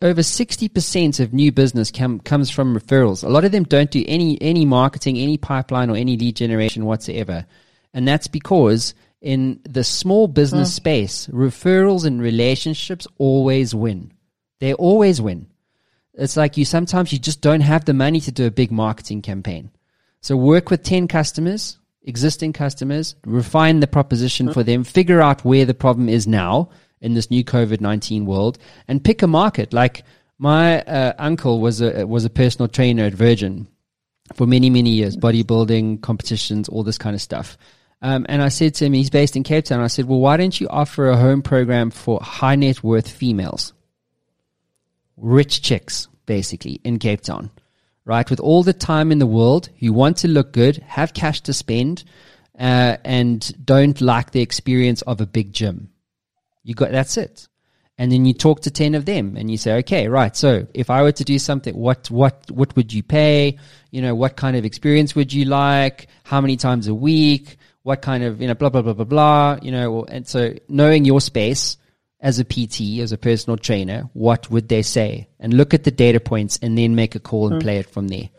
Over 0.02 0.24
sixty 0.24 0.68
percent 0.68 1.20
of 1.20 1.32
new 1.32 1.52
business 1.52 1.92
com- 1.92 2.18
comes 2.18 2.50
from 2.50 2.76
referrals. 2.76 3.22
A 3.22 3.28
lot 3.28 3.44
of 3.44 3.52
them 3.52 3.62
don't 3.62 3.92
do 3.92 4.04
any 4.08 4.36
any 4.42 4.64
marketing, 4.64 5.16
any 5.16 5.38
pipeline, 5.38 5.90
or 5.90 5.96
any 5.96 6.16
lead 6.16 6.34
generation 6.34 6.86
whatsoever, 6.86 7.46
and 7.94 8.08
that's 8.08 8.26
because 8.26 8.94
in 9.20 9.60
the 9.62 9.84
small 9.84 10.26
business 10.26 10.74
space, 10.74 11.28
referrals 11.28 12.04
and 12.04 12.20
relationships 12.20 13.06
always 13.18 13.76
win. 13.76 14.12
They 14.58 14.74
always 14.74 15.20
win. 15.20 15.46
It's 16.14 16.36
like 16.36 16.56
you 16.56 16.64
sometimes 16.64 17.12
you 17.12 17.20
just 17.20 17.40
don't 17.40 17.60
have 17.60 17.84
the 17.84 17.94
money 17.94 18.18
to 18.22 18.32
do 18.32 18.44
a 18.44 18.50
big 18.50 18.72
marketing 18.72 19.22
campaign. 19.22 19.70
So 20.26 20.36
work 20.36 20.70
with 20.70 20.82
10 20.82 21.06
customers, 21.06 21.78
existing 22.02 22.52
customers, 22.52 23.14
refine 23.24 23.78
the 23.78 23.86
proposition 23.86 24.52
for 24.52 24.64
them, 24.64 24.82
figure 24.82 25.20
out 25.20 25.44
where 25.44 25.64
the 25.64 25.72
problem 25.72 26.08
is 26.08 26.26
now 26.26 26.70
in 27.00 27.14
this 27.14 27.30
new 27.30 27.44
COVID-19 27.44 28.24
world 28.24 28.58
and 28.88 29.04
pick 29.04 29.22
a 29.22 29.28
market. 29.28 29.72
Like 29.72 30.02
my 30.36 30.82
uh, 30.82 31.12
uncle 31.16 31.60
was 31.60 31.80
a, 31.80 32.04
was 32.08 32.24
a 32.24 32.28
personal 32.28 32.66
trainer 32.66 33.04
at 33.04 33.12
Virgin 33.12 33.68
for 34.34 34.48
many, 34.48 34.68
many 34.68 34.90
years, 34.90 35.16
bodybuilding, 35.16 36.02
competitions, 36.02 36.68
all 36.68 36.82
this 36.82 36.98
kind 36.98 37.14
of 37.14 37.22
stuff. 37.22 37.56
Um, 38.02 38.26
and 38.28 38.42
I 38.42 38.48
said 38.48 38.74
to 38.74 38.86
him, 38.86 38.94
he's 38.94 39.10
based 39.10 39.36
in 39.36 39.44
Cape 39.44 39.66
Town. 39.66 39.78
I 39.78 39.86
said, 39.86 40.06
well, 40.06 40.18
why 40.18 40.38
don't 40.38 40.60
you 40.60 40.66
offer 40.70 41.08
a 41.08 41.16
home 41.16 41.40
program 41.40 41.92
for 41.92 42.18
high 42.20 42.56
net 42.56 42.82
worth 42.82 43.08
females? 43.08 43.74
Rich 45.16 45.62
chicks, 45.62 46.08
basically, 46.26 46.80
in 46.82 46.98
Cape 46.98 47.20
Town, 47.20 47.52
right? 48.06 48.30
With 48.30 48.40
all 48.40 48.62
the 48.62 48.72
time 48.72 49.12
in 49.12 49.18
the 49.18 49.26
world 49.26 49.68
you 49.76 49.92
want 49.92 50.16
to 50.18 50.28
look 50.28 50.52
good, 50.52 50.78
have 50.86 51.12
cash 51.12 51.42
to 51.42 51.52
spend, 51.52 52.04
uh, 52.58 52.96
and 53.04 53.52
don't 53.62 54.00
like 54.00 54.30
the 54.30 54.40
experience 54.40 55.02
of 55.02 55.20
a 55.20 55.26
big 55.26 55.52
gym. 55.52 55.90
You 56.62 56.74
got, 56.74 56.92
that's 56.92 57.18
it. 57.18 57.48
And 57.98 58.12
then 58.12 58.24
you 58.24 58.32
talk 58.34 58.60
to 58.62 58.70
10 58.70 58.94
of 58.94 59.06
them 59.06 59.36
and 59.36 59.50
you 59.50 59.56
say, 59.56 59.78
okay, 59.78 60.08
right. 60.08 60.36
So 60.36 60.66
if 60.72 60.88
I 60.90 61.02
were 61.02 61.12
to 61.12 61.24
do 61.24 61.38
something, 61.38 61.74
what, 61.74 62.10
what, 62.10 62.50
what 62.50 62.76
would 62.76 62.92
you 62.92 63.02
pay? 63.02 63.58
You 63.90 64.02
know, 64.02 64.14
what 64.14 64.36
kind 64.36 64.56
of 64.56 64.64
experience 64.64 65.14
would 65.14 65.32
you 65.32 65.46
like? 65.46 66.08
How 66.24 66.40
many 66.40 66.56
times 66.56 66.88
a 66.88 66.94
week? 66.94 67.56
What 67.82 68.02
kind 68.02 68.22
of, 68.22 68.40
you 68.40 68.48
know, 68.48 68.54
blah, 68.54 68.68
blah, 68.68 68.82
blah, 68.82 68.92
blah, 68.92 69.04
blah, 69.04 69.58
you 69.62 69.72
know, 69.72 70.04
and 70.04 70.26
so 70.26 70.54
knowing 70.68 71.04
your 71.04 71.20
space 71.20 71.78
as 72.20 72.38
a 72.38 72.44
PT, 72.44 73.00
as 73.00 73.12
a 73.12 73.18
personal 73.18 73.56
trainer, 73.56 74.08
what 74.12 74.50
would 74.50 74.68
they 74.68 74.82
say? 74.82 75.28
And 75.38 75.54
look 75.54 75.74
at 75.74 75.84
the 75.84 75.90
data 75.90 76.20
points 76.20 76.58
and 76.62 76.76
then 76.76 76.94
make 76.94 77.14
a 77.14 77.20
call 77.20 77.48
and 77.48 77.56
hmm. 77.56 77.66
play 77.66 77.78
it 77.78 77.90
from 77.90 78.08
there. 78.08 78.30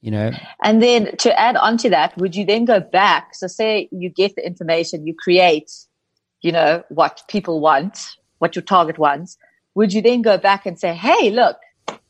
You 0.00 0.10
know, 0.10 0.32
And 0.62 0.82
then 0.82 1.16
to 1.18 1.40
add 1.40 1.56
on 1.56 1.78
to 1.78 1.88
that, 1.88 2.14
would 2.18 2.36
you 2.36 2.44
then 2.44 2.66
go 2.66 2.78
back? 2.78 3.34
So 3.34 3.46
say 3.46 3.88
you 3.90 4.10
get 4.10 4.36
the 4.36 4.46
information, 4.46 5.06
you 5.06 5.14
create, 5.14 5.72
you 6.42 6.52
know, 6.52 6.84
what 6.90 7.22
people 7.28 7.58
want, 7.60 7.98
what 8.38 8.54
your 8.54 8.64
target 8.64 8.98
wants. 8.98 9.38
Would 9.74 9.94
you 9.94 10.02
then 10.02 10.20
go 10.20 10.36
back 10.36 10.66
and 10.66 10.78
say, 10.78 10.92
Hey, 10.92 11.30
look, 11.30 11.56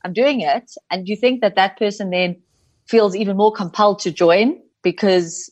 I'm 0.04 0.12
doing 0.12 0.40
it. 0.40 0.72
And 0.90 1.06
do 1.06 1.10
you 1.10 1.16
think 1.16 1.40
that 1.42 1.54
that 1.54 1.78
person 1.78 2.10
then 2.10 2.42
feels 2.86 3.14
even 3.14 3.36
more 3.36 3.52
compelled 3.52 4.00
to 4.00 4.10
join 4.10 4.60
because 4.82 5.50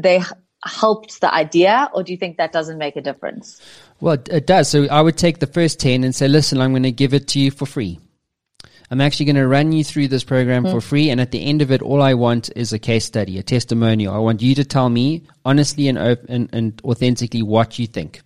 they 0.00 0.22
helped 0.64 1.20
the 1.20 1.32
idea? 1.32 1.90
Or 1.94 2.02
do 2.02 2.12
you 2.12 2.18
think 2.18 2.36
that 2.36 2.52
doesn't 2.52 2.78
make 2.78 2.96
a 2.96 3.00
difference? 3.00 3.60
Well, 4.00 4.18
it- 4.30 4.46
does. 4.46 4.68
So 4.68 4.86
I 4.88 5.00
would 5.00 5.16
take 5.16 5.38
the 5.38 5.46
first 5.46 5.80
10 5.80 6.04
and 6.04 6.14
say, 6.14 6.28
listen, 6.28 6.60
I'm 6.60 6.72
going 6.72 6.82
to 6.84 6.92
give 6.92 7.14
it 7.14 7.28
to 7.28 7.40
you 7.40 7.50
for 7.50 7.66
free. 7.66 7.98
I'm 8.90 9.00
actually 9.00 9.26
going 9.26 9.36
to 9.36 9.48
run 9.48 9.72
you 9.72 9.84
through 9.84 10.08
this 10.08 10.22
program 10.22 10.64
for 10.64 10.80
free. 10.82 11.08
And 11.08 11.18
at 11.18 11.30
the 11.30 11.42
end 11.42 11.62
of 11.62 11.70
it, 11.72 11.80
all 11.80 12.02
I 12.02 12.12
want 12.12 12.50
is 12.54 12.74
a 12.74 12.78
case 12.78 13.06
study, 13.06 13.38
a 13.38 13.42
testimonial. 13.42 14.14
I 14.14 14.18
want 14.18 14.42
you 14.42 14.54
to 14.56 14.64
tell 14.64 14.90
me 14.90 15.22
honestly 15.46 15.88
and, 15.88 15.96
op- 15.98 16.28
and, 16.28 16.50
and 16.52 16.78
authentically 16.84 17.42
what 17.42 17.78
you 17.78 17.86
think. 17.86 18.20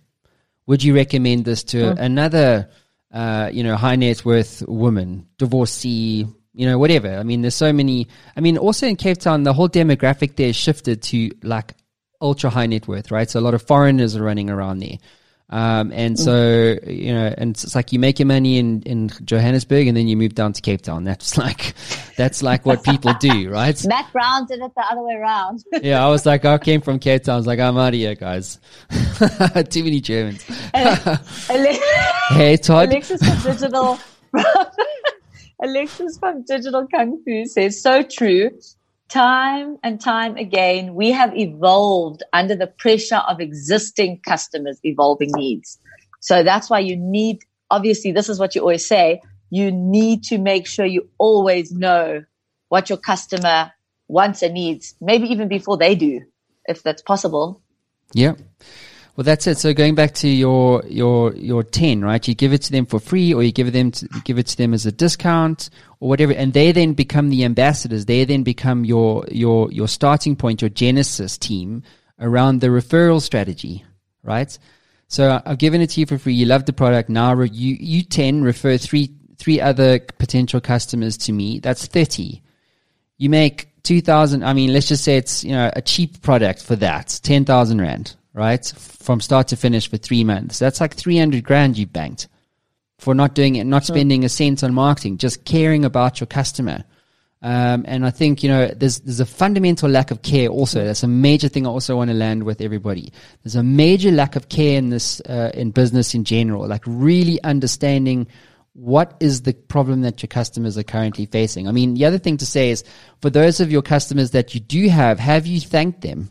Would 0.65 0.83
you 0.83 0.93
recommend 0.93 1.45
this 1.45 1.63
to 1.65 1.91
another, 1.97 2.69
uh, 3.13 3.49
you 3.53 3.63
know, 3.63 3.77
high 3.77 3.95
net 3.95 4.25
worth 4.25 4.61
woman, 4.67 5.27
divorcee, 5.37 6.27
you 6.53 6.65
know, 6.65 6.77
whatever? 6.77 7.15
I 7.15 7.23
mean, 7.23 7.41
there's 7.43 7.55
so 7.55 7.71
many. 7.71 8.09
I 8.35 8.41
mean, 8.41 8.57
also 8.57 8.87
in 8.87 8.97
Cape 8.97 9.19
Town, 9.19 9.43
the 9.43 9.53
whole 9.53 9.69
demographic 9.69 10.35
there 10.35 10.51
shifted 10.51 11.01
to 11.03 11.31
like 11.43 11.75
ultra 12.21 12.49
high 12.49 12.65
net 12.67 12.87
worth, 12.87 13.11
right? 13.11 13.29
So 13.29 13.39
a 13.39 13.41
lot 13.41 13.53
of 13.53 13.61
foreigners 13.61 14.15
are 14.15 14.23
running 14.23 14.49
around 14.49 14.79
there. 14.79 14.97
Um, 15.49 15.93
and 15.93 16.19
so, 16.19 16.75
you 16.85 17.13
know, 17.13 17.33
and 17.37 17.51
it's 17.51 17.73
like 17.73 17.93
you 17.93 17.99
make 17.99 18.19
your 18.19 18.25
money 18.25 18.57
in, 18.57 18.81
in 18.81 19.07
Johannesburg 19.23 19.87
and 19.87 19.95
then 19.95 20.09
you 20.09 20.17
move 20.17 20.35
down 20.35 20.51
to 20.51 20.61
Cape 20.61 20.81
Town. 20.81 21.05
That's 21.05 21.37
like, 21.45 21.73
that's 22.17 22.43
like 22.43 22.65
what 22.65 22.83
people 22.83 23.13
do, 23.13 23.49
right? 23.49 23.81
Matt 23.85 24.11
Brown 24.11 24.45
did 24.45 24.59
it 24.59 24.71
the 24.75 24.83
other 24.91 25.01
way 25.01 25.13
around. 25.13 25.63
Yeah, 25.81 26.05
I 26.05 26.09
was 26.09 26.25
like, 26.25 26.43
I 26.43 26.57
came 26.57 26.81
from 26.81 26.99
Cape 26.99 27.23
Town. 27.23 27.35
I 27.35 27.37
was 27.37 27.47
like, 27.47 27.59
I'm 27.59 27.77
out 27.77 27.89
of 27.89 27.93
here, 27.93 28.15
guys. 28.15 28.59
Too 29.69 29.83
many 29.85 30.01
Germans. 30.01 30.43
Ale- 30.75 31.79
Hey, 32.29 32.57
Todd. 32.57 32.89
Alexis 32.89 33.21
from 33.21 33.53
Digital. 33.53 33.99
Alexis 35.63 36.17
from 36.19 36.43
Digital 36.43 36.87
Kung 36.87 37.21
Fu 37.23 37.45
says, 37.45 37.81
so 37.81 38.03
true. 38.03 38.51
Time 39.09 39.77
and 39.83 40.01
time 40.01 40.35
again, 40.35 40.93
we 40.93 41.11
have 41.11 41.35
evolved 41.35 42.23
under 42.33 42.55
the 42.55 42.67
pressure 42.67 43.21
of 43.27 43.39
existing 43.39 44.19
customers' 44.19 44.79
evolving 44.83 45.31
needs. 45.33 45.79
So 46.19 46.43
that's 46.43 46.69
why 46.69 46.79
you 46.79 46.97
need, 46.97 47.39
obviously, 47.71 48.11
this 48.11 48.27
is 48.27 48.37
what 48.37 48.53
you 48.53 48.61
always 48.61 48.85
say. 48.85 49.21
You 49.49 49.71
need 49.71 50.23
to 50.23 50.37
make 50.37 50.67
sure 50.67 50.85
you 50.85 51.09
always 51.17 51.71
know 51.71 52.25
what 52.67 52.89
your 52.89 52.97
customer 52.97 53.71
wants 54.09 54.41
and 54.41 54.53
needs, 54.53 54.95
maybe 54.99 55.27
even 55.29 55.47
before 55.47 55.77
they 55.77 55.95
do, 55.95 56.21
if 56.65 56.83
that's 56.83 57.01
possible. 57.01 57.61
Yeah. 58.13 58.33
Well, 59.17 59.23
that's 59.23 59.47
it. 59.47 59.57
So 59.57 59.73
going 59.73 59.95
back 59.95 60.13
to 60.15 60.27
your 60.29 60.83
your 60.87 61.33
your 61.33 61.63
ten, 61.63 62.01
right? 62.03 62.25
You 62.27 62.35
give 62.35 62.53
it 62.53 62.61
to 62.61 62.71
them 62.71 62.85
for 62.85 62.99
free, 62.99 63.33
or 63.33 63.41
you 63.41 63.51
give 63.51 63.73
them 63.73 63.89
to, 63.91 64.07
give 64.23 64.37
it 64.37 64.45
to 64.47 64.57
them 64.57 64.75
as 64.75 64.85
a 64.85 64.91
discount, 64.91 65.71
or 65.99 66.07
whatever, 66.07 66.33
and 66.33 66.53
they 66.53 66.71
then 66.71 66.93
become 66.93 67.29
the 67.29 67.43
ambassadors. 67.43 68.05
They 68.05 68.23
then 68.25 68.43
become 68.43 68.85
your 68.85 69.25
your 69.31 69.71
your 69.71 69.87
starting 69.87 70.35
point, 70.35 70.61
your 70.61 70.69
genesis 70.69 71.35
team 71.35 71.81
around 72.19 72.61
the 72.61 72.67
referral 72.67 73.19
strategy, 73.19 73.83
right? 74.21 74.55
So 75.07 75.41
I've 75.43 75.57
given 75.57 75.81
it 75.81 75.89
to 75.91 75.99
you 75.99 76.05
for 76.05 76.19
free. 76.19 76.35
You 76.35 76.45
love 76.45 76.65
the 76.65 76.73
product. 76.73 77.09
Now 77.09 77.41
you 77.41 77.75
you 77.79 78.03
ten 78.03 78.43
refer 78.43 78.77
three 78.77 79.15
three 79.39 79.59
other 79.59 79.97
potential 79.99 80.61
customers 80.61 81.17
to 81.17 81.31
me. 81.33 81.59
That's 81.59 81.87
thirty 81.87 82.43
you 83.17 83.29
make 83.29 83.69
2000 83.83 84.43
i 84.43 84.53
mean 84.53 84.71
let's 84.73 84.87
just 84.87 85.03
say 85.03 85.17
it's 85.17 85.43
you 85.43 85.51
know 85.51 85.71
a 85.75 85.81
cheap 85.81 86.21
product 86.21 86.61
for 86.61 86.75
that 86.75 87.19
10000 87.23 87.81
rand 87.81 88.15
right 88.37 88.65
from 88.77 89.19
start 89.19 89.47
to 89.47 89.55
finish 89.55 89.89
for 89.89 89.97
three 89.97 90.23
months 90.23 90.59
that's 90.59 90.79
like 90.79 90.93
300 90.93 91.43
grand 91.43 91.77
you 91.77 91.87
banked 91.87 92.27
for 92.99 93.13
not 93.13 93.33
doing 93.33 93.55
it 93.55 93.65
not 93.65 93.85
spending 93.85 94.23
a 94.23 94.29
cent 94.29 94.63
on 94.63 94.73
marketing 94.73 95.17
just 95.17 95.43
caring 95.43 95.83
about 95.83 96.19
your 96.19 96.27
customer 96.27 96.83
um, 97.41 97.85
and 97.87 98.05
I 98.05 98.09
think 98.09 98.41
you 98.41 98.49
know 98.49 98.67
there's 98.67 98.99
there's 99.01 99.19
a 99.19 99.25
fundamental 99.25 99.89
lack 99.89 100.09
of 100.09 100.23
care. 100.23 100.49
Also, 100.49 100.83
that's 100.83 101.03
a 101.03 101.07
major 101.07 101.47
thing. 101.47 101.67
I 101.67 101.69
also 101.69 101.95
want 101.95 102.09
to 102.09 102.15
land 102.15 102.43
with 102.43 102.61
everybody. 102.61 103.13
There's 103.43 103.55
a 103.55 103.61
major 103.61 104.11
lack 104.11 104.35
of 104.35 104.49
care 104.49 104.77
in 104.77 104.89
this 104.89 105.21
uh, 105.21 105.51
in 105.53 105.69
business 105.69 106.15
in 106.15 106.23
general. 106.23 106.67
Like 106.67 106.83
really 106.87 107.41
understanding 107.43 108.27
what 108.73 109.15
is 109.19 109.43
the 109.43 109.53
problem 109.53 110.01
that 110.01 110.21
your 110.21 110.27
customers 110.27 110.77
are 110.77 110.83
currently 110.83 111.25
facing. 111.27 111.67
I 111.67 111.71
mean, 111.71 111.93
the 111.93 112.05
other 112.05 112.19
thing 112.19 112.37
to 112.37 112.45
say 112.45 112.69
is 112.69 112.83
for 113.21 113.29
those 113.29 113.59
of 113.59 113.71
your 113.71 113.81
customers 113.81 114.31
that 114.31 114.53
you 114.53 114.59
do 114.59 114.87
have, 114.89 115.19
have 115.19 115.45
you 115.47 115.59
thanked 115.59 116.01
them? 116.01 116.29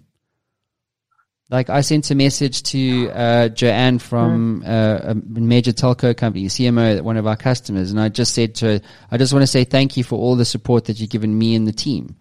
Like 1.48 1.70
I 1.70 1.80
sent 1.82 2.10
a 2.10 2.16
message 2.16 2.64
to 2.64 3.08
uh, 3.10 3.48
Joanne 3.48 4.00
from 4.00 4.64
uh, 4.66 4.98
a 5.04 5.14
major 5.14 5.72
telco 5.72 6.16
company, 6.16 6.46
CMO, 6.46 7.00
one 7.02 7.16
of 7.16 7.26
our 7.26 7.36
customers, 7.36 7.92
and 7.92 8.00
I 8.00 8.08
just 8.08 8.34
said 8.34 8.56
to 8.56 8.66
her, 8.66 8.80
I 9.12 9.16
just 9.16 9.32
want 9.32 9.44
to 9.44 9.46
say 9.46 9.62
thank 9.62 9.96
you 9.96 10.02
for 10.02 10.18
all 10.18 10.34
the 10.34 10.44
support 10.44 10.86
that 10.86 10.98
you've 10.98 11.10
given 11.10 11.38
me 11.38 11.54
and 11.54 11.66
the 11.66 11.72
team. 11.72 12.16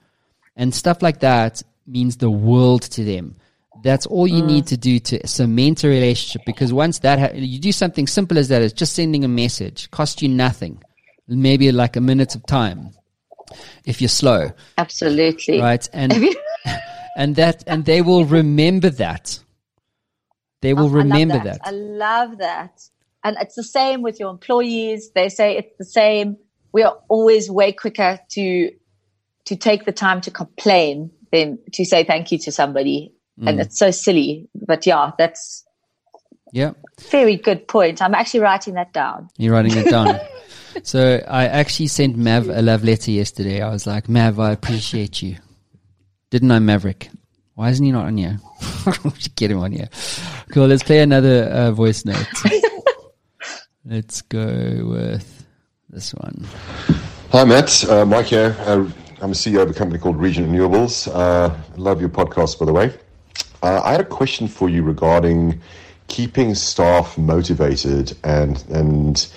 And 0.56 0.74
stuff 0.74 1.02
like 1.02 1.22
that 1.22 1.64
means 1.88 2.18
the 2.18 2.30
world 2.30 2.84
to 2.84 3.04
them. 3.04 3.36
That's 3.84 4.06
all 4.06 4.28
you 4.28 4.42
need 4.42 4.68
to 4.68 4.78
do 4.78 5.00
to 5.00 5.28
cement 5.28 5.84
a 5.84 5.88
relationship 5.88 6.44
because 6.46 6.72
once 6.72 7.00
that, 7.00 7.20
ha- 7.20 7.36
you 7.36 7.60
do 7.60 7.72
something 7.72 8.08
simple 8.08 8.38
as 8.38 8.48
that, 8.48 8.62
it's 8.62 8.74
just 8.74 8.94
sending 8.94 9.24
a 9.24 9.28
message, 9.28 9.92
cost 9.92 10.22
you 10.22 10.30
nothing, 10.30 10.82
maybe 11.28 11.72
like 11.72 11.96
a 11.96 12.02
minute 12.02 12.36
of 12.36 12.46
time 12.46 12.92
if 13.86 14.02
you're 14.02 14.08
slow, 14.10 14.52
Absolutely. 14.78 15.60
right? 15.60 15.88
And 15.94 16.14
and 17.16 17.36
that 17.38 17.64
and 17.68 17.86
they 17.86 18.02
will 18.02 18.26
remember 18.26 18.90
that. 18.90 19.40
They 20.62 20.74
will 20.74 20.84
Oh, 20.84 20.88
I 20.88 20.90
love 20.90 20.94
remember 20.94 21.40
that. 21.44 21.60
I 21.64 21.72
love 21.72 22.38
that. 22.40 22.82
And 23.24 23.38
it's 23.40 23.56
the 23.56 23.64
same 23.64 24.02
with 24.02 24.20
your 24.20 24.30
employees. 24.30 25.12
They 25.16 25.30
say 25.30 25.58
it's 25.58 25.78
the 25.78 25.86
same. 25.86 26.38
We 26.74 26.84
are 26.84 26.98
always 27.10 27.50
way 27.50 27.72
quicker 27.72 28.20
to 28.32 28.72
to 29.46 29.56
take 29.56 29.86
the 29.86 29.92
time 29.92 30.22
to 30.22 30.32
complain 30.32 31.12
than 31.32 31.60
to 31.74 31.86
say 31.86 32.04
thank 32.04 32.32
you 32.32 32.38
to 32.40 32.52
somebody. 32.52 33.14
Mm. 33.40 33.50
And 33.50 33.60
it's 33.62 33.78
so 33.78 33.92
silly. 33.92 34.50
But 34.56 34.86
yeah, 34.86 35.12
that's 35.18 35.64
Yeah, 36.52 36.74
very 37.12 37.36
good 37.38 37.68
point. 37.68 38.02
I'm 38.02 38.16
actually 38.16 38.42
writing 38.42 38.74
that 38.76 38.94
down. 38.94 39.30
you're 39.38 39.54
writing 39.54 39.78
it 39.78 39.90
down. 39.90 40.20
so 40.84 41.22
I 41.28 41.46
actually 41.48 41.88
sent 41.88 42.18
Mav 42.18 42.48
a 42.50 42.62
love 42.62 42.84
letter 42.84 43.12
yesterday. 43.12 43.62
I 43.62 43.70
was 43.70 43.86
like, 43.86 44.10
Mav, 44.10 44.40
I 44.40 44.52
appreciate 44.52 45.22
you. 45.22 45.38
Didn't 46.30 46.52
I, 46.52 46.60
Maverick? 46.60 47.10
Why 47.56 47.70
isn't 47.70 47.86
he 47.86 47.92
not 47.92 48.06
on 48.06 48.18
here? 48.18 48.40
we 49.04 49.12
should 49.12 49.36
get 49.36 49.52
him 49.52 49.60
on 49.60 49.72
here. 49.72 49.90
Cool. 50.52 50.68
Let's 50.68 50.84
play 50.84 51.00
another 51.00 51.44
uh, 51.46 51.72
voice 51.72 52.04
note. 52.04 52.28
let's 53.86 54.22
go 54.22 54.86
with 54.86 55.46
this 55.90 56.14
one. 56.14 56.46
Hi, 57.32 57.44
Matt. 57.46 57.90
Uh, 57.90 58.06
Mike 58.06 58.26
here. 58.26 58.56
Uh, 58.60 58.90
I'm 59.22 59.32
a 59.32 59.36
CEO 59.36 59.62
of 59.62 59.70
a 59.70 59.74
company 59.74 60.00
called 60.00 60.18
Region 60.18 60.52
Renewables. 60.52 61.08
Uh, 61.14 61.56
love 61.78 62.02
your 62.02 62.10
podcast, 62.10 62.60
by 62.60 62.66
the 62.66 62.74
way. 62.74 62.94
Uh, 63.64 63.82
I 63.84 63.92
had 63.92 64.02
a 64.02 64.06
question 64.06 64.48
for 64.48 64.70
you 64.70 64.84
regarding 64.84 65.62
keeping 66.08 66.54
staff 66.54 67.18
motivated 67.18 68.16
and 68.24 68.64
and 68.70 69.28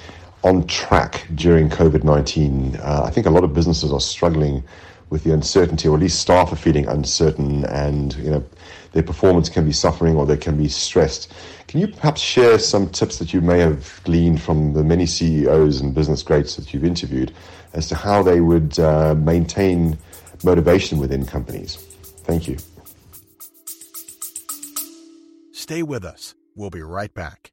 on 0.43 0.67
track 0.67 1.27
during 1.35 1.69
COVID 1.69 2.05
19. 2.05 2.77
Uh, 2.77 3.03
I 3.05 3.11
think 3.11 3.27
a 3.27 3.31
lot 3.31 3.45
of 3.45 3.55
businesses 3.55 3.93
are 3.93 4.01
struggling 4.01 4.63
with 5.11 5.25
the 5.25 5.33
uncertainty, 5.33 5.89
or 5.89 5.97
at 5.97 6.01
least 6.01 6.21
staff 6.21 6.53
are 6.53 6.57
feeling 6.57 6.87
uncertain, 6.87 7.65
and 7.67 8.15
you 8.17 8.31
know 8.31 8.45
their 8.93 9.03
performance 9.03 9.49
can 9.49 9.65
be 9.65 9.73
suffering 9.73 10.17
or 10.17 10.27
they 10.27 10.37
can 10.37 10.57
be 10.57 10.69
stressed. 10.69 11.33
Can 11.67 11.81
you 11.81 11.89
perhaps 11.89 12.21
share 12.21 12.59
some 12.59 12.89
tips 12.89 13.19
that 13.19 13.35
you 13.35 13.41
may 13.41 13.59
have 13.59 14.01
gleaned 14.05 14.41
from 14.41 14.73
the 14.73 14.83
many 14.83 15.07
CEOs 15.07 15.81
and 15.81 15.95
business 15.95 16.23
greats 16.23 16.57
that 16.57 16.73
you've 16.73 16.85
interviewed 16.85 17.33
as 17.75 17.89
to 17.89 17.95
how 17.95 18.23
they 18.23 18.41
would 18.41 18.79
uh, 18.79 19.15
maintain 19.15 19.99
motivation 20.43 20.99
within 20.99 21.27
companies? 21.27 21.77
Thank 22.25 22.49
you. 22.49 22.57
Stay 25.53 25.83
with 25.83 26.05
us. 26.05 26.35
We'll 26.55 26.71
be 26.71 26.83
right 26.83 27.13
back. 27.13 27.53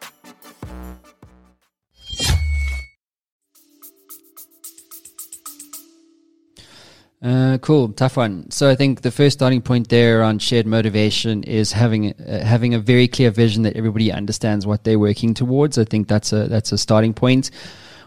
Uh, 7.21 7.59
cool, 7.59 7.89
tough 7.89 8.17
one. 8.17 8.49
So 8.49 8.67
I 8.67 8.75
think 8.75 9.01
the 9.01 9.11
first 9.11 9.37
starting 9.37 9.61
point 9.61 9.89
there 9.89 10.23
on 10.23 10.39
shared 10.39 10.65
motivation 10.65 11.43
is 11.43 11.71
having 11.71 12.13
uh, 12.13 12.43
having 12.43 12.73
a 12.73 12.79
very 12.79 13.07
clear 13.07 13.29
vision 13.29 13.61
that 13.63 13.75
everybody 13.75 14.11
understands 14.11 14.65
what 14.65 14.83
they're 14.83 14.97
working 14.97 15.35
towards. 15.35 15.77
I 15.77 15.85
think 15.85 16.07
that's 16.07 16.33
a 16.33 16.47
that's 16.47 16.71
a 16.71 16.79
starting 16.79 17.13
point. 17.13 17.51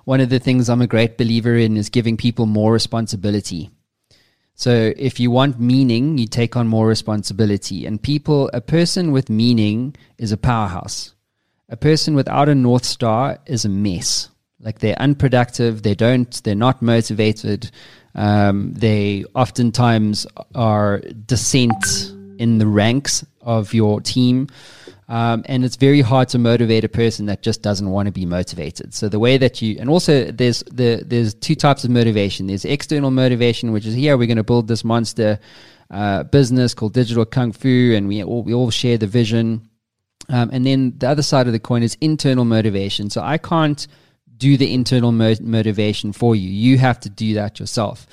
One 0.04 0.20
of 0.20 0.30
the 0.30 0.40
things 0.40 0.68
I'm 0.68 0.82
a 0.82 0.88
great 0.88 1.16
believer 1.16 1.54
in 1.54 1.76
is 1.76 1.88
giving 1.90 2.16
people 2.16 2.46
more 2.46 2.72
responsibility. 2.72 3.70
So 4.56 4.92
if 4.96 5.18
you 5.20 5.30
want 5.30 5.60
meaning, 5.60 6.18
you 6.18 6.26
take 6.26 6.56
on 6.56 6.68
more 6.68 6.86
responsibility. 6.86 7.86
And 7.86 8.00
people, 8.00 8.50
a 8.52 8.60
person 8.60 9.10
with 9.10 9.28
meaning 9.30 9.96
is 10.18 10.30
a 10.30 10.36
powerhouse. 10.36 11.14
A 11.68 11.76
person 11.76 12.14
without 12.14 12.48
a 12.48 12.54
north 12.54 12.84
star 12.84 13.38
is 13.46 13.64
a 13.64 13.68
mess. 13.68 14.28
Like 14.60 14.78
they're 14.78 14.98
unproductive. 14.98 15.82
They 15.82 15.94
don't. 15.94 16.42
They're 16.44 16.54
not 16.54 16.82
motivated. 16.82 17.70
Um, 18.14 18.74
they 18.74 19.24
oftentimes 19.34 20.26
are 20.54 20.98
dissent 21.26 22.12
in 22.38 22.58
the 22.58 22.66
ranks 22.66 23.24
of 23.40 23.74
your 23.74 24.00
team. 24.00 24.48
Um, 25.08 25.44
and 25.46 25.64
it's 25.64 25.76
very 25.76 26.00
hard 26.00 26.28
to 26.30 26.38
motivate 26.38 26.84
a 26.84 26.88
person 26.88 27.26
that 27.26 27.42
just 27.42 27.60
doesn't 27.60 27.90
want 27.90 28.06
to 28.06 28.12
be 28.12 28.24
motivated. 28.24 28.94
So 28.94 29.08
the 29.08 29.18
way 29.18 29.36
that 29.36 29.60
you, 29.60 29.76
and 29.78 29.90
also 29.90 30.30
there's 30.30 30.62
the 30.62 31.02
there's 31.04 31.34
two 31.34 31.54
types 31.54 31.84
of 31.84 31.90
motivation. 31.90 32.46
There's 32.46 32.64
external 32.64 33.10
motivation, 33.10 33.72
which 33.72 33.84
is 33.84 33.94
here 33.94 34.16
we're 34.16 34.26
going 34.26 34.38
to 34.38 34.44
build 34.44 34.66
this 34.66 34.82
monster 34.82 35.38
uh, 35.90 36.22
business 36.24 36.72
called 36.72 36.94
Digital 36.94 37.26
Kung 37.26 37.52
Fu, 37.52 37.92
and 37.94 38.08
we 38.08 38.24
all, 38.24 38.42
we 38.42 38.54
all 38.54 38.70
share 38.70 38.96
the 38.96 39.06
vision. 39.06 39.68
Um, 40.30 40.48
and 40.52 40.64
then 40.64 40.94
the 40.96 41.08
other 41.08 41.22
side 41.22 41.46
of 41.46 41.52
the 41.52 41.58
coin 41.58 41.82
is 41.82 41.98
internal 42.00 42.46
motivation. 42.46 43.10
So 43.10 43.20
I 43.20 43.36
can't 43.36 43.86
do 44.36 44.56
the 44.56 44.72
internal 44.72 45.12
mo- 45.12 45.34
motivation 45.40 46.12
for 46.12 46.34
you. 46.34 46.48
You 46.48 46.78
have 46.78 47.00
to 47.00 47.10
do 47.10 47.34
that 47.34 47.60
yourself. 47.60 48.06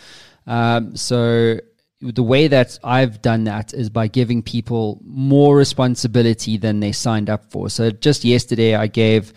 Um, 0.47 0.95
so 0.95 1.59
the 2.01 2.23
way 2.23 2.47
that 2.47 2.79
I've 2.83 3.21
done 3.21 3.43
that 3.45 3.73
is 3.73 3.89
by 3.89 4.07
giving 4.07 4.41
people 4.41 4.99
more 5.03 5.55
responsibility 5.55 6.57
than 6.57 6.79
they 6.79 6.91
signed 6.91 7.29
up 7.29 7.51
for. 7.51 7.69
So 7.69 7.91
just 7.91 8.23
yesterday, 8.23 8.75
I 8.75 8.87
gave 8.87 9.33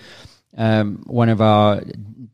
um, 0.56 1.02
one 1.06 1.28
of 1.28 1.40
our 1.40 1.82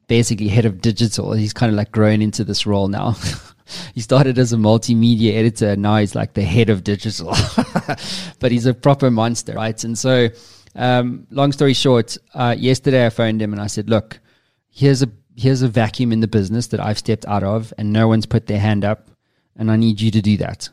basically 0.06 0.48
head 0.48 0.66
of 0.66 0.80
digital. 0.80 1.32
He's 1.32 1.52
kind 1.52 1.70
of 1.70 1.76
like 1.76 1.90
grown 1.90 2.22
into 2.22 2.44
this 2.44 2.64
role 2.66 2.88
now. 2.88 3.16
he 3.94 4.00
started 4.00 4.38
as 4.38 4.52
a 4.52 4.56
multimedia 4.56 5.34
editor. 5.34 5.76
Now 5.76 5.96
he's 5.96 6.14
like 6.14 6.34
the 6.34 6.42
head 6.42 6.70
of 6.70 6.84
digital, 6.84 7.28
but 8.38 8.52
he's 8.52 8.66
a 8.66 8.74
proper 8.74 9.10
monster, 9.10 9.54
right? 9.54 9.82
And 9.82 9.98
so, 9.98 10.28
um, 10.76 11.26
long 11.30 11.50
story 11.50 11.74
short, 11.74 12.16
uh, 12.34 12.54
yesterday 12.56 13.06
I 13.06 13.10
phoned 13.10 13.42
him 13.42 13.52
and 13.52 13.60
I 13.60 13.66
said, 13.66 13.90
look, 13.90 14.20
here's 14.70 15.02
a, 15.02 15.08
here's 15.36 15.62
a 15.62 15.68
vacuum 15.68 16.12
in 16.12 16.20
the 16.20 16.28
business 16.28 16.68
that 16.68 16.80
I've 16.80 16.98
stepped 16.98 17.26
out 17.26 17.42
of 17.42 17.72
and 17.78 17.92
no 17.92 18.08
one's 18.08 18.26
put 18.26 18.46
their 18.46 18.60
hand 18.60 18.84
up 18.84 19.10
and 19.56 19.70
I 19.70 19.76
need 19.76 20.00
you 20.00 20.10
to 20.12 20.22
do 20.22 20.36
that. 20.38 20.68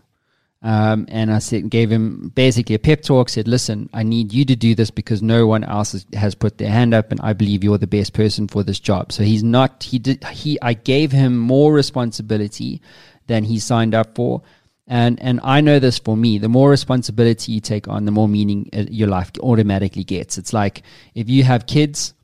Um, 0.63 1.05
and 1.09 1.31
I 1.31 1.39
said, 1.39 1.69
gave 1.69 1.91
him 1.91 2.31
basically 2.33 2.73
a 2.75 2.79
pep 2.79 3.03
talk. 3.03 3.29
Said, 3.29 3.47
"Listen, 3.47 3.89
I 3.93 4.01
need 4.01 4.33
you 4.33 4.43
to 4.45 4.55
do 4.55 4.73
this 4.73 4.89
because 4.89 5.21
no 5.21 5.45
one 5.45 5.63
else 5.63 5.91
has, 5.91 6.05
has, 6.13 6.33
put 6.33 6.57
their 6.57 6.71
hand 6.71 6.95
up, 6.95 7.11
and 7.11 7.21
I 7.21 7.33
believe 7.33 7.63
you're 7.63 7.77
the 7.77 7.85
best 7.85 8.13
person 8.13 8.47
for 8.47 8.63
this 8.63 8.79
job." 8.79 9.11
So 9.11 9.23
he's 9.23 9.43
not. 9.43 9.83
He 9.83 9.99
did. 9.99 10.23
He. 10.25 10.59
I 10.61 10.73
gave 10.73 11.11
him 11.11 11.37
more 11.37 11.71
responsibility 11.73 12.81
than 13.27 13.43
he 13.43 13.59
signed 13.59 13.93
up 13.93 14.15
for, 14.15 14.41
and 14.87 15.21
and 15.21 15.39
I 15.43 15.61
know 15.61 15.77
this 15.77 15.99
for 15.99 16.17
me. 16.17 16.39
The 16.39 16.49
more 16.49 16.71
responsibility 16.71 17.51
you 17.51 17.61
take 17.61 17.87
on, 17.87 18.05
the 18.05 18.11
more 18.11 18.27
meaning 18.27 18.67
uh, 18.73 18.85
your 18.89 19.09
life 19.09 19.31
automatically 19.39 20.03
gets. 20.03 20.39
It's 20.39 20.53
like 20.53 20.81
if 21.13 21.29
you 21.29 21.43
have 21.43 21.67
kids, 21.67 22.15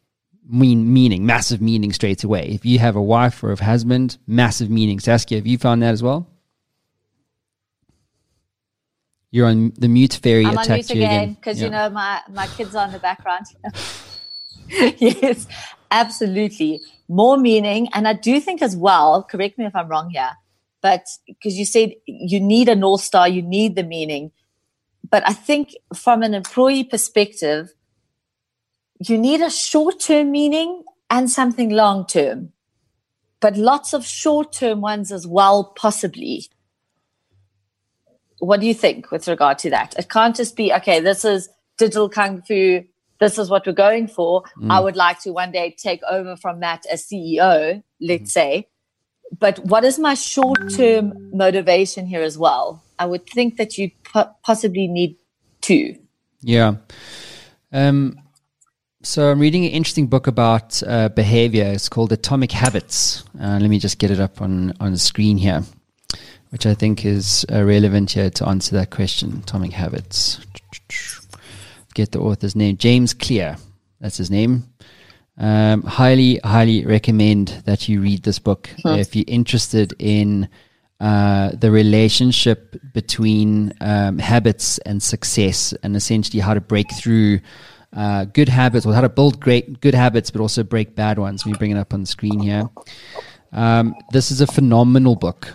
mean 0.49 0.93
meaning, 0.93 1.25
massive 1.25 1.61
meaning 1.61 1.93
straight 1.93 2.23
away. 2.23 2.49
If 2.49 2.65
you 2.65 2.79
have 2.79 2.95
a 2.95 3.01
wife 3.01 3.43
or 3.43 3.51
a 3.51 3.63
husband, 3.63 4.17
massive 4.27 4.69
meaning. 4.69 4.99
Saskia, 4.99 5.37
have 5.37 5.47
you 5.47 5.57
found 5.57 5.81
that 5.83 5.91
as 5.91 6.03
well? 6.03 6.27
You're 9.31 9.47
on 9.47 9.73
the 9.77 9.87
mute 9.87 10.19
fairy. 10.21 10.45
I'm 10.45 10.57
on 10.57 10.67
mute 10.67 10.91
again 10.91 11.33
because 11.33 11.59
yeah. 11.59 11.65
you 11.65 11.71
know 11.71 11.89
my 11.89 12.21
my 12.29 12.45
kids 12.47 12.75
are 12.75 12.85
in 12.85 12.91
the 12.91 12.99
background. 12.99 13.47
yes, 14.99 15.47
absolutely. 15.89 16.81
More 17.07 17.37
meaning, 17.37 17.89
and 17.93 18.07
I 18.07 18.13
do 18.13 18.39
think 18.39 18.61
as 18.61 18.75
well. 18.75 19.23
Correct 19.23 19.57
me 19.57 19.65
if 19.65 19.75
I'm 19.75 19.87
wrong 19.87 20.11
here, 20.11 20.29
but 20.83 21.07
because 21.25 21.57
you 21.57 21.65
said 21.65 21.93
you 22.05 22.39
need 22.39 22.69
a 22.69 22.75
north 22.75 23.01
star, 23.01 23.27
you 23.27 23.41
need 23.41 23.75
the 23.75 23.83
meaning. 23.83 24.31
But 25.09 25.27
I 25.27 25.33
think 25.33 25.75
from 25.95 26.21
an 26.21 26.35
employee 26.35 26.83
perspective, 26.83 27.73
you 28.99 29.17
need 29.17 29.41
a 29.41 29.49
short 29.49 29.99
term 29.99 30.31
meaning 30.31 30.83
and 31.09 31.29
something 31.29 31.69
long 31.69 32.05
term, 32.05 32.53
but 33.39 33.57
lots 33.57 33.93
of 33.93 34.05
short 34.05 34.53
term 34.53 34.81
ones 34.81 35.11
as 35.11 35.27
well, 35.27 35.73
possibly 35.75 36.47
what 38.43 38.59
do 38.59 38.67
you 38.67 38.73
think 38.73 39.11
with 39.11 39.27
regard 39.27 39.57
to 39.59 39.69
that? 39.69 39.95
It 39.97 40.09
can't 40.09 40.35
just 40.35 40.55
be, 40.55 40.73
okay, 40.73 40.99
this 40.99 41.23
is 41.25 41.49
digital 41.77 42.09
kung 42.09 42.41
fu. 42.41 42.83
This 43.19 43.37
is 43.37 43.49
what 43.49 43.65
we're 43.65 43.73
going 43.73 44.07
for. 44.07 44.43
Mm. 44.57 44.71
I 44.71 44.79
would 44.79 44.95
like 44.95 45.21
to 45.21 45.31
one 45.31 45.51
day 45.51 45.75
take 45.77 46.01
over 46.09 46.35
from 46.35 46.59
that 46.59 46.85
as 46.91 47.05
CEO, 47.05 47.81
let's 48.01 48.23
mm. 48.23 48.27
say. 48.27 48.67
But 49.39 49.59
what 49.59 49.83
is 49.83 49.97
my 49.97 50.13
short 50.13 50.69
term 50.75 51.31
motivation 51.35 52.05
here 52.05 52.21
as 52.21 52.37
well? 52.37 52.83
I 52.99 53.05
would 53.05 53.27
think 53.27 53.57
that 53.57 53.77
you 53.77 53.91
possibly 54.43 54.87
need 54.87 55.15
two. 55.61 55.97
Yeah. 56.41 56.75
Um, 57.71 58.19
so 59.03 59.29
I'm 59.29 59.39
reading 59.39 59.65
an 59.65 59.71
interesting 59.71 60.07
book 60.07 60.27
about 60.27 60.81
uh, 60.83 61.09
behavior. 61.09 61.65
It's 61.65 61.89
called 61.89 62.11
Atomic 62.11 62.51
Habits. 62.51 63.23
Uh, 63.39 63.59
let 63.61 63.69
me 63.69 63.79
just 63.79 63.99
get 63.99 64.09
it 64.11 64.19
up 64.19 64.41
on, 64.41 64.73
on 64.79 64.91
the 64.91 64.97
screen 64.97 65.37
here 65.37 65.63
which 66.53 66.67
I 66.67 66.75
think 66.75 67.03
is 67.03 67.47
uh, 67.51 67.63
relevant 67.63 68.11
here 68.11 68.29
to 68.29 68.47
answer 68.47 68.75
that 68.75 68.91
question. 68.91 69.41
Atomic 69.41 69.71
Habits. 69.71 70.39
Get 71.95 72.11
the 72.11 72.19
author's 72.19 72.55
name. 72.55 72.77
James 72.77 73.15
Clear. 73.15 73.57
That's 73.99 74.17
his 74.17 74.29
name. 74.29 74.65
Um, 75.35 75.81
highly, 75.81 76.39
highly 76.43 76.85
recommend 76.85 77.63
that 77.65 77.89
you 77.89 78.01
read 78.01 78.21
this 78.21 78.37
book 78.37 78.69
if 78.85 79.15
you're 79.15 79.25
interested 79.27 79.95
in 79.97 80.47
uh, 80.99 81.53
the 81.57 81.71
relationship 81.71 82.79
between 82.93 83.73
um, 83.81 84.19
habits 84.19 84.77
and 84.77 85.01
success, 85.01 85.73
and 85.81 85.95
essentially 85.95 86.39
how 86.39 86.53
to 86.53 86.61
break 86.61 86.85
through 86.93 87.39
uh, 87.95 88.25
good 88.25 88.49
habits, 88.49 88.85
or 88.85 88.93
how 88.93 89.01
to 89.01 89.09
build 89.09 89.39
great 89.39 89.81
good 89.81 89.95
habits, 89.95 90.31
but 90.31 90.41
also 90.41 90.63
break 90.63 90.95
bad 90.95 91.19
ones. 91.19 91.45
Me 91.45 91.53
bring 91.53 91.71
it 91.71 91.77
up 91.77 91.93
on 91.93 92.01
the 92.01 92.07
screen 92.07 92.39
here. 92.39 92.63
Um, 93.51 93.95
this 94.11 94.31
is 94.31 94.41
a 94.41 94.47
phenomenal 94.47 95.15
book 95.15 95.53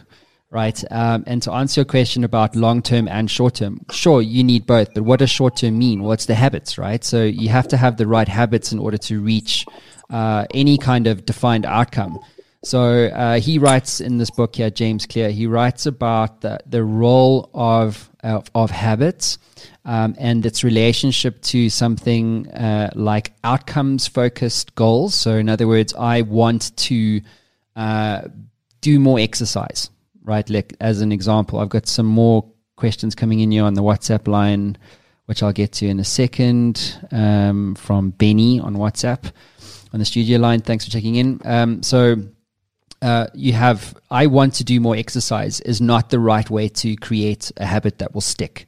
right? 0.50 0.82
Um, 0.90 1.24
and 1.26 1.42
to 1.42 1.52
answer 1.52 1.80
your 1.80 1.84
question 1.84 2.24
about 2.24 2.56
long 2.56 2.82
term 2.82 3.08
and 3.08 3.30
short 3.30 3.56
term, 3.56 3.84
sure, 3.90 4.22
you 4.22 4.42
need 4.42 4.66
both, 4.66 4.94
but 4.94 5.02
what 5.02 5.18
does 5.18 5.30
short 5.30 5.56
term 5.56 5.78
mean? 5.78 6.02
What's 6.02 6.26
the 6.26 6.34
habits, 6.34 6.78
right? 6.78 7.04
So 7.04 7.24
you 7.24 7.48
have 7.50 7.68
to 7.68 7.76
have 7.76 7.96
the 7.96 8.06
right 8.06 8.28
habits 8.28 8.72
in 8.72 8.78
order 8.78 8.98
to 8.98 9.20
reach 9.20 9.66
uh, 10.10 10.46
any 10.54 10.78
kind 10.78 11.06
of 11.06 11.26
defined 11.26 11.66
outcome. 11.66 12.18
So 12.64 13.06
uh, 13.06 13.40
he 13.40 13.58
writes 13.58 14.00
in 14.00 14.18
this 14.18 14.30
book 14.30 14.56
here, 14.56 14.70
James 14.70 15.06
Clear, 15.06 15.30
he 15.30 15.46
writes 15.46 15.86
about 15.86 16.40
the, 16.40 16.58
the 16.66 16.82
role 16.82 17.50
of, 17.54 18.07
of, 18.54 18.70
habits 18.70 19.38
um, 19.84 20.14
and 20.18 20.44
its 20.44 20.62
relationship 20.62 21.40
to 21.42 21.70
something 21.70 22.48
uh, 22.50 22.90
like 22.94 23.32
outcomes 23.44 24.06
focused 24.06 24.74
goals. 24.74 25.14
So, 25.14 25.36
in 25.36 25.48
other 25.48 25.66
words, 25.66 25.94
I 25.94 26.22
want 26.22 26.76
to 26.76 27.20
uh, 27.76 28.22
do 28.80 28.98
more 29.00 29.18
exercise 29.18 29.90
right? 30.28 30.48
Like 30.48 30.74
as 30.80 31.00
an 31.00 31.10
example, 31.10 31.58
I've 31.58 31.70
got 31.70 31.88
some 31.88 32.06
more 32.06 32.44
questions 32.76 33.14
coming 33.14 33.40
in 33.40 33.50
here 33.50 33.64
on 33.64 33.74
the 33.74 33.82
WhatsApp 33.82 34.28
line, 34.28 34.76
which 35.24 35.42
I'll 35.42 35.52
get 35.52 35.72
to 35.72 35.86
in 35.88 35.98
a 35.98 36.04
second 36.04 36.98
um, 37.10 37.74
from 37.74 38.10
Benny 38.10 38.60
on 38.60 38.76
WhatsApp 38.76 39.32
on 39.92 39.98
the 39.98 40.04
studio 40.04 40.38
line. 40.38 40.60
Thanks 40.60 40.84
for 40.84 40.90
checking 40.90 41.16
in. 41.16 41.40
Um, 41.44 41.82
so 41.82 42.16
uh, 43.00 43.26
you 43.34 43.52
have, 43.52 43.96
I 44.10 44.26
want 44.26 44.54
to 44.54 44.64
do 44.64 44.80
more 44.80 44.96
exercise 44.96 45.60
is 45.60 45.80
not 45.80 46.10
the 46.10 46.18
right 46.18 46.48
way 46.48 46.68
to 46.68 46.96
create 46.96 47.52
a 47.56 47.66
habit 47.66 47.98
that 47.98 48.14
will 48.14 48.20
stick 48.20 48.66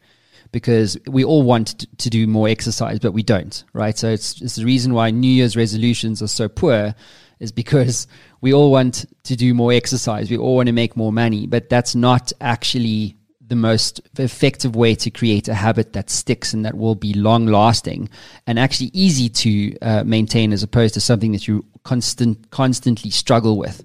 because 0.52 0.98
we 1.06 1.24
all 1.24 1.42
want 1.42 1.86
to 1.98 2.10
do 2.10 2.26
more 2.26 2.48
exercise, 2.48 2.98
but 2.98 3.12
we 3.12 3.22
don't, 3.22 3.64
right? 3.72 3.96
So 3.96 4.08
it's, 4.08 4.40
it's 4.40 4.56
the 4.56 4.64
reason 4.64 4.94
why 4.94 5.10
New 5.10 5.32
Year's 5.32 5.56
resolutions 5.56 6.22
are 6.22 6.28
so 6.28 6.48
poor 6.48 6.94
is 7.38 7.52
because 7.52 8.06
we 8.40 8.52
all 8.52 8.70
want 8.70 9.06
to 9.24 9.36
do 9.36 9.54
more 9.54 9.72
exercise. 9.72 10.30
We 10.30 10.38
all 10.38 10.56
want 10.56 10.66
to 10.66 10.72
make 10.72 10.96
more 10.96 11.12
money, 11.12 11.46
but 11.46 11.68
that's 11.68 11.94
not 11.94 12.32
actually 12.40 13.16
the 13.50 13.56
most 13.56 14.00
effective 14.16 14.76
way 14.76 14.94
to 14.94 15.10
create 15.10 15.48
a 15.48 15.54
habit 15.54 15.92
that 15.92 16.08
sticks 16.08 16.54
and 16.54 16.64
that 16.64 16.76
will 16.76 16.94
be 16.94 17.12
long 17.12 17.46
lasting 17.46 18.08
and 18.46 18.60
actually 18.60 18.90
easy 18.92 19.28
to 19.28 19.76
uh, 19.82 20.04
maintain 20.04 20.52
as 20.52 20.62
opposed 20.62 20.94
to 20.94 21.00
something 21.00 21.32
that 21.32 21.48
you 21.48 21.64
constant 21.82 22.50
constantly 22.50 23.10
struggle 23.10 23.56
with. 23.58 23.82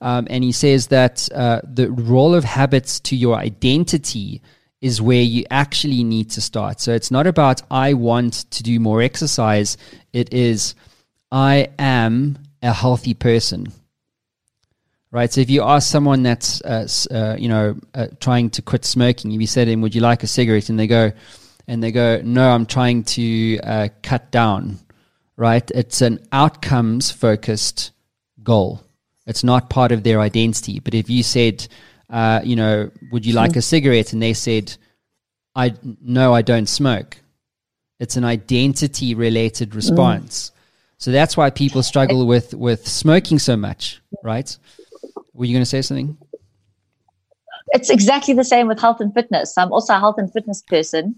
Um, 0.00 0.26
and 0.30 0.44
he 0.44 0.52
says 0.52 0.88
that 0.88 1.28
uh, 1.34 1.60
the 1.64 1.90
role 1.90 2.34
of 2.34 2.44
habits 2.44 3.00
to 3.00 3.16
your 3.16 3.36
identity 3.36 4.40
is 4.80 5.02
where 5.02 5.22
you 5.22 5.44
actually 5.50 6.04
need 6.04 6.30
to 6.30 6.40
start. 6.40 6.80
So 6.80 6.92
it's 6.92 7.10
not 7.10 7.26
about 7.26 7.62
I 7.70 7.94
want 7.94 8.48
to 8.52 8.62
do 8.62 8.78
more 8.78 9.02
exercise. 9.02 9.76
It 10.12 10.32
is 10.32 10.74
I 11.32 11.68
am 11.78 12.38
a 12.62 12.72
healthy 12.72 13.14
person. 13.14 13.72
right? 15.10 15.32
So 15.32 15.40
if 15.40 15.50
you 15.50 15.62
ask 15.62 15.90
someone 15.90 16.22
that's, 16.22 16.62
uh, 16.62 16.86
uh, 17.10 17.36
you 17.38 17.48
know, 17.48 17.76
uh, 17.94 18.06
trying 18.20 18.50
to 18.50 18.62
quit 18.62 18.84
smoking, 18.84 19.32
if 19.32 19.40
you 19.40 19.46
say 19.46 19.64
to 19.64 19.70
them, 19.70 19.80
"Would 19.80 19.94
you 19.94 20.00
like 20.00 20.22
a 20.22 20.26
cigarette?" 20.26 20.68
and 20.68 20.78
they 20.78 20.86
go, 20.86 21.12
and 21.66 21.82
they 21.82 21.90
go, 21.92 22.20
"No, 22.24 22.50
I'm 22.50 22.66
trying 22.66 23.04
to 23.04 23.58
uh, 23.60 23.88
cut 24.02 24.30
down." 24.30 24.78
Right? 25.38 25.70
It's 25.70 26.02
an 26.02 26.18
outcomes 26.32 27.10
focused 27.10 27.92
goal. 28.42 28.82
It's 29.26 29.42
not 29.42 29.70
part 29.70 29.92
of 29.92 30.02
their 30.02 30.20
identity. 30.20 30.80
But 30.80 30.94
if 30.94 31.08
you 31.08 31.22
said, 31.22 31.66
uh, 32.10 32.40
you 32.44 32.56
know, 32.56 32.90
"Would 33.12 33.24
you 33.24 33.32
like 33.32 33.56
a 33.56 33.62
cigarette?" 33.62 34.12
and 34.12 34.20
they 34.20 34.34
said, 34.34 34.76
"I 35.54 35.74
no, 36.02 36.34
I 36.34 36.42
don't 36.42 36.68
smoke," 36.68 37.16
it's 38.00 38.16
an 38.16 38.24
identity 38.24 39.14
related 39.14 39.74
response. 39.74 40.50
So 40.98 41.12
that's 41.12 41.36
why 41.36 41.50
people 41.50 41.82
struggle 41.82 42.26
with 42.34 42.52
with 42.52 42.86
smoking 42.86 43.38
so 43.38 43.56
much, 43.56 44.02
right? 44.22 44.54
Were 45.32 45.44
you 45.44 45.54
going 45.54 45.62
to 45.62 45.66
say 45.66 45.82
something? 45.82 46.18
it's 47.72 47.90
exactly 47.90 48.34
the 48.34 48.44
same 48.44 48.68
with 48.68 48.80
health 48.80 49.00
and 49.00 49.12
fitness. 49.12 49.56
I'm 49.56 49.72
also 49.72 49.94
a 49.94 49.98
health 49.98 50.16
and 50.18 50.32
fitness 50.32 50.62
person, 50.62 51.16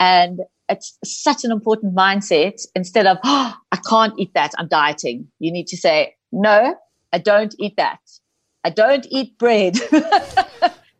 and 0.00 0.40
it's 0.68 0.98
such 1.04 1.44
an 1.44 1.50
important 1.50 1.94
mindset. 1.94 2.60
Instead 2.74 3.06
of 3.06 3.18
oh, 3.24 3.54
I 3.72 3.78
can't 3.88 4.14
eat 4.18 4.32
that, 4.34 4.52
I'm 4.58 4.68
dieting. 4.68 5.28
You 5.38 5.50
need 5.52 5.66
to 5.68 5.76
say 5.76 6.14
no, 6.32 6.74
I 7.12 7.18
don't 7.18 7.54
eat 7.58 7.76
that. 7.76 8.00
I 8.64 8.70
don't 8.70 9.06
eat 9.10 9.38
bread. 9.38 9.76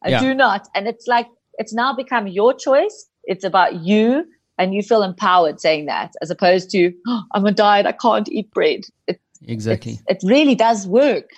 I 0.03 0.09
Yeah. 0.11 0.21
do 0.21 0.35
not. 0.35 0.69
And 0.75 0.87
it's 0.87 1.07
like 1.07 1.27
it's 1.59 1.75
now 1.75 1.93
become 1.95 2.27
your 2.27 2.55
choice. 2.55 3.07
It's 3.25 3.45
about 3.45 3.75
you, 3.77 4.25
and 4.57 4.73
you 4.75 4.83
feel 4.83 5.03
empowered 5.03 5.61
saying 5.61 5.87
that, 5.87 6.13
as 6.23 6.31
opposed 6.31 6.71
to 6.71 6.93
oh, 7.07 7.23
I'm 7.35 7.47
on 7.47 7.55
diet. 7.55 7.85
I 7.87 7.93
can't 7.93 8.29
eat 8.31 8.51
bread. 8.53 8.81
It, 9.07 9.21
Exactly. 9.47 10.01
it 10.09 10.19
really 10.25 10.55
does 10.55 10.87
work. 10.89 11.31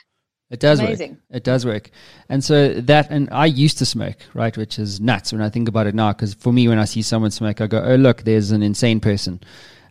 It 0.51 0.59
does 0.59 0.81
Amazing. 0.81 1.13
work. 1.13 1.19
It 1.31 1.45
does 1.45 1.65
work. 1.65 1.91
And 2.29 2.43
so 2.43 2.75
that, 2.75 3.09
and 3.11 3.29
I 3.31 3.47
used 3.47 3.79
to 3.79 3.87
smoke, 3.87 4.17
right, 4.35 4.57
which 4.57 4.81
is 4.81 5.01
nuts 5.01 5.33
when 5.33 5.41
I 5.41 5.49
think 5.49 5.69
about 5.69 5.87
it 5.87 5.95
now. 5.95 6.13
Because 6.13 6.35
for 6.35 6.53
me, 6.53 6.67
when 6.67 6.79
I 6.79 6.87
see 6.87 7.03
someone 7.03 7.31
smoke, 7.31 7.61
I 7.61 7.69
go, 7.69 7.81
"Oh, 7.81 7.95
look, 7.95 8.25
there's 8.25 8.51
an 8.51 8.63
insane 8.63 8.99
person." 8.99 9.41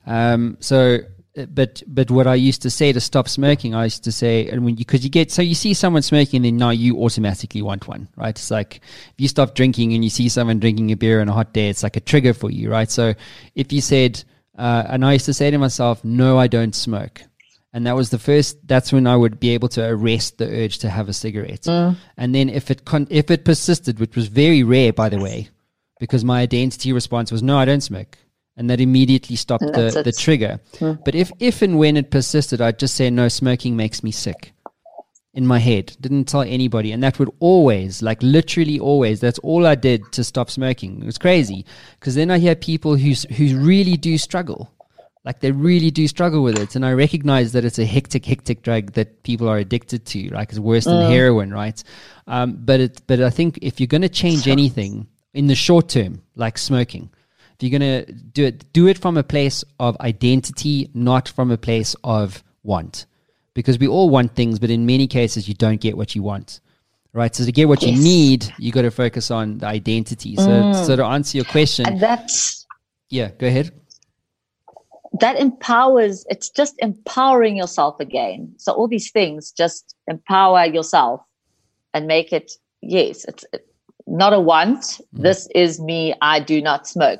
Um, 0.05 0.57
so, 0.59 0.99
uh, 1.37 1.45
but 1.45 1.81
but 1.87 2.11
what 2.11 2.27
I 2.27 2.35
used 2.35 2.61
to 2.63 2.69
say 2.69 2.91
to 2.91 2.99
stop 2.99 3.29
smoking, 3.29 3.73
I 3.73 3.85
used 3.85 4.03
to 4.03 4.11
say, 4.11 4.49
and 4.49 4.65
when 4.65 4.75
you, 4.75 4.79
because 4.79 5.05
you, 5.05 5.09
get 5.09 5.31
so 5.31 5.41
you 5.41 5.55
see 5.55 5.73
someone 5.73 6.01
smoking, 6.01 6.41
then 6.41 6.57
now 6.57 6.71
you 6.71 7.01
automatically 7.03 7.61
want 7.61 7.87
one, 7.87 8.09
right? 8.17 8.37
It's 8.37 8.51
like 8.51 8.81
if 9.13 9.13
you 9.17 9.29
stop 9.29 9.55
drinking 9.55 9.93
and 9.93 10.03
you 10.03 10.09
see 10.09 10.27
someone 10.27 10.59
drinking 10.59 10.91
a 10.91 10.97
beer 10.97 11.21
on 11.21 11.29
a 11.29 11.33
hot 11.33 11.53
day, 11.53 11.69
it's 11.69 11.83
like 11.83 11.95
a 11.95 12.01
trigger 12.01 12.33
for 12.33 12.51
you, 12.51 12.69
right? 12.69 12.91
So 12.91 13.13
if 13.55 13.71
you 13.71 13.79
said, 13.79 14.21
uh, 14.57 14.83
and 14.89 15.05
I 15.05 15.13
used 15.13 15.25
to 15.27 15.33
say 15.33 15.49
to 15.51 15.57
myself, 15.57 16.03
"No, 16.03 16.37
I 16.37 16.47
don't 16.47 16.75
smoke." 16.75 17.23
And 17.73 17.85
that 17.85 17.95
was 17.95 18.09
the 18.09 18.19
first 18.19 18.57
that's 18.67 18.91
when 18.91 19.07
i 19.07 19.15
would 19.15 19.39
be 19.39 19.49
able 19.49 19.69
to 19.69 19.85
arrest 19.85 20.37
the 20.37 20.45
urge 20.45 20.79
to 20.79 20.89
have 20.89 21.09
a 21.09 21.13
cigarette. 21.13 21.61
Mm. 21.61 21.97
And 22.17 22.35
then 22.35 22.49
if 22.49 22.71
it 22.71 22.85
con- 22.85 23.07
if 23.09 23.29
it 23.31 23.45
persisted 23.45 23.99
which 23.99 24.15
was 24.15 24.27
very 24.27 24.63
rare 24.63 24.93
by 24.93 25.09
the 25.09 25.19
way 25.19 25.49
because 25.99 26.23
my 26.23 26.41
identity 26.41 26.93
response 26.93 27.31
was 27.31 27.43
no 27.43 27.57
i 27.57 27.65
don't 27.65 27.81
smoke. 27.81 28.17
And 28.57 28.69
that 28.69 28.81
immediately 28.81 29.37
stopped 29.37 29.63
And 29.63 29.73
the, 29.73 30.03
the 30.03 30.11
trigger. 30.11 30.59
Mm. 30.79 31.03
But 31.05 31.15
if 31.15 31.31
if 31.39 31.61
and 31.61 31.77
when 31.77 31.97
it 31.97 32.11
persisted 32.11 32.61
i'd 32.61 32.79
just 32.79 32.95
say 32.95 33.09
no 33.09 33.27
smoking 33.27 33.75
makes 33.75 34.03
me 34.03 34.11
sick 34.11 34.53
in 35.35 35.45
my 35.45 35.59
head. 35.59 35.95
Didn't 36.01 36.25
tell 36.25 36.41
anybody. 36.41 36.91
And 36.91 37.03
that 37.03 37.19
would 37.19 37.29
always 37.39 38.01
like 38.01 38.21
literally 38.23 38.79
always 38.79 39.19
that's 39.19 39.39
all 39.39 39.65
i 39.67 39.75
did 39.75 40.11
to 40.13 40.23
stop 40.23 40.49
smoking. 40.49 41.01
It 41.01 41.05
was 41.05 41.19
crazy. 41.19 41.65
Because 41.99 42.15
then 42.15 42.31
i 42.31 42.39
hear 42.39 42.55
people 42.55 42.95
who 42.95 43.13
who 43.35 43.59
really 43.59 43.95
do 43.95 44.17
struggle 44.17 44.71
like 45.25 45.39
they 45.41 45.51
really 45.51 45.91
do 45.91 46.07
struggle 46.07 46.41
with 46.41 46.57
it 46.57 46.75
and 46.75 46.85
i 46.85 46.93
recognize 46.93 47.51
that 47.51 47.65
it's 47.65 47.79
a 47.79 47.85
hectic 47.85 48.25
hectic 48.25 48.61
drug 48.61 48.93
that 48.93 49.21
people 49.23 49.47
are 49.47 49.57
addicted 49.57 50.05
to 50.05 50.29
like 50.29 50.49
it's 50.49 50.59
worse 50.59 50.85
than 50.85 51.09
heroin 51.11 51.51
right? 51.51 51.83
Um, 52.27 52.57
but 52.59 52.79
it 52.79 53.01
but 53.07 53.21
i 53.21 53.29
think 53.29 53.59
if 53.61 53.79
you're 53.79 53.87
going 53.87 54.01
to 54.01 54.09
change 54.09 54.47
anything 54.47 55.07
in 55.33 55.47
the 55.47 55.55
short 55.55 55.89
term 55.89 56.21
like 56.35 56.57
smoking 56.57 57.09
if 57.59 57.69
you're 57.69 57.77
going 57.79 58.05
to 58.05 58.11
do 58.11 58.45
it 58.45 58.71
do 58.71 58.87
it 58.87 58.97
from 58.97 59.17
a 59.17 59.23
place 59.23 59.63
of 59.79 59.97
identity 59.99 60.89
not 60.93 61.27
from 61.27 61.51
a 61.51 61.57
place 61.57 61.95
of 62.03 62.43
want. 62.63 63.05
Because 63.53 63.79
we 63.79 63.87
all 63.87 64.09
want 64.09 64.35
things 64.35 64.59
but 64.59 64.69
in 64.69 64.85
many 64.85 65.07
cases 65.07 65.47
you 65.47 65.53
don't 65.53 65.81
get 65.81 65.97
what 65.97 66.15
you 66.15 66.23
want 66.23 66.61
right? 67.11 67.35
So 67.35 67.43
to 67.43 67.51
get 67.51 67.67
what 67.67 67.81
you 67.81 67.91
need 67.91 68.53
you 68.57 68.71
got 68.71 68.83
to 68.83 68.91
focus 68.91 69.31
on 69.31 69.57
the 69.57 69.67
identity. 69.67 70.35
So 70.37 70.71
so 70.73 70.95
to 70.95 71.03
answer 71.03 71.37
your 71.37 71.45
question 71.45 71.87
And 71.87 71.99
that's 71.99 72.65
yeah 73.09 73.31
go 73.37 73.47
ahead 73.47 73.71
that 75.19 75.39
empowers 75.39 76.25
it's 76.29 76.49
just 76.49 76.75
empowering 76.79 77.55
yourself 77.57 77.99
again 77.99 78.53
so 78.57 78.71
all 78.73 78.87
these 78.87 79.11
things 79.11 79.51
just 79.51 79.95
empower 80.07 80.65
yourself 80.65 81.21
and 81.93 82.05
make 82.07 82.31
it 82.31 82.51
yes 82.81 83.25
it's 83.25 83.45
not 84.07 84.33
a 84.33 84.39
want 84.39 84.81
Mm-hmm. 84.81 85.23
this 85.23 85.47
is 85.55 85.79
me 85.79 86.13
i 86.21 86.39
do 86.39 86.61
not 86.61 86.87
smoke 86.87 87.19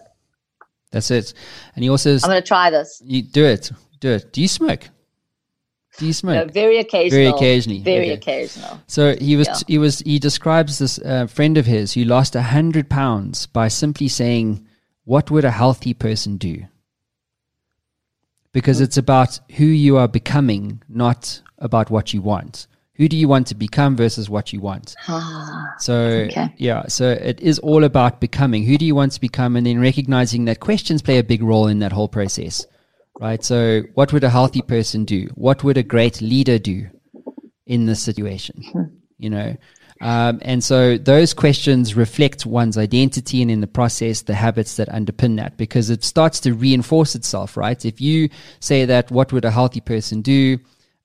That's 0.91 1.11
it. 1.11 1.33
And 1.75 1.83
he 1.83 1.89
also, 1.89 2.13
i'm 2.13 2.19
going 2.29 2.41
to 2.41 2.47
try 2.47 2.69
this 2.69 3.01
you 3.05 3.21
do 3.21 3.45
it, 3.45 3.71
do 3.99 4.09
it. 4.11 4.33
Do 4.33 4.41
you 4.41 4.47
smoke? 4.47 4.89
Do 5.97 6.05
you 6.07 6.13
smoke? 6.13 6.47
no, 6.47 6.51
very 6.53 6.77
occasional 6.77 7.19
Very 7.19 7.27
occasionally, 7.27 7.79
very 7.81 8.11
okay. 8.11 8.13
occasional 8.13 8.81
so 8.87 9.15
he 9.19 9.35
was, 9.35 9.47
Yeah. 9.47 9.59
he 9.67 9.77
was, 9.77 9.99
he 9.99 10.17
describes 10.19 10.77
this 10.77 10.97
uh, 10.99 11.27
friend 11.27 11.57
of 11.57 11.65
his 11.65 11.93
who 11.93 12.03
lost 12.05 12.35
a 12.35 12.41
hundred 12.43 12.89
pounds 12.89 13.47
by 13.47 13.67
simply 13.67 14.07
saying, 14.07 14.65
"What 15.03 15.29
would 15.31 15.43
a 15.45 15.51
healthy 15.51 15.93
person 15.93 16.37
do?" 16.37 16.65
Because 18.51 18.81
it's 18.81 18.97
about 18.97 19.39
who 19.57 19.65
you 19.65 19.97
are 19.97 20.07
becoming, 20.07 20.81
not 20.89 21.41
about 21.59 21.89
what 21.91 22.13
you 22.13 22.21
want. 22.21 22.67
Who 22.95 23.07
do 23.07 23.15
you 23.15 23.27
want 23.29 23.47
to 23.47 23.55
become 23.55 23.95
versus 23.95 24.29
what 24.29 24.51
you 24.51 24.59
want? 24.59 24.95
Ah, 25.07 25.73
so 25.77 25.93
Okay. 26.27 26.53
yeah, 26.57 26.85
so 26.87 27.11
it 27.11 27.39
is 27.39 27.57
all 27.59 27.83
about 27.85 28.19
becoming. 28.19 28.65
Who 28.65 28.77
do 28.77 28.85
you 28.85 28.93
want 28.95 29.13
to 29.13 29.21
become, 29.21 29.55
and 29.55 29.65
then 29.65 29.79
recognizing 29.79 30.45
that 30.45 30.59
questions 30.59 31.01
play 31.01 31.17
a 31.17 31.23
big 31.23 31.41
role 31.41 31.67
in 31.67 31.79
that 31.79 31.93
whole 31.93 32.09
process, 32.09 32.65
right? 33.21 33.41
So, 33.41 33.83
what 33.93 34.11
would 34.11 34.25
a 34.25 34.29
healthy 34.29 34.61
person 34.61 35.05
do? 35.05 35.29
What 35.35 35.63
would 35.63 35.77
a 35.77 35.83
great 35.83 36.19
leader 36.21 36.59
do 36.59 36.87
in 37.65 37.85
this 37.85 38.01
situation? 38.01 38.63
Hmm. 38.73 38.83
You 39.17 39.29
know, 39.29 39.55
um, 40.01 40.39
and 40.41 40.63
so 40.63 40.97
those 40.97 41.33
questions 41.33 41.95
reflect 41.95 42.45
one's 42.45 42.77
identity, 42.77 43.41
and 43.41 43.51
in 43.51 43.61
the 43.61 43.67
process, 43.67 44.21
the 44.21 44.35
habits 44.35 44.77
that 44.77 44.87
underpin 44.89 45.37
that, 45.37 45.57
because 45.57 45.89
it 45.89 46.03
starts 46.03 46.39
to 46.41 46.53
reinforce 46.53 47.15
itself, 47.15 47.57
right? 47.57 47.83
If 47.83 47.99
you 47.99 48.29
say 48.59 48.85
that, 48.85 49.11
what 49.11 49.33
would 49.33 49.45
a 49.45 49.51
healthy 49.51 49.81
person 49.81 50.21
do? 50.21 50.59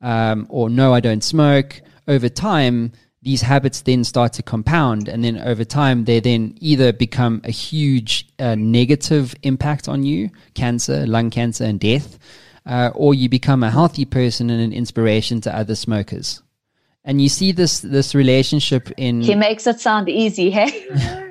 um, 0.04 0.46
or 0.50 0.68
no, 0.68 0.92
I 0.94 1.00
don't 1.00 1.24
smoke, 1.24 1.80
over 2.06 2.28
time, 2.28 2.92
these 3.22 3.40
habits 3.40 3.80
then 3.80 4.04
start 4.04 4.34
to 4.34 4.42
compound. 4.42 5.08
And 5.08 5.24
then 5.24 5.38
over 5.38 5.64
time, 5.64 6.04
they 6.04 6.20
then 6.20 6.56
either 6.60 6.92
become 6.92 7.40
a 7.44 7.50
huge 7.50 8.28
uh, 8.38 8.54
negative 8.54 9.34
impact 9.42 9.88
on 9.88 10.02
you 10.02 10.30
cancer, 10.52 11.06
lung 11.06 11.30
cancer, 11.30 11.64
and 11.64 11.80
death 11.80 12.18
uh, 12.66 12.90
or 12.94 13.14
you 13.14 13.28
become 13.28 13.62
a 13.62 13.70
healthy 13.70 14.04
person 14.04 14.50
and 14.50 14.60
an 14.60 14.72
inspiration 14.72 15.40
to 15.42 15.56
other 15.56 15.74
smokers. 15.74 16.42
And 17.04 17.20
you 17.20 17.28
see 17.28 17.52
this 17.52 17.80
this 17.80 18.14
relationship 18.14 18.90
in 18.96 19.20
he 19.20 19.34
makes 19.34 19.66
it 19.66 19.80
sound 19.80 20.08
easy 20.08 20.50
hey 20.50 20.88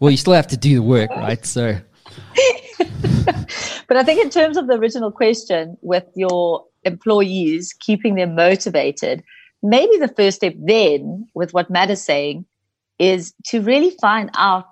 well, 0.00 0.10
you 0.10 0.16
still 0.16 0.32
have 0.32 0.46
to 0.48 0.56
do 0.56 0.76
the 0.76 0.82
work, 0.82 1.10
right? 1.10 1.44
So 1.44 1.78
but 3.88 3.96
i 3.96 4.02
think 4.02 4.20
in 4.22 4.30
terms 4.30 4.56
of 4.56 4.66
the 4.66 4.74
original 4.74 5.10
question 5.10 5.76
with 5.82 6.04
your 6.14 6.64
employees 6.84 7.72
keeping 7.78 8.14
them 8.14 8.34
motivated 8.34 9.22
maybe 9.62 9.96
the 9.98 10.08
first 10.08 10.38
step 10.38 10.54
then 10.58 11.26
with 11.34 11.52
what 11.54 11.70
matt 11.70 11.90
is 11.90 12.02
saying 12.02 12.44
is 12.98 13.34
to 13.44 13.60
really 13.60 13.90
find 14.00 14.30
out 14.34 14.66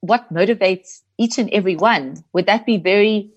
what 0.00 0.32
motivates 0.32 1.00
each 1.18 1.38
and 1.38 1.50
every 1.50 1.76
one 1.76 2.16
would 2.32 2.46
that 2.46 2.64
be 2.64 2.78
very 2.78 3.30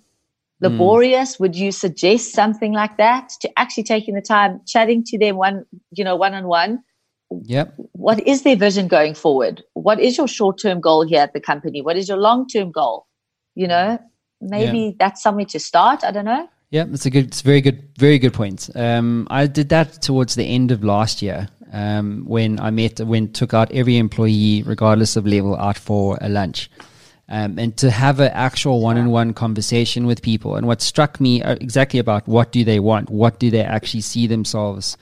laborious 0.70 1.40
would 1.40 1.56
you 1.56 1.72
suggest 1.72 2.34
something 2.34 2.74
like 2.74 2.98
that 2.98 3.30
to 3.42 3.50
actually 3.58 3.84
taking 3.84 4.16
the 4.16 4.22
time 4.22 4.62
chatting 4.68 5.04
to 5.04 5.18
them 5.18 5.36
one 5.38 5.66
you 5.92 6.04
know 6.04 6.16
one 6.16 6.34
on 6.34 6.48
one 6.48 6.84
yep, 7.44 7.74
what 7.94 8.26
is 8.28 8.44
their 8.44 8.56
vision 8.56 8.88
going 8.88 9.16
forward? 9.16 9.64
What 9.74 10.00
is 10.00 10.18
your 10.18 10.28
short 10.28 10.60
term 10.62 10.80
goal 10.80 11.06
here 11.06 11.22
at 11.22 11.34
the 11.34 11.40
company? 11.40 11.82
What 11.82 11.98
is 11.98 12.08
your 12.08 12.18
long 12.18 12.48
term 12.48 12.72
goal? 12.72 13.08
You 13.56 13.68
know 13.68 14.00
maybe 14.44 14.96
that's 15.00 15.22
somewhere 15.22 15.46
to 15.46 15.60
start. 15.60 16.04
I 16.04 16.12
don't 16.12 16.26
know. 16.26 16.50
Yeah, 16.70 16.86
it's 16.92 17.06
a 17.06 17.10
good, 17.10 17.26
it's 17.26 17.42
a 17.42 17.44
very 17.44 17.62
good, 17.62 17.88
very 17.98 18.18
good 18.18 18.34
point. 18.34 18.70
Um, 18.76 19.28
I 19.30 19.48
did 19.48 19.70
that 19.70 20.02
towards 20.02 20.36
the 20.36 20.44
end 20.44 20.72
of 20.72 20.84
last 20.84 21.22
year 21.22 21.48
um, 21.72 22.24
when 22.26 22.60
I 22.60 22.72
met, 22.72 23.00
when 23.00 23.32
took 23.32 23.54
out 23.54 23.72
every 23.72 23.98
employee, 23.98 24.64
regardless 24.64 25.16
of 25.16 25.28
level, 25.28 25.56
out 25.56 25.78
for 25.78 26.18
a 26.20 26.30
lunch, 26.30 26.72
um, 27.34 27.58
and 27.58 27.76
to 27.78 27.90
have 27.90 28.20
an 28.20 28.32
actual 28.32 28.80
one-on-one 28.80 29.34
conversation 29.34 30.06
with 30.06 30.22
people. 30.22 30.56
And 30.56 30.68
what 30.68 30.84
struck 30.84 31.20
me 31.20 31.42
uh, 31.42 31.56
exactly 31.56 32.00
about 32.00 32.28
what 32.28 32.52
do 32.52 32.64
they 32.64 32.80
want, 32.80 33.10
what 33.10 33.40
do 33.40 33.50
they 33.50 33.62
actually 33.62 34.02
see 34.02 34.28
themselves 34.28 34.98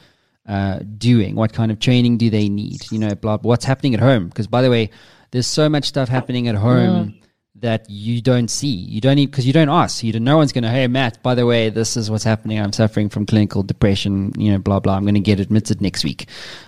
uh, 0.48 0.80
doing, 0.98 1.36
what 1.36 1.52
kind 1.52 1.74
of 1.74 1.80
training 1.80 2.18
do 2.18 2.30
they 2.30 2.48
need, 2.48 2.90
you 2.90 3.00
know, 3.00 3.16
blah, 3.16 3.38
what's 3.40 3.66
happening 3.66 3.94
at 3.96 4.00
home. 4.00 4.30
Because 4.30 4.48
by 4.48 4.62
the 4.62 4.70
way, 4.70 4.92
there's 5.32 5.46
so 5.46 5.68
much 5.68 5.84
stuff 5.84 6.08
happening 6.08 6.48
at 6.48 6.56
home 6.56 7.20
that 7.62 7.90
you 7.90 8.22
don't 8.22 8.50
see. 8.50 8.68
You 8.68 9.02
don't 9.02 9.16
because 9.16 9.48
you 9.48 9.54
don't 9.54 9.70
ask. 9.70 10.04
You 10.04 10.12
don't, 10.14 10.24
no 10.24 10.38
one's 10.38 10.52
going 10.52 10.64
to. 10.64 10.70
Hey, 10.70 10.88
Matt. 10.88 11.22
By 11.24 11.36
the 11.36 11.46
way, 11.46 11.70
this 11.70 11.96
is 11.96 12.12
what's 12.12 12.24
happening. 12.24 12.60
I'm 12.60 12.74
suffering 12.74 13.10
from 13.10 13.26
clinical 13.26 13.64
depression. 13.64 14.34
You 14.38 14.52
know, 14.52 14.58
blah 14.60 14.80
blah. 14.80 14.96
I'm 14.96 15.04
going 15.04 15.16
to 15.16 15.20
get 15.20 15.40
admitted 15.40 15.82
next 15.82 16.04
week. 16.04 16.28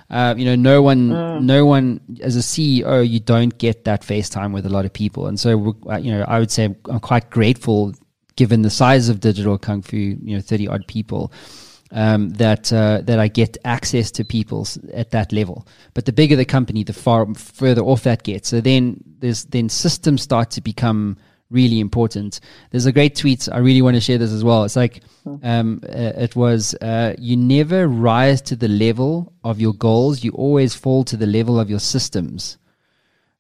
Uh, 0.10 0.36
you 0.38 0.46
know, 0.46 0.56
no 0.56 0.82
one, 0.82 1.46
no 1.46 1.66
one. 1.66 2.00
As 2.22 2.36
a 2.36 2.40
CEO, 2.40 3.08
you 3.08 3.20
don't 3.20 3.58
get 3.58 3.86
that 3.86 4.02
FaceTime 4.02 4.54
with 4.54 4.66
a 4.66 4.70
lot 4.70 4.86
of 4.86 4.94
people, 4.94 5.28
and 5.28 5.40
so 5.40 5.76
uh, 5.90 5.98
you 5.98 6.12
know, 6.12 6.24
I 6.28 6.40
would 6.40 6.52
say 6.52 6.76
I'm 6.90 7.00
quite 7.00 7.30
grateful, 7.30 7.94
given 8.36 8.62
the 8.62 8.70
size 8.70 9.10
of 9.10 9.20
digital 9.20 9.58
kung 9.58 9.82
fu. 9.82 9.98
You 9.98 10.36
know, 10.36 10.42
thirty 10.42 10.68
odd 10.68 10.88
people. 10.88 11.32
Um, 11.96 12.32
that 12.32 12.74
uh, 12.74 13.02
that 13.04 13.20
I 13.20 13.28
get 13.28 13.56
access 13.66 14.10
to 14.14 14.26
people 14.26 14.68
at 14.94 15.12
that 15.12 15.32
level. 15.32 15.68
But 15.94 16.06
the 16.06 16.12
bigger 16.12 16.36
the 16.36 16.44
company, 16.44 16.84
the 16.84 16.92
far 16.92 17.32
further 17.36 17.82
off 17.82 18.02
that 18.02 18.24
gets. 18.24 18.50
So 18.50 18.62
then 18.62 19.00
there's 19.20 19.46
then 19.46 19.70
systems 19.70 20.24
start 20.24 20.50
to 20.52 20.62
become 20.62 21.18
really 21.54 21.80
important. 21.80 22.40
There's 22.72 22.88
a 22.88 22.92
great 22.92 23.16
tweet 23.16 23.48
I 23.50 23.60
really 23.60 23.82
want 23.82 23.96
to 23.96 24.02
share 24.02 24.18
this 24.18 24.32
as 24.32 24.44
well. 24.44 24.64
It's 24.64 24.76
like 24.76 25.04
um, 25.44 25.82
uh, 25.84 26.14
it 26.18 26.36
was 26.36 26.74
uh, 26.82 27.14
you 27.20 27.38
never 27.38 27.88
rise 27.88 28.42
to 28.42 28.56
the 28.56 28.68
level 28.68 29.32
of 29.44 29.62
your 29.62 29.74
goals. 29.74 30.24
You 30.24 30.32
always 30.32 30.74
fall 30.74 31.04
to 31.06 31.16
the 31.16 31.28
level 31.28 31.60
of 31.60 31.70
your 31.70 31.80
systems. 31.80 32.58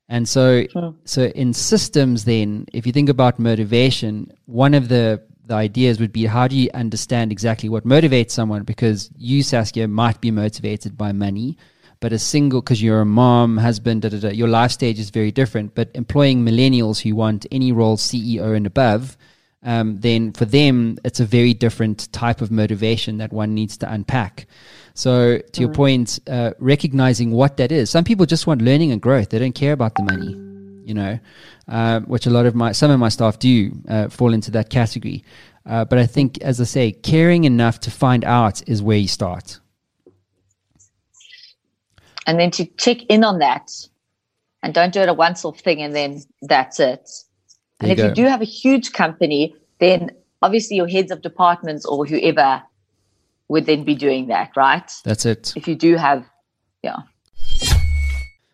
And 0.10 0.30
so, 0.30 0.64
so 1.06 1.24
in 1.24 1.54
systems, 1.54 2.26
then, 2.26 2.68
if 2.74 2.86
you 2.86 2.92
think 2.92 3.10
about 3.10 3.40
motivation, 3.40 4.32
one 4.46 4.74
of 4.74 4.90
the 4.90 5.24
the 5.46 5.54
ideas 5.54 6.00
would 6.00 6.14
be 6.14 6.26
how 6.26 6.48
do 6.48 6.56
you 6.56 6.70
understand 6.74 7.32
exactly 7.32 7.70
what 7.70 7.86
motivates 7.86 8.32
someone? 8.32 8.64
Because 8.64 9.12
you, 9.18 9.44
Saskia, 9.44 9.88
might 9.88 10.22
be 10.22 10.32
motivated 10.32 10.98
by 10.98 11.12
money, 11.12 11.58
but 12.00 12.14
a 12.14 12.20
single 12.20 12.62
because 12.62 12.82
you're 12.82 13.02
a 13.02 13.06
mom, 13.06 13.58
husband, 13.58 14.04
da, 14.04 14.10
da, 14.10 14.20
da, 14.20 14.30
your 14.30 14.48
life 14.48 14.72
stage 14.72 15.00
is 15.00 15.10
very 15.10 15.32
different. 15.32 15.76
But 15.76 15.90
employing 15.94 16.46
millennials 16.46 17.02
who 17.02 17.16
want 17.16 17.46
any 17.52 17.72
role, 17.72 17.98
CEO 17.98 18.56
and 18.56 18.66
above, 18.66 19.18
um, 19.64 20.00
then 20.00 20.34
for 20.34 20.46
them 20.46 20.98
it's 21.06 21.20
a 21.20 21.26
very 21.26 21.54
different 21.54 22.12
type 22.12 22.42
of 22.42 22.52
motivation 22.52 23.18
that 23.18 23.32
one 23.32 23.54
needs 23.54 23.78
to 23.78 23.92
unpack. 23.92 24.48
So, 24.94 25.40
to 25.40 25.62
your 25.62 25.72
point, 25.72 26.20
uh, 26.28 26.52
recognizing 26.60 27.32
what 27.32 27.58
that 27.58 27.72
is. 27.72 27.90
Some 27.90 28.04
people 28.04 28.26
just 28.26 28.46
want 28.46 28.62
learning 28.62 28.92
and 28.92 29.02
growth; 29.02 29.30
they 29.30 29.40
don't 29.40 29.56
care 29.56 29.74
about 29.74 29.96
the 29.96 30.04
money 30.04 30.53
you 30.86 30.94
know, 30.94 31.20
uh, 31.68 32.00
which 32.02 32.26
a 32.26 32.30
lot 32.30 32.46
of 32.46 32.56
my 32.56 32.72
some 32.72 32.92
of 32.92 33.00
my 33.00 33.10
staff 33.10 33.40
do 33.40 33.72
uh, 33.88 34.10
fall 34.10 34.34
into 34.34 34.52
that 34.52 34.70
category. 34.70 35.24
Uh, 35.66 35.86
but 35.86 35.98
I 35.98 36.06
think, 36.06 36.42
as 36.42 36.60
I 36.60 36.66
say, 36.66 36.92
caring 36.92 37.46
enough 37.46 37.80
to 37.82 37.92
find 37.92 38.26
out 38.26 38.68
is 38.68 38.82
where 38.82 38.98
you 38.98 39.08
start. 39.08 39.60
and 42.28 42.40
then 42.40 42.52
to 42.52 42.66
check 42.78 43.04
in 43.10 43.24
on 43.24 43.40
that 43.40 43.72
and 44.62 44.74
don't 44.74 44.94
do 44.94 45.02
it 45.02 45.10
a 45.10 45.14
once 45.14 45.44
off 45.44 45.60
thing 45.60 45.82
and 45.82 45.96
then 45.96 46.22
that's 46.42 46.80
it. 46.80 47.10
And 47.80 47.90
There 47.90 47.92
if 47.92 47.98
you 48.00 48.10
you 48.10 48.16
do 48.16 48.26
have 48.26 48.42
a 48.42 48.46
huge 48.46 48.94
company, 48.94 49.56
then 49.80 50.12
obviously 50.42 50.78
your 50.78 50.88
heads 50.88 51.12
of 51.12 51.22
departments 51.22 51.86
or 51.86 52.06
whoever 52.06 52.64
would 53.50 53.66
then 53.66 53.84
be 53.84 53.96
doing 53.96 54.28
that, 54.28 54.52
right? 54.56 54.90
That's 55.04 55.26
it. 55.26 55.54
If 55.56 55.68
you 55.68 55.76
do 55.76 55.96
have, 55.96 56.26
yeah. 56.82 57.00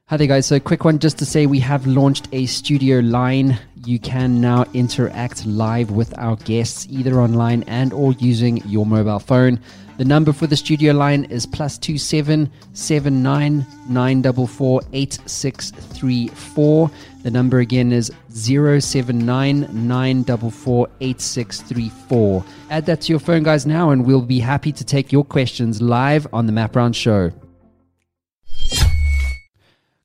Hi 0.09 0.17
there, 0.17 0.25
guys. 0.25 0.47
So, 0.47 0.59
quick 0.59 0.85
one 0.85 0.97
just 0.97 1.19
to 1.19 1.25
say 1.25 1.45
we 1.45 1.59
have 1.59 1.85
launched 1.85 2.29
a 2.31 2.47
studio 2.47 2.97
line. 2.97 3.59
You 3.85 3.99
can 3.99 4.41
now 4.41 4.65
interact 4.73 5.45
live 5.45 5.91
with 5.91 6.17
our 6.17 6.35
guests 6.37 6.87
either 6.89 7.21
online 7.21 7.61
and 7.67 7.93
or 7.93 8.13
using 8.13 8.57
your 8.65 8.87
mobile 8.87 9.19
phone. 9.19 9.59
The 9.99 10.05
number 10.05 10.33
for 10.33 10.47
the 10.47 10.57
studio 10.57 10.93
line 10.93 11.25
is 11.25 11.45
plus 11.45 11.77
two 11.77 11.99
seven 11.99 12.51
seven 12.73 13.21
nine 13.21 13.67
nine 13.87 14.23
double 14.23 14.47
four 14.47 14.81
eight 14.93 15.19
six 15.27 15.69
three 15.69 16.29
four. 16.29 16.89
The 17.21 17.29
number 17.29 17.59
again 17.59 17.91
is 17.91 18.11
zero 18.31 18.79
seven 18.79 19.23
nine 19.27 19.69
nine 19.71 20.23
double 20.23 20.49
four 20.49 20.89
eight 21.01 21.21
six 21.21 21.61
three 21.61 21.89
four. 21.89 22.43
Add 22.71 22.87
that 22.87 23.01
to 23.01 23.13
your 23.13 23.19
phone, 23.19 23.43
guys, 23.43 23.67
now, 23.67 23.91
and 23.91 24.07
we'll 24.07 24.23
be 24.23 24.39
happy 24.39 24.71
to 24.71 24.83
take 24.83 25.11
your 25.11 25.23
questions 25.23 25.83
live 25.83 26.25
on 26.33 26.47
the 26.47 26.51
Matt 26.51 26.71
Brown 26.71 26.93
Show. 26.93 27.31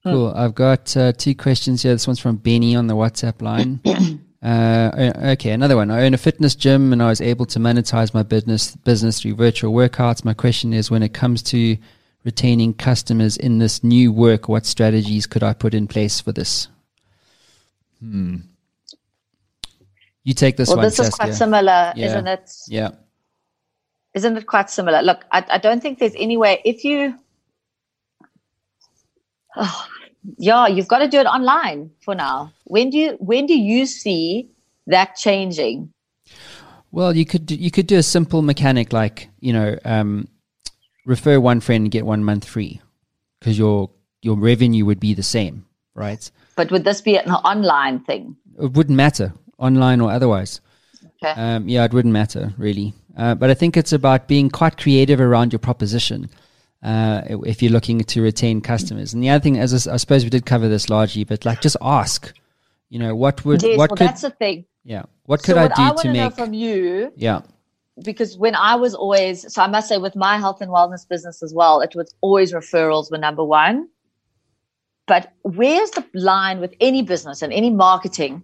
Cool. 0.04 0.32
I've 0.36 0.54
got 0.54 0.94
uh, 0.96 1.12
two 1.12 1.34
questions 1.34 1.82
here. 1.82 1.92
This 1.92 2.06
one's 2.06 2.18
from 2.18 2.36
Benny 2.36 2.76
on 2.76 2.86
the 2.88 2.94
WhatsApp 2.94 3.40
line. 3.40 3.80
uh, 4.42 5.12
okay, 5.32 5.50
another 5.50 5.76
one. 5.76 5.90
I 5.90 6.04
own 6.04 6.12
a 6.12 6.18
fitness 6.18 6.54
gym 6.54 6.92
and 6.92 7.02
I 7.02 7.08
was 7.08 7.22
able 7.22 7.46
to 7.46 7.58
monetize 7.58 8.12
my 8.12 8.22
business 8.22 8.76
business 8.76 9.20
through 9.20 9.36
virtual 9.36 9.72
workouts. 9.72 10.24
My 10.24 10.34
question 10.34 10.74
is, 10.74 10.90
when 10.90 11.02
it 11.02 11.14
comes 11.14 11.42
to 11.44 11.78
retaining 12.24 12.74
customers 12.74 13.38
in 13.38 13.58
this 13.58 13.82
new 13.82 14.12
work, 14.12 14.46
what 14.46 14.66
strategies 14.66 15.26
could 15.26 15.42
I 15.42 15.54
put 15.54 15.72
in 15.72 15.86
place 15.86 16.20
for 16.20 16.32
this? 16.32 16.68
Hmm. 18.00 18.36
You 20.22 20.34
take 20.34 20.56
this 20.58 20.68
well, 20.68 20.78
one, 20.78 20.84
this 20.84 20.98
is 20.98 21.06
Saskia. 21.06 21.26
quite 21.26 21.34
similar, 21.34 21.92
Yeah. 21.96 22.06
isn't 22.06 22.26
it? 22.26 22.50
Yeah. 22.68 22.90
Isn't 24.14 24.36
it 24.36 24.46
quite 24.46 24.70
similar? 24.70 25.02
Look, 25.02 25.24
I, 25.32 25.44
I 25.50 25.58
don't 25.58 25.80
think 25.80 25.98
there's 25.98 26.14
any 26.16 26.36
way. 26.36 26.62
If 26.64 26.84
you, 26.84 27.18
oh, 29.56 29.86
yeah, 30.38 30.66
you've 30.66 30.88
got 30.88 30.98
to 30.98 31.08
do 31.08 31.18
it 31.18 31.26
online 31.26 31.90
for 32.00 32.14
now. 32.14 32.52
When 32.64 32.90
do 32.90 32.98
you 32.98 33.16
when 33.18 33.46
do 33.46 33.58
you 33.58 33.86
see 33.86 34.50
that 34.86 35.16
changing? 35.16 35.92
Well, 36.90 37.16
you 37.16 37.24
could 37.24 37.46
do, 37.46 37.56
you 37.56 37.70
could 37.70 37.88
do 37.88 37.98
a 37.98 38.02
simple 38.02 38.42
mechanic 38.42 38.92
like 38.92 39.28
you 39.40 39.52
know 39.52 39.76
um, 39.84 40.28
refer 41.04 41.40
one 41.40 41.60
friend 41.60 41.84
and 41.84 41.90
get 41.90 42.06
one 42.06 42.24
month 42.24 42.44
free 42.44 42.80
because 43.40 43.58
your 43.58 43.90
your 44.22 44.36
revenue 44.36 44.84
would 44.84 45.00
be 45.00 45.14
the 45.14 45.22
same, 45.22 45.66
right? 45.94 46.30
But 46.56 46.70
would 46.70 46.84
this 46.84 47.00
be 47.00 47.16
an 47.18 47.30
online 47.30 48.00
thing? 48.00 48.36
It 48.60 48.72
wouldn't 48.72 48.96
matter 48.96 49.34
online 49.58 50.00
or 50.00 50.10
otherwise. 50.10 50.60
Okay. 51.22 51.40
Um, 51.40 51.68
yeah, 51.68 51.84
it 51.84 51.92
wouldn't 51.92 52.12
matter 52.12 52.52
really. 52.56 52.94
Uh, 53.16 53.34
but 53.34 53.50
I 53.50 53.54
think 53.54 53.76
it's 53.76 53.92
about 53.92 54.28
being 54.28 54.50
quite 54.50 54.76
creative 54.76 55.20
around 55.20 55.52
your 55.52 55.60
proposition. 55.60 56.28
Uh, 56.84 57.22
if 57.46 57.62
you're 57.62 57.72
looking 57.72 58.00
to 58.00 58.20
retain 58.20 58.60
customers, 58.60 59.14
and 59.14 59.22
the 59.22 59.30
other 59.30 59.42
thing, 59.42 59.58
as 59.58 59.88
I 59.88 59.96
suppose 59.96 60.22
we 60.22 60.30
did 60.30 60.44
cover 60.44 60.68
this 60.68 60.90
largely, 60.90 61.24
but 61.24 61.44
like 61.44 61.62
just 61.62 61.78
ask, 61.80 62.32
you 62.90 62.98
know, 62.98 63.16
what 63.16 63.44
would 63.44 63.62
yes, 63.62 63.78
what 63.78 63.90
well, 63.90 63.96
could 63.96 64.08
that's 64.08 64.22
the 64.22 64.30
thing. 64.30 64.66
yeah 64.84 65.04
what 65.24 65.42
could 65.42 65.54
so 65.54 65.60
I 65.60 65.66
what 65.68 65.76
do 65.76 65.82
want 65.82 65.98
to 65.98 66.02
to 66.02 66.12
know 66.12 66.24
make 66.24 66.34
from 66.34 66.52
you 66.52 67.10
yeah 67.16 67.40
because 68.02 68.36
when 68.36 68.54
I 68.54 68.74
was 68.74 68.94
always, 68.94 69.52
so 69.52 69.62
I 69.62 69.66
must 69.68 69.88
say, 69.88 69.98
with 69.98 70.16
my 70.16 70.38
health 70.38 70.60
and 70.60 70.70
wellness 70.70 71.08
business 71.08 71.42
as 71.42 71.54
well, 71.54 71.80
it 71.80 71.94
was 71.94 72.12
always 72.20 72.52
referrals 72.52 73.10
were 73.10 73.18
number 73.18 73.44
one. 73.44 73.88
But 75.06 75.32
where's 75.42 75.90
the 75.90 76.04
line 76.14 76.60
with 76.60 76.74
any 76.80 77.02
business 77.02 77.42
and 77.42 77.52
any 77.52 77.70
marketing 77.70 78.42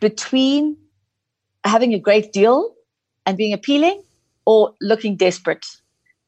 between 0.00 0.76
having 1.64 1.92
a 1.92 1.98
great 1.98 2.32
deal 2.32 2.74
and 3.26 3.36
being 3.36 3.52
appealing 3.52 4.02
or 4.46 4.74
looking 4.80 5.16
desperate? 5.16 5.66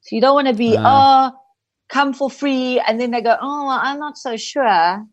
So 0.08 0.16
you 0.16 0.22
don't 0.22 0.34
want 0.34 0.48
to 0.48 0.54
be, 0.54 0.74
Ah. 0.78 1.32
oh, 1.32 1.38
come 1.90 2.14
for 2.14 2.30
free. 2.30 2.80
And 2.80 2.98
then 2.98 3.10
they 3.10 3.20
go, 3.20 3.36
oh, 3.38 3.66
well, 3.66 3.78
I'm 3.82 3.98
not 3.98 4.16
so 4.16 4.38
sure. 4.38 5.04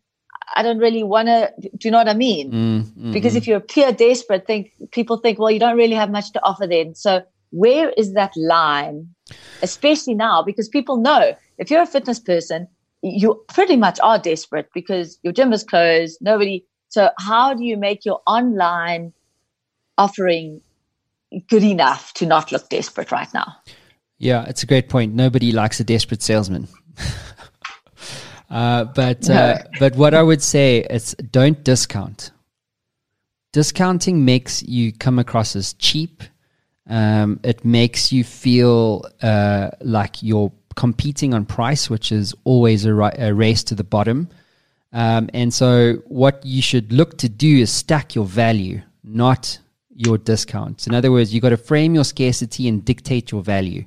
I 0.55 0.63
don't 0.63 0.77
really 0.77 1.03
want 1.03 1.27
to. 1.27 1.51
Do 1.59 1.69
you 1.83 1.91
know 1.91 1.97
what 1.97 2.07
I 2.07 2.13
mean? 2.13 2.51
Mm, 2.51 2.83
mm, 2.83 3.11
because 3.11 3.35
if 3.35 3.45
you're 3.45 3.59
pure 3.59 3.91
desperate 3.91 4.45
think 4.47 4.71
people 4.91 5.17
think 5.17 5.39
well 5.39 5.51
you 5.51 5.59
don't 5.59 5.77
really 5.77 5.95
have 5.95 6.11
much 6.11 6.31
to 6.33 6.43
offer 6.43 6.67
then 6.67 6.93
so 6.95 7.21
where 7.51 7.89
is 7.97 8.13
that 8.13 8.31
line 8.35 9.07
especially 9.63 10.13
now 10.13 10.43
because 10.43 10.69
people 10.69 10.97
know 10.97 11.33
if 11.57 11.71
you're 11.71 11.81
a 11.81 11.87
fitness 11.87 12.19
person 12.19 12.67
you 13.01 13.43
pretty 13.47 13.75
much 13.75 13.99
are 14.03 14.19
desperate 14.19 14.69
because 14.73 15.17
your 15.23 15.33
gym 15.33 15.51
is 15.53 15.63
closed 15.63 16.17
nobody 16.21 16.63
so 16.89 17.09
how 17.19 17.53
do 17.53 17.63
you 17.63 17.77
make 17.77 18.05
your 18.05 18.21
online 18.27 19.13
offering 19.97 20.61
good 21.49 21.63
enough 21.63 22.13
to 22.13 22.25
not 22.25 22.51
look 22.51 22.69
desperate 22.69 23.11
right 23.11 23.33
now 23.33 23.55
Yeah, 24.17 24.45
it's 24.45 24.63
a 24.63 24.65
great 24.65 24.89
point. 24.89 25.13
Nobody 25.13 25.51
likes 25.51 25.79
a 25.79 25.83
desperate 25.83 26.21
salesman. 26.21 26.67
uh, 28.49 28.85
but 28.85 29.29
uh, 29.29 29.59
but 29.79 29.95
what 29.95 30.13
I 30.13 30.23
would 30.23 30.41
say 30.41 30.85
is 30.89 31.15
don't 31.31 31.63
discount. 31.63 32.31
Discounting 33.51 34.25
makes 34.25 34.63
you 34.63 34.93
come 34.93 35.19
across 35.19 35.55
as 35.55 35.73
cheap. 35.73 36.23
Um, 36.87 37.39
it 37.43 37.65
makes 37.65 38.11
you 38.11 38.23
feel 38.23 39.05
uh, 39.21 39.71
like 39.81 40.21
you're 40.21 40.51
competing 40.75 41.33
on 41.33 41.45
price, 41.45 41.89
which 41.89 42.11
is 42.11 42.35
always 42.43 42.85
a, 42.85 42.93
ri- 42.93 43.15
a 43.17 43.33
race 43.33 43.63
to 43.63 43.75
the 43.75 43.83
bottom. 43.83 44.29
Um, 44.93 45.29
and 45.33 45.53
so, 45.53 45.95
what 46.05 46.45
you 46.45 46.61
should 46.61 46.93
look 46.93 47.17
to 47.17 47.29
do 47.29 47.57
is 47.57 47.71
stack 47.71 48.15
your 48.15 48.25
value, 48.25 48.81
not 49.03 49.57
your 49.95 50.17
discounts. 50.17 50.87
In 50.87 50.93
other 50.93 51.11
words, 51.11 51.33
you've 51.33 51.41
got 51.41 51.49
to 51.49 51.57
frame 51.57 51.95
your 51.95 52.03
scarcity 52.03 52.67
and 52.67 52.83
dictate 52.85 53.31
your 53.31 53.41
value. 53.41 53.85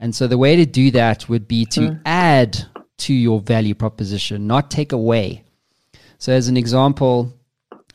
And 0.00 0.14
so, 0.14 0.26
the 0.26 0.38
way 0.38 0.56
to 0.56 0.66
do 0.66 0.90
that 0.92 1.28
would 1.28 1.48
be 1.48 1.64
to 1.66 2.00
add 2.04 2.58
to 2.98 3.14
your 3.14 3.40
value 3.40 3.74
proposition, 3.74 4.46
not 4.46 4.70
take 4.70 4.92
away. 4.92 5.44
So, 6.18 6.32
as 6.32 6.48
an 6.48 6.56
example, 6.56 7.32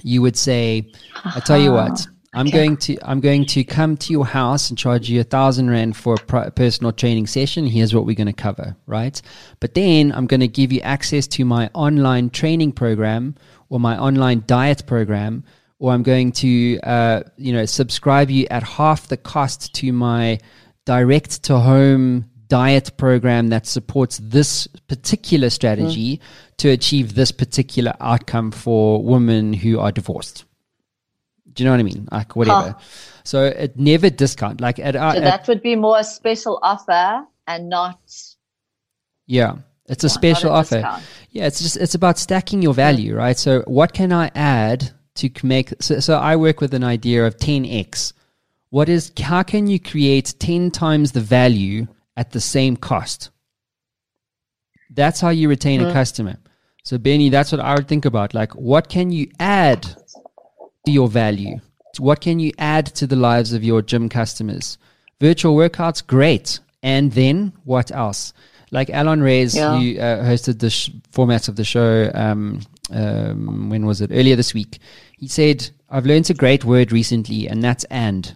you 0.02 0.22
would 0.22 0.36
say, 0.36 0.92
"I 1.24 1.40
tell 1.40 1.60
you 1.60 1.72
what, 1.72 2.06
I'm 2.34 2.50
going 2.50 2.78
to 2.78 2.98
I'm 3.04 3.20
going 3.20 3.46
to 3.46 3.64
come 3.64 3.96
to 3.98 4.12
your 4.12 4.26
house 4.26 4.70
and 4.70 4.78
charge 4.78 5.10
you 5.10 5.22
a 5.22 5.24
thousand 5.24 5.70
rand 5.70 5.96
for 5.96 6.16
a 6.16 6.18
pri- 6.18 6.50
personal 6.50 6.92
training 6.92 7.28
session. 7.28 7.68
Here's 7.68 7.94
what 7.94 8.06
we're 8.06 8.16
going 8.16 8.28
to 8.28 8.34
cover, 8.34 8.76
right? 8.88 9.22
But 9.60 9.76
then 9.76 10.12
I'm 10.12 10.26
going 10.26 10.40
to 10.40 10.48
give 10.48 10.72
you 10.72 10.82
access 10.82 11.28
to 11.28 11.46
my 11.46 11.70
online 11.74 12.32
training 12.32 12.72
program 12.72 13.36
or 13.70 13.80
my 13.80 13.98
online 14.00 14.44
diet 14.48 14.88
program, 14.88 15.44
or 15.78 15.94
I'm 15.94 16.02
going 16.02 16.32
to, 16.34 16.80
uh, 16.82 17.24
you 17.38 17.54
know, 17.54 17.66
subscribe 17.66 18.32
you 18.32 18.48
at 18.50 18.64
half 18.64 19.08
the 19.08 19.18
cost 19.18 19.74
to 19.76 19.94
my 19.94 20.40
direct 20.86 21.44
to 21.44 21.60
home 21.60 22.26
diet 22.48 22.96
program 22.98 23.50
that 23.50 23.66
supports 23.66 24.20
this 24.22 24.68
particular 24.88 25.50
strategy 25.50 26.18
mm. 26.18 26.58
to 26.58 26.70
achieve 26.70 27.16
this 27.16 27.32
particular 27.32 27.94
outcome 28.00 28.52
for 28.52 29.04
women 29.04 29.54
who 29.54 29.80
are 29.80 29.92
divorced. 29.92 30.46
Do 31.52 31.64
you 31.64 31.66
know 31.66 31.74
what 31.74 31.80
I 31.80 31.84
mean? 31.84 32.08
Like 32.12 32.36
whatever. 32.36 32.76
So 33.24 33.46
it 33.46 33.78
never 33.78 34.10
discount. 34.10 34.60
Like 34.60 34.80
at, 34.80 34.96
uh, 34.96 35.14
So 35.14 35.18
at 35.18 35.24
that 35.24 35.48
would 35.48 35.62
be 35.62 35.76
more 35.76 36.00
a 36.00 36.04
special 36.04 36.60
offer 36.62 37.26
and 37.48 37.70
not 37.70 38.00
Yeah, 39.26 39.58
it's 39.88 40.04
a 40.04 40.10
special 40.10 40.52
a 40.52 40.56
offer. 40.56 40.76
discount. 40.76 41.04
Yeah, 41.32 41.48
it's 41.48 41.62
just 41.62 41.78
it's 41.78 41.96
about 41.96 42.18
stacking 42.18 42.62
your 42.62 42.74
value, 42.74 43.14
mm. 43.16 43.18
right? 43.18 43.38
So 43.38 43.62
what 43.66 43.94
can 43.94 44.12
I 44.12 44.30
add 44.36 44.92
to 45.16 45.30
make? 45.44 45.74
So, 45.80 46.00
so 46.00 46.18
I 46.18 46.36
work 46.36 46.62
with 46.62 46.74
an 46.74 46.84
idea 46.84 47.26
of 47.26 47.38
ten 47.38 47.66
x. 47.66 48.14
What 48.74 48.90
is? 48.90 49.12
How 49.22 49.44
can 49.44 49.68
you 49.68 49.80
create 49.80 50.34
ten 50.40 50.72
times 50.72 51.12
the 51.12 51.22
value 51.22 51.86
at 52.18 52.32
the 52.32 52.42
same 52.42 52.76
cost? 52.76 53.30
That's 54.90 55.22
how 55.22 55.30
you 55.30 55.48
retain 55.48 55.80
a 55.82 55.94
customer. 55.94 56.38
So 56.84 56.98
Benny, 56.98 57.30
that's 57.30 57.52
what 57.52 57.62
I 57.62 57.76
would 57.76 57.88
think 57.88 58.06
about. 58.06 58.34
Like, 58.34 58.54
what 58.54 58.90
can 58.90 59.12
you 59.12 59.28
add 59.40 59.84
to 59.84 60.92
your 60.92 61.08
value? 61.08 61.58
What 62.00 62.20
can 62.20 62.40
you 62.40 62.52
add 62.58 62.88
to 62.96 63.06
the 63.06 63.16
lives 63.16 63.54
of 63.54 63.64
your 63.64 63.84
gym 63.84 64.10
customers? 64.10 64.80
Virtual 65.22 65.56
workouts, 65.56 66.06
great. 66.06 66.60
And 66.82 67.12
then 67.12 67.54
what 67.66 67.92
else? 67.92 68.34
Like 68.72 68.90
Alan 68.90 69.22
Reyes, 69.22 69.56
Yeah. 69.56 69.78
who 69.78 70.00
uh, 70.00 70.24
hosted 70.26 70.58
the 70.58 70.72
sh- 70.72 70.90
format 71.12 71.48
of 71.48 71.58
the 71.58 71.64
show, 71.64 72.10
um, 72.16 72.62
um, 72.90 73.70
when 73.70 73.86
was 73.86 74.02
it? 74.02 74.10
Earlier 74.12 74.36
this 74.36 74.56
week. 74.56 74.80
He 75.20 75.28
said, 75.28 75.70
I've 75.92 76.08
learned 76.08 76.32
a 76.32 76.34
great 76.34 76.66
word 76.66 76.92
recently, 76.92 77.48
and 77.48 77.62
that's 77.62 77.84
and. 77.92 78.36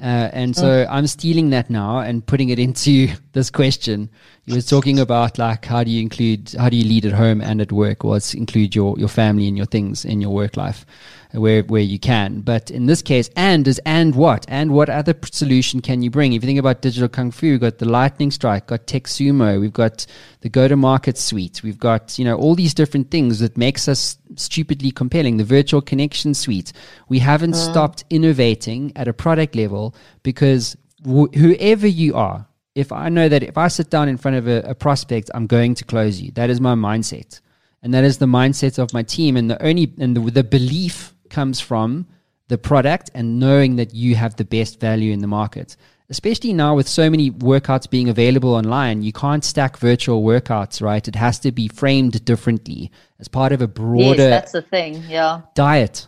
Uh, 0.00 0.30
and 0.32 0.54
so 0.54 0.86
I'm 0.88 1.08
stealing 1.08 1.50
that 1.50 1.70
now 1.70 1.98
and 1.98 2.24
putting 2.24 2.50
it 2.50 2.60
into 2.60 3.08
this 3.32 3.50
question. 3.50 4.08
He 4.46 4.54
was 4.54 4.66
talking 4.66 5.00
about 5.00 5.38
like 5.38 5.64
how 5.64 5.82
do 5.82 5.90
you 5.90 6.00
include 6.00 6.54
how 6.56 6.68
do 6.68 6.76
you 6.76 6.84
lead 6.84 7.04
at 7.04 7.12
home 7.12 7.40
and 7.40 7.60
at 7.60 7.72
work? 7.72 8.04
Well, 8.04 8.14
it's 8.14 8.32
include 8.32 8.76
your 8.76 8.96
your 8.96 9.08
family 9.08 9.48
and 9.48 9.56
your 9.56 9.66
things 9.66 10.04
in 10.04 10.20
your 10.20 10.30
work 10.30 10.56
life 10.56 10.86
uh, 11.34 11.40
where 11.40 11.62
where 11.64 11.82
you 11.82 11.98
can. 11.98 12.42
But 12.42 12.70
in 12.70 12.86
this 12.86 13.02
case, 13.02 13.28
and 13.34 13.66
is 13.66 13.80
and 13.84 14.14
what? 14.14 14.46
And 14.48 14.70
what 14.70 14.88
other 14.88 15.14
solution 15.32 15.80
can 15.80 16.00
you 16.00 16.10
bring? 16.10 16.32
If 16.32 16.44
you 16.44 16.46
think 16.46 16.60
about 16.60 16.80
digital 16.80 17.08
kung 17.08 17.32
fu, 17.32 17.50
we've 17.50 17.60
got 17.60 17.78
the 17.78 17.88
lightning 17.88 18.30
strike, 18.30 18.68
got 18.68 18.86
TechSumo, 18.86 19.60
we've 19.60 19.72
got 19.72 20.06
the 20.42 20.48
go 20.48 20.68
to 20.68 20.76
market 20.76 21.18
suite, 21.18 21.62
we've 21.64 21.78
got 21.78 22.18
you 22.20 22.24
know 22.24 22.36
all 22.36 22.54
these 22.54 22.72
different 22.72 23.10
things 23.10 23.40
that 23.40 23.58
makes 23.58 23.88
us 23.88 24.16
stupidly 24.38 24.90
compelling. 24.90 25.36
The 25.36 25.44
virtual 25.44 25.80
connection 25.80 26.34
suite. 26.34 26.72
We 27.08 27.18
haven't 27.18 27.54
ah. 27.54 27.70
stopped 27.70 28.04
innovating 28.10 28.92
at 28.96 29.08
a 29.08 29.12
product 29.12 29.54
level 29.54 29.94
because 30.22 30.76
wh- 31.04 31.34
whoever 31.34 31.86
you 31.86 32.14
are, 32.14 32.46
if 32.74 32.92
I 32.92 33.08
know 33.08 33.28
that 33.28 33.42
if 33.42 33.58
I 33.58 33.68
sit 33.68 33.90
down 33.90 34.08
in 34.08 34.16
front 34.16 34.36
of 34.36 34.46
a, 34.46 34.60
a 34.60 34.74
prospect, 34.74 35.30
I'm 35.34 35.46
going 35.46 35.74
to 35.74 35.84
close 35.84 36.20
you. 36.20 36.30
That 36.32 36.50
is 36.50 36.60
my 36.60 36.74
mindset, 36.74 37.40
and 37.82 37.92
that 37.94 38.04
is 38.04 38.18
the 38.18 38.26
mindset 38.26 38.78
of 38.78 38.92
my 38.92 39.02
team. 39.02 39.36
And 39.36 39.50
the 39.50 39.60
only 39.62 39.92
and 39.98 40.16
the, 40.16 40.20
the 40.20 40.44
belief 40.44 41.14
comes 41.28 41.60
from 41.60 42.06
the 42.48 42.58
product 42.58 43.10
and 43.14 43.38
knowing 43.38 43.76
that 43.76 43.94
you 43.94 44.14
have 44.14 44.36
the 44.36 44.44
best 44.44 44.80
value 44.80 45.12
in 45.12 45.20
the 45.20 45.26
market. 45.26 45.76
Especially 46.10 46.54
now 46.54 46.74
with 46.74 46.88
so 46.88 47.10
many 47.10 47.30
workouts 47.30 47.88
being 47.88 48.08
available 48.08 48.54
online, 48.54 49.02
you 49.02 49.12
can't 49.12 49.44
stack 49.44 49.76
virtual 49.76 50.22
workouts, 50.22 50.80
right? 50.80 51.06
It 51.06 51.16
has 51.16 51.38
to 51.40 51.52
be 51.52 51.68
framed 51.68 52.24
differently 52.24 52.90
as 53.20 53.28
part 53.28 53.52
of 53.52 53.60
a 53.60 53.68
broader. 53.68 54.16
yes, 54.16 54.30
that's 54.30 54.52
the 54.52 54.62
thing. 54.62 55.02
Yeah. 55.06 55.42
diet 55.54 56.06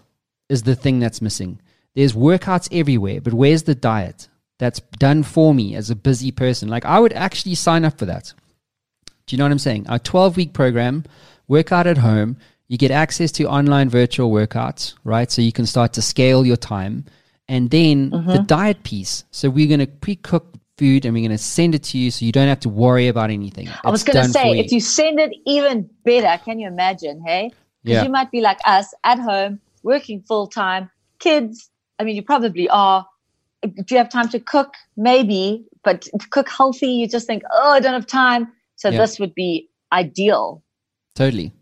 is 0.48 0.62
the 0.62 0.74
thing 0.74 1.00
that's 1.00 1.20
missing. 1.20 1.60
There's 1.94 2.14
workouts 2.14 2.68
everywhere, 2.72 3.20
but 3.20 3.34
where's 3.34 3.64
the 3.64 3.74
diet 3.74 4.28
that's 4.58 4.80
done 4.98 5.22
for 5.22 5.52
me 5.52 5.74
as 5.74 5.90
a 5.90 5.96
busy 5.96 6.30
person? 6.30 6.68
Like 6.68 6.86
I 6.86 6.98
would 6.98 7.12
actually 7.12 7.54
sign 7.54 7.84
up 7.84 7.98
for 7.98 8.06
that. 8.06 8.32
Do 9.26 9.36
you 9.36 9.38
know 9.38 9.44
what 9.44 9.52
I'm 9.52 9.58
saying? 9.58 9.86
A 9.88 9.98
12 9.98 10.36
week 10.36 10.52
program, 10.54 11.04
workout 11.46 11.86
at 11.86 11.98
home. 11.98 12.38
You 12.68 12.78
get 12.78 12.90
access 12.90 13.32
to 13.32 13.48
online 13.48 13.90
virtual 13.90 14.30
workouts, 14.30 14.94
right? 15.04 15.30
So 15.30 15.42
you 15.42 15.52
can 15.52 15.66
start 15.66 15.92
to 15.94 16.02
scale 16.02 16.46
your 16.46 16.56
time. 16.56 17.04
And 17.50 17.68
then 17.70 18.10
Mm-hmm. 18.12 18.30
the 18.32 18.38
diet 18.38 18.82
piece. 18.84 19.24
So 19.32 19.50
we're 19.50 19.66
going 19.68 19.80
to 19.80 19.86
pre 20.04 20.14
cook 20.16 20.46
food 20.78 21.04
and 21.04 21.12
we're 21.12 21.20
going 21.28 21.36
to 21.36 21.44
send 21.56 21.74
it 21.74 21.82
to 21.90 21.98
you 21.98 22.10
so 22.10 22.24
you 22.24 22.32
don't 22.32 22.48
have 22.48 22.60
to 22.60 22.68
worry 22.70 23.08
about 23.08 23.28
anything. 23.30 23.68
I 23.84 23.90
was 23.90 24.02
going 24.04 24.24
to 24.24 24.32
say, 24.32 24.48
for 24.48 24.64
if 24.64 24.72
you 24.72 24.80
send 24.80 25.18
it 25.20 25.32
even 25.46 25.90
better, 26.04 26.42
can 26.44 26.58
you 26.60 26.68
imagine? 26.68 27.22
Hey, 27.26 27.50
because 27.82 27.96
Yeah. 27.96 28.04
you 28.04 28.10
might 28.18 28.30
be 28.30 28.40
like 28.40 28.60
us 28.64 28.86
at 29.04 29.18
home, 29.18 29.60
working 29.82 30.22
full 30.28 30.46
time, 30.46 30.90
kids. 31.18 31.68
I 31.98 32.04
mean, 32.04 32.16
you 32.16 32.22
probably 32.22 32.66
are. 32.70 33.04
Do 33.62 33.84
you 33.90 33.98
have 33.98 34.08
time 34.08 34.28
to 34.30 34.40
cook? 34.40 34.72
Maybe, 34.96 35.66
but 35.84 36.02
to 36.02 36.26
cook 36.30 36.48
healthy, 36.48 36.86
you 36.86 37.06
just 37.08 37.26
think, 37.26 37.42
oh, 37.52 37.72
I 37.72 37.80
don't 37.80 37.92
have 38.00 38.06
time. 38.06 38.42
So 38.76 38.88
Yeah. 38.88 38.98
this 39.00 39.18
would 39.20 39.34
be 39.34 39.68
ideal. 39.92 40.62
Totally. 41.14 41.52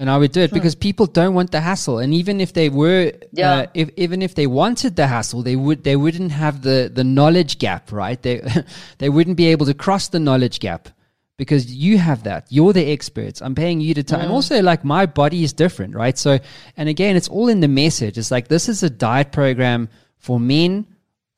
And 0.00 0.08
I 0.08 0.16
would 0.16 0.30
do 0.30 0.40
it 0.42 0.52
because 0.52 0.76
people 0.76 1.06
don't 1.06 1.34
want 1.34 1.50
the 1.50 1.60
hassle. 1.60 1.98
And 1.98 2.14
even 2.14 2.40
if 2.40 2.52
they 2.52 2.68
were, 2.68 3.12
Yeah. 3.32 3.52
uh, 3.52 3.66
if 3.74 3.90
even 3.96 4.22
if 4.22 4.34
they 4.36 4.46
wanted 4.46 4.94
the 4.94 5.08
hassle, 5.08 5.42
they 5.42 5.56
would 5.56 5.82
they 5.82 5.96
wouldn't 5.96 6.30
have 6.30 6.62
the 6.62 6.88
the 6.94 7.02
knowledge 7.02 7.58
gap, 7.58 7.90
right? 7.90 8.20
They 8.22 8.40
they 8.98 9.08
wouldn't 9.08 9.36
be 9.36 9.46
able 9.46 9.66
to 9.66 9.74
cross 9.74 10.06
the 10.08 10.20
knowledge 10.20 10.60
gap 10.60 10.88
because 11.36 11.74
you 11.74 11.98
have 11.98 12.22
that. 12.22 12.46
You're 12.48 12.72
the 12.72 12.92
experts. 12.92 13.42
I'm 13.42 13.56
paying 13.56 13.80
you 13.80 13.92
to 13.94 14.04
time. 14.04 14.20
And 14.20 14.30
also, 14.30 14.62
like 14.62 14.84
my 14.84 15.04
body 15.06 15.42
is 15.42 15.52
different, 15.52 15.96
right? 15.96 16.16
So, 16.16 16.38
and 16.76 16.88
again, 16.88 17.16
it's 17.16 17.28
all 17.28 17.48
in 17.48 17.58
the 17.60 17.68
message. 17.68 18.18
It's 18.18 18.30
like 18.30 18.46
this 18.46 18.68
is 18.68 18.84
a 18.84 18.90
diet 18.90 19.32
program 19.32 19.88
for 20.18 20.38
men 20.38 20.86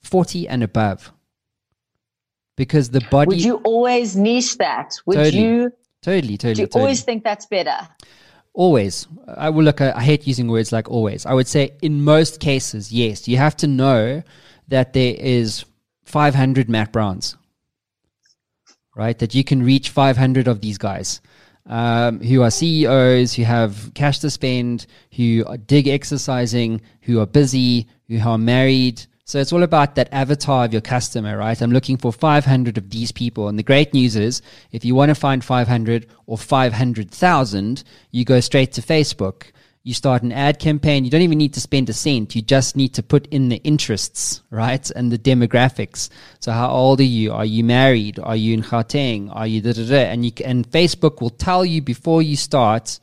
forty 0.02 0.46
and 0.46 0.62
above 0.62 1.10
because 2.56 2.90
the 2.90 3.00
body. 3.10 3.28
Would 3.28 3.42
you 3.44 3.56
always 3.64 4.16
niche 4.16 4.58
that? 4.58 4.94
Would 5.06 5.16
Totally. 5.16 5.42
you? 5.42 5.72
totally, 6.02 6.36
totally, 6.36 6.54
Do 6.54 6.60
you 6.62 6.66
totally. 6.66 6.82
always 6.82 7.02
think 7.02 7.24
that's 7.24 7.46
better? 7.46 7.76
Always. 8.52 9.06
I 9.28 9.50
will 9.50 9.64
look. 9.64 9.80
I 9.80 10.02
hate 10.02 10.26
using 10.26 10.48
words 10.48 10.72
like 10.72 10.90
always. 10.90 11.24
I 11.24 11.34
would 11.34 11.48
say 11.48 11.72
in 11.82 12.02
most 12.02 12.40
cases, 12.40 12.92
yes. 12.92 13.28
You 13.28 13.36
have 13.36 13.56
to 13.58 13.66
know 13.66 14.22
that 14.68 14.92
there 14.92 15.14
is 15.16 15.64
500 16.04 16.68
Matt 16.68 16.92
Browns, 16.92 17.36
right? 18.96 19.18
That 19.18 19.34
you 19.34 19.44
can 19.44 19.62
reach 19.62 19.90
500 19.90 20.48
of 20.48 20.60
these 20.60 20.78
guys 20.78 21.20
um, 21.66 22.20
who 22.20 22.42
are 22.42 22.50
CEOs, 22.50 23.34
who 23.34 23.44
have 23.44 23.92
cash 23.94 24.18
to 24.20 24.30
spend, 24.30 24.86
who 25.14 25.44
dig 25.66 25.86
exercising, 25.86 26.80
who 27.02 27.20
are 27.20 27.26
busy, 27.26 27.86
who 28.08 28.20
are 28.20 28.38
married. 28.38 29.06
So 29.30 29.38
it's 29.38 29.52
all 29.52 29.62
about 29.62 29.94
that 29.94 30.08
avatar 30.10 30.64
of 30.64 30.72
your 30.72 30.82
customer, 30.82 31.38
right? 31.38 31.62
I'm 31.62 31.70
looking 31.70 31.96
for 31.96 32.12
500 32.12 32.76
of 32.76 32.90
these 32.90 33.12
people. 33.12 33.46
And 33.46 33.56
the 33.56 33.62
great 33.62 33.94
news 33.94 34.16
is 34.16 34.42
if 34.72 34.84
you 34.84 34.96
want 34.96 35.10
to 35.10 35.14
find 35.14 35.44
500 35.44 36.08
or 36.26 36.36
500,000, 36.36 37.84
you 38.10 38.24
go 38.24 38.40
straight 38.40 38.72
to 38.72 38.82
Facebook. 38.82 39.52
You 39.84 39.94
start 39.94 40.24
an 40.24 40.32
ad 40.32 40.58
campaign. 40.58 41.04
You 41.04 41.12
don't 41.12 41.22
even 41.22 41.38
need 41.38 41.54
to 41.54 41.60
spend 41.60 41.88
a 41.88 41.92
cent. 41.92 42.34
You 42.34 42.42
just 42.42 42.74
need 42.74 42.92
to 42.94 43.04
put 43.04 43.28
in 43.28 43.50
the 43.50 43.58
interests, 43.58 44.42
right? 44.50 44.90
And 44.90 45.12
the 45.12 45.18
demographics. 45.18 46.08
So 46.40 46.50
how 46.50 46.68
old 46.68 46.98
are 46.98 47.04
you? 47.04 47.32
Are 47.32 47.44
you 47.44 47.62
married? 47.62 48.18
Are 48.18 48.34
you 48.34 48.52
in 48.54 48.64
Gauteng? 48.64 49.30
Are 49.32 49.46
you 49.46 49.60
da 49.60 49.74
da 49.74 49.86
da? 49.86 50.10
And 50.10 50.24
you 50.24 50.32
and 50.44 50.68
Facebook 50.68 51.20
will 51.20 51.30
tell 51.30 51.64
you 51.64 51.80
before 51.80 52.20
you 52.20 52.34
start 52.34 52.98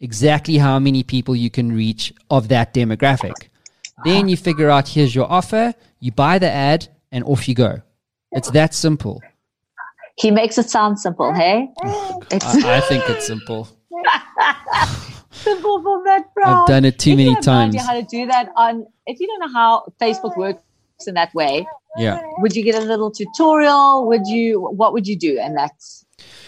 exactly 0.00 0.56
how 0.56 0.78
many 0.78 1.02
people 1.02 1.36
you 1.36 1.50
can 1.50 1.70
reach 1.70 2.14
of 2.30 2.48
that 2.48 2.72
demographic. 2.72 3.50
Then 4.04 4.24
ah. 4.24 4.28
you 4.28 4.36
figure 4.36 4.70
out 4.70 4.88
here's 4.88 5.14
your 5.14 5.30
offer, 5.30 5.74
you 6.00 6.12
buy 6.12 6.38
the 6.38 6.50
ad, 6.50 6.88
and 7.12 7.24
off 7.24 7.48
you 7.48 7.54
go. 7.54 7.82
It's 8.32 8.50
that 8.50 8.74
simple. 8.74 9.22
He 10.18 10.30
makes 10.30 10.58
it 10.58 10.68
sound 10.70 10.98
simple, 10.98 11.32
hey? 11.32 11.68
It's 12.30 12.44
I, 12.44 12.78
I 12.78 12.80
think 12.80 13.04
it's 13.08 13.26
simple. 13.26 13.68
simple 15.30 15.82
for 15.82 16.02
Matt 16.02 16.34
Brown. 16.34 16.62
I've 16.62 16.66
done 16.66 16.84
it 16.84 16.98
too 16.98 17.10
If 17.10 17.16
many 17.18 17.28
you 17.30 17.34
have 17.36 17.46
no 17.46 17.52
idea 17.52 17.80
times. 17.80 17.88
how 17.88 17.94
to 17.94 18.02
do 18.02 18.26
that 18.26 18.48
on, 18.56 18.86
if 19.06 19.20
you 19.20 19.26
don't 19.26 19.40
know 19.40 19.52
how 19.52 19.84
Facebook 20.00 20.36
works 20.36 20.60
in 21.06 21.14
that 21.14 21.32
way, 21.34 21.66
Yeah. 21.96 22.20
would 22.38 22.56
you 22.56 22.64
get 22.64 22.74
a 22.74 22.80
little 22.80 23.10
tutorial? 23.10 24.06
Would 24.08 24.26
you? 24.26 24.60
What 24.60 24.92
would 24.92 25.06
you 25.06 25.16
do 25.16 25.38
in 25.38 25.54
that 25.54 25.72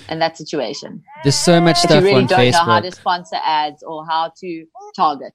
in 0.08 0.18
that 0.18 0.36
situation? 0.36 1.02
There's 1.22 1.36
so 1.36 1.60
much 1.60 1.84
If 1.84 1.90
you 1.90 1.96
really 2.00 2.14
on 2.14 2.26
don't 2.26 2.50
know 2.52 2.58
how 2.58 2.80
to 2.80 2.90
sponsor 2.90 3.36
ads 3.44 3.82
or 3.82 4.04
how 4.06 4.32
to 4.40 4.66
target. 4.96 5.34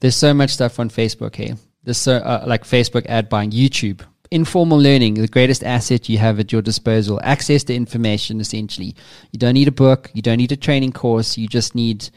There's 0.00 0.16
so 0.16 0.34
much 0.34 0.50
stuff 0.50 0.78
on 0.78 0.90
Facebook 0.90 1.36
here. 1.36 1.56
There's 1.84 1.98
so 1.98 2.16
uh, 2.16 2.44
like 2.46 2.64
Facebook 2.64 3.06
ad 3.06 3.28
buying, 3.28 3.50
YouTube, 3.50 4.02
informal 4.30 4.78
learning, 4.78 5.14
the 5.14 5.28
greatest 5.28 5.62
asset 5.62 6.08
you 6.08 6.18
have 6.18 6.40
at 6.40 6.52
your 6.52 6.62
disposal. 6.62 7.20
Access 7.22 7.64
to 7.64 7.74
information, 7.74 8.40
essentially. 8.40 8.94
You 9.30 9.38
don't 9.38 9.54
need 9.54 9.68
a 9.68 9.72
book. 9.72 10.10
You 10.14 10.22
don't 10.22 10.38
need 10.38 10.52
a 10.52 10.56
training 10.56 10.92
course. 10.92 11.36
You 11.36 11.48
just 11.48 11.74
need 11.74 12.08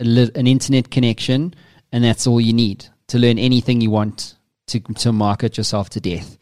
li- 0.00 0.30
an 0.34 0.46
internet 0.46 0.90
connection, 0.90 1.54
and 1.92 2.04
that's 2.04 2.26
all 2.26 2.40
you 2.40 2.52
need 2.52 2.86
to 3.08 3.18
learn 3.18 3.38
anything 3.38 3.80
you 3.80 3.90
want 3.90 4.34
to 4.68 4.80
to 4.80 5.12
market 5.12 5.56
yourself 5.56 5.90
to 5.90 6.00
death. 6.00 6.38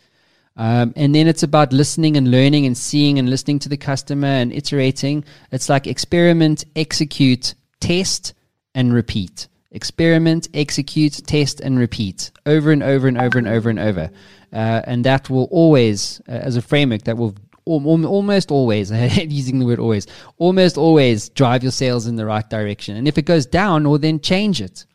Um, 0.56 0.92
and 0.96 1.14
then 1.14 1.26
it's 1.26 1.42
about 1.42 1.72
listening 1.72 2.16
and 2.16 2.30
learning 2.30 2.66
and 2.66 2.76
seeing 2.76 3.18
and 3.18 3.30
listening 3.30 3.60
to 3.60 3.68
the 3.68 3.76
customer 3.76 4.28
and 4.28 4.52
iterating. 4.52 5.24
It's 5.52 5.68
like 5.68 5.86
experiment, 5.86 6.64
execute, 6.76 7.54
test, 7.80 8.34
and 8.74 8.92
repeat. 8.92 9.48
Experiment, 9.72 10.48
execute, 10.52 11.12
test, 11.26 11.60
and 11.60 11.78
repeat 11.78 12.32
over 12.44 12.72
and 12.72 12.82
over 12.82 13.06
and 13.06 13.18
over 13.18 13.38
and 13.38 13.48
over 13.48 13.70
and 13.70 13.78
over. 13.78 14.10
Uh, 14.52 14.82
and 14.84 15.04
that 15.04 15.30
will 15.30 15.48
always, 15.50 16.20
uh, 16.28 16.32
as 16.32 16.56
a 16.56 16.62
framework, 16.62 17.02
that 17.02 17.16
will 17.16 17.36
al- 17.68 17.82
al- 17.86 18.06
almost 18.06 18.50
always, 18.50 18.90
using 19.16 19.58
the 19.60 19.66
word 19.66 19.78
always, 19.78 20.06
almost 20.38 20.76
always 20.76 21.28
drive 21.28 21.62
your 21.62 21.72
sales 21.72 22.06
in 22.06 22.16
the 22.16 22.26
right 22.26 22.48
direction. 22.50 22.96
And 22.96 23.06
if 23.06 23.16
it 23.16 23.26
goes 23.26 23.46
down, 23.46 23.88
well, 23.88 23.98
then 23.98 24.20
change 24.20 24.60
it, 24.60 24.86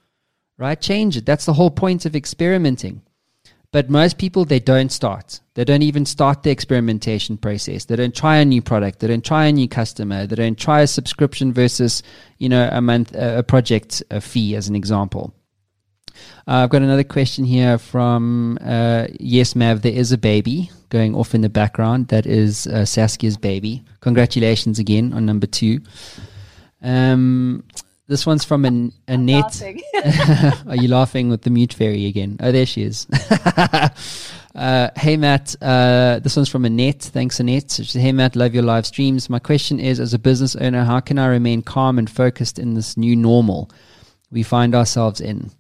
right? 0.58 0.80
Change 0.80 1.18
it. 1.18 1.26
That's 1.26 1.46
the 1.46 1.54
whole 1.54 1.72
point 1.72 2.06
of 2.06 2.16
experimenting. 2.16 3.02
But 3.76 3.90
most 3.90 4.18
people, 4.18 4.46
they 4.46 4.62
don't 4.62 4.90
start. 4.90 5.42
They 5.56 5.66
don't 5.66 5.82
even 5.82 6.06
start 6.06 6.44
the 6.44 6.50
experimentation 6.50 7.36
process. 7.36 7.84
They 7.84 7.98
don't 7.98 8.16
try 8.16 8.38
a 8.38 8.46
new 8.46 8.62
product. 8.62 9.00
They 9.00 9.08
don't 9.08 9.26
try 9.26 9.48
a 9.48 9.52
new 9.52 9.68
customer. 9.68 10.26
They 10.26 10.38
don't 10.38 10.58
try 10.58 10.80
a 10.80 10.88
subscription 10.88 11.52
versus, 11.52 12.02
you 12.38 12.48
know, 12.48 12.70
a 12.72 12.80
month, 12.80 13.14
a 13.14 13.44
project 13.44 14.02
a 14.12 14.22
fee, 14.22 14.56
as 14.56 14.70
an 14.70 14.78
example. 14.78 15.34
Uh, 16.48 16.64
I've 16.64 16.70
got 16.70 16.84
another 16.84 17.04
question 17.04 17.44
here 17.44 17.78
from 17.78 18.58
uh, 18.62 19.08
Yes 19.20 19.58
Mav. 19.58 19.82
There 19.82 19.92
is 19.92 20.14
a 20.14 20.18
baby 20.18 20.72
going 20.88 21.14
off 21.14 21.36
in 21.36 21.42
the 21.42 21.50
background. 21.50 22.08
That 22.08 22.26
is 22.26 22.68
uh, 22.68 22.86
Saskia's 22.86 23.36
baby. 23.36 23.84
Congratulations 24.00 24.80
again 24.80 25.12
on 25.12 25.26
number 25.26 25.48
two. 25.48 25.82
Um, 26.82 27.66
this 28.08 28.26
one's 28.26 28.44
from 28.44 28.66
an, 28.66 28.94
Annette. 29.08 29.62
Are 30.68 30.76
you 30.76 30.88
laughing 30.88 31.30
with 31.30 31.42
the 31.42 31.50
mute 31.50 31.74
fairy 31.74 32.06
again? 32.06 32.38
Oh, 32.40 32.52
there 32.52 32.66
she 32.66 32.84
is. 32.84 33.08
uh, 34.56 34.90
hey, 34.96 35.18
Matt. 35.18 35.56
Uh, 35.62 36.20
this 36.20 36.36
one's 36.36 36.50
from 36.50 36.66
Annette. 36.66 37.02
Thanks, 37.02 37.40
Annette. 37.40 37.72
She 37.72 37.86
said, 37.86 38.02
hey, 38.02 38.12
Matt. 38.12 38.36
Love 38.36 38.54
your 38.54 38.64
live 38.64 38.86
streams. 38.86 39.30
My 39.30 39.40
question 39.40 39.80
is 39.80 40.00
as 40.00 40.14
a 40.14 40.20
business 40.20 40.56
owner, 40.56 40.84
how 40.84 41.00
can 41.00 41.18
I 41.18 41.28
remain 41.28 41.62
calm 41.62 41.98
and 41.98 42.10
focused 42.10 42.60
in 42.60 42.76
this 42.76 42.96
new 42.96 43.16
normal 43.16 43.72
we 44.32 44.44
find 44.44 44.76
ourselves 44.76 45.20
in? 45.20 45.52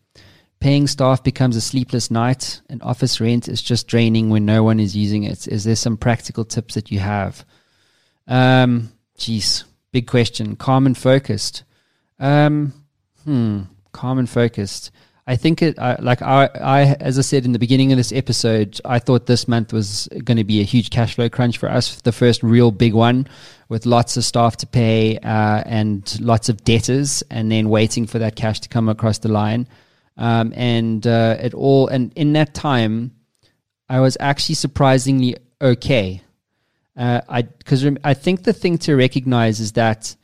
Paying 0.59 0.87
staff 0.87 1.23
becomes 1.23 1.55
a 1.55 1.61
sleepless 1.61 2.09
night, 2.09 2.61
and 2.69 2.81
office 2.81 3.19
rent 3.19 3.47
is 3.47 3.61
just 3.61 3.87
draining 3.87 4.29
when 4.29 4.45
no 4.45 4.63
one 4.63 4.79
is 4.79 4.95
using 4.95 5.23
it. 5.23 5.47
Is 5.47 5.63
there 5.63 5.75
some 5.75 5.97
practical 5.97 6.45
tips 6.45 6.75
that 6.75 6.89
you 6.91 6.99
have? 6.99 7.45
Um, 8.27 8.91
geez, 9.17 9.65
big 9.91 10.07
question. 10.07 10.55
Calm 10.55 10.85
and 10.85 10.97
focused. 10.97 11.64
Um, 12.19 12.73
hmm, 13.23 13.61
calm 13.91 14.19
and 14.19 14.29
focused. 14.29 14.91
I 15.27 15.37
think 15.37 15.63
it, 15.63 15.79
I, 15.79 15.95
like 15.99 16.21
I, 16.21 16.45
I, 16.53 16.81
as 16.99 17.17
I 17.17 17.23
said 17.23 17.45
in 17.45 17.51
the 17.51 17.59
beginning 17.59 17.91
of 17.91 17.97
this 17.97 18.11
episode, 18.11 18.79
I 18.85 18.99
thought 18.99 19.25
this 19.25 19.47
month 19.47 19.73
was 19.73 20.07
going 20.23 20.37
to 20.37 20.43
be 20.43 20.61
a 20.61 20.63
huge 20.63 20.91
cash 20.91 21.15
flow 21.15 21.29
crunch 21.29 21.57
for 21.57 21.69
us, 21.69 21.99
the 22.01 22.11
first 22.11 22.43
real 22.43 22.69
big 22.69 22.93
one, 22.93 23.27
with 23.67 23.87
lots 23.87 24.17
of 24.17 24.23
staff 24.23 24.57
to 24.57 24.67
pay 24.67 25.17
uh, 25.17 25.63
and 25.65 26.19
lots 26.21 26.47
of 26.47 26.63
debtors, 26.63 27.23
and 27.31 27.51
then 27.51 27.69
waiting 27.69 28.05
for 28.05 28.19
that 28.19 28.35
cash 28.35 28.59
to 28.61 28.69
come 28.69 28.87
across 28.87 29.17
the 29.17 29.29
line. 29.29 29.67
Um, 30.15 30.53
and 30.55 31.05
uh, 31.07 31.37
it 31.39 31.55
all, 31.55 31.87
and 31.87 32.13
in 32.15 32.33
that 32.33 32.53
time, 32.53 33.15
I 33.89 34.01
was 34.01 34.17
actually 34.19 34.55
surprisingly 34.55 35.37
okay. 35.59 36.21
Uh, 36.95 37.21
I 37.27 37.41
because 37.41 37.85
I 38.03 38.13
think 38.13 38.43
the 38.43 38.53
thing 38.53 38.77
to 38.79 38.95
recognize 38.95 39.59
is 39.59 39.73
that 39.73 40.15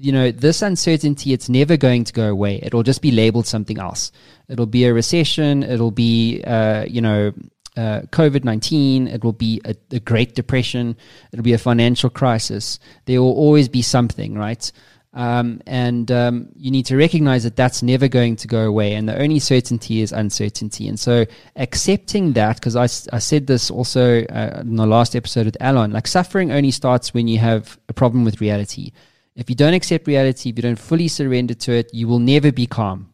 you 0.00 0.12
know, 0.12 0.30
this 0.30 0.62
uncertainty, 0.62 1.32
it's 1.32 1.48
never 1.48 1.76
going 1.76 2.04
to 2.04 2.12
go 2.12 2.30
away. 2.30 2.60
It'll 2.62 2.82
just 2.82 3.02
be 3.02 3.10
labeled 3.10 3.46
something 3.46 3.78
else. 3.78 4.12
It'll 4.48 4.66
be 4.66 4.86
a 4.86 4.94
recession. 4.94 5.62
It'll 5.62 5.90
be, 5.90 6.42
uh, 6.42 6.84
you 6.88 7.00
know, 7.00 7.32
uh, 7.76 8.02
COVID 8.10 8.44
19. 8.44 9.08
It 9.08 9.22
will 9.22 9.32
be 9.32 9.60
a, 9.64 9.74
a, 9.92 10.00
Great 10.00 10.34
Depression. 10.34 10.96
It'll 11.32 11.42
be 11.42 11.52
a 11.52 11.58
financial 11.58 12.10
crisis. 12.10 12.78
There 13.04 13.20
will 13.20 13.32
always 13.32 13.68
be 13.68 13.82
something, 13.82 14.34
right? 14.34 14.72
Um, 15.12 15.60
and 15.66 16.10
um, 16.12 16.48
you 16.54 16.70
need 16.70 16.86
to 16.86 16.96
recognize 16.96 17.42
that 17.42 17.56
that's 17.56 17.82
never 17.82 18.06
going 18.08 18.36
to 18.36 18.48
go 18.48 18.64
away. 18.64 18.94
And 18.94 19.08
the 19.08 19.20
only 19.20 19.40
certainty 19.40 20.02
is 20.02 20.12
uncertainty. 20.12 20.88
And 20.88 20.98
so 20.98 21.26
accepting 21.56 22.32
that, 22.34 22.56
because 22.56 22.76
I, 22.76 22.84
I 23.14 23.18
said 23.18 23.46
this 23.46 23.70
also 23.70 24.24
uh, 24.24 24.60
in 24.60 24.76
the 24.76 24.86
last 24.86 25.16
episode 25.16 25.46
with 25.46 25.56
Alon, 25.60 25.90
like 25.90 26.06
suffering 26.06 26.52
only 26.52 26.70
starts 26.70 27.12
when 27.12 27.28
you 27.28 27.38
have 27.38 27.78
a 27.88 27.92
problem 27.92 28.24
with 28.24 28.40
reality. 28.40 28.92
If 29.36 29.48
you 29.48 29.56
don't 29.56 29.74
accept 29.74 30.06
reality, 30.06 30.50
if 30.50 30.56
you 30.56 30.62
don't 30.62 30.78
fully 30.78 31.08
surrender 31.08 31.54
to 31.54 31.72
it, 31.72 31.90
you 31.94 32.08
will 32.08 32.18
never 32.18 32.50
be 32.50 32.66
calm. 32.66 33.12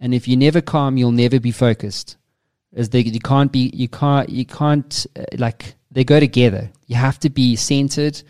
And 0.00 0.14
if 0.14 0.28
you're 0.28 0.38
never 0.38 0.60
calm, 0.60 0.96
you'll 0.96 1.12
never 1.12 1.40
be 1.40 1.52
focused. 1.52 2.16
As 2.74 2.90
they, 2.90 3.00
you 3.00 3.20
can't 3.20 3.50
be, 3.50 3.70
you 3.74 3.88
can't, 3.88 4.28
you 4.28 4.44
can't, 4.44 5.06
uh, 5.18 5.24
like, 5.38 5.74
they 5.90 6.04
go 6.04 6.20
together. 6.20 6.70
You 6.86 6.96
have 6.96 7.18
to 7.20 7.30
be 7.30 7.56
centered, 7.56 8.22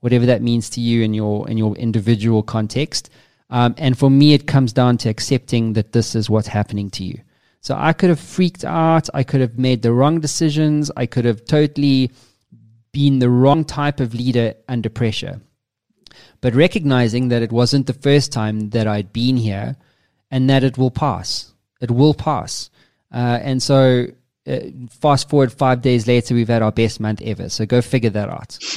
whatever 0.00 0.26
that 0.26 0.42
means 0.42 0.68
to 0.70 0.80
you 0.80 1.02
in 1.02 1.14
your, 1.14 1.48
in 1.48 1.56
your 1.56 1.76
individual 1.76 2.42
context. 2.42 3.10
Um, 3.50 3.74
and 3.78 3.96
for 3.96 4.10
me, 4.10 4.34
it 4.34 4.46
comes 4.46 4.72
down 4.72 4.98
to 4.98 5.08
accepting 5.08 5.74
that 5.74 5.92
this 5.92 6.14
is 6.14 6.28
what's 6.28 6.48
happening 6.48 6.90
to 6.90 7.04
you. 7.04 7.20
So 7.60 7.76
I 7.78 7.92
could 7.92 8.10
have 8.10 8.20
freaked 8.20 8.64
out. 8.64 9.08
I 9.14 9.22
could 9.22 9.40
have 9.40 9.58
made 9.58 9.82
the 9.82 9.92
wrong 9.92 10.20
decisions. 10.20 10.90
I 10.96 11.06
could 11.06 11.24
have 11.24 11.44
totally 11.44 12.10
been 12.92 13.20
the 13.20 13.30
wrong 13.30 13.64
type 13.64 14.00
of 14.00 14.14
leader 14.14 14.54
under 14.68 14.88
pressure 14.90 15.40
but 16.44 16.54
recognizing 16.54 17.28
that 17.28 17.40
it 17.40 17.50
wasn't 17.50 17.86
the 17.86 17.94
first 17.94 18.30
time 18.30 18.68
that 18.68 18.86
I'd 18.86 19.14
been 19.14 19.38
here 19.38 19.76
and 20.30 20.50
that 20.50 20.62
it 20.62 20.76
will 20.76 20.90
pass. 20.90 21.54
It 21.80 21.90
will 21.90 22.12
pass. 22.12 22.68
Uh, 23.10 23.38
and 23.40 23.62
so, 23.62 24.08
uh, 24.46 24.58
fast 24.90 25.30
forward 25.30 25.54
five 25.54 25.80
days 25.80 26.06
later, 26.06 26.34
we've 26.34 26.48
had 26.48 26.60
our 26.60 26.70
best 26.70 27.00
month 27.00 27.22
ever. 27.22 27.48
So 27.48 27.64
go 27.64 27.80
figure 27.80 28.10
that 28.10 28.28
out. 28.28 28.58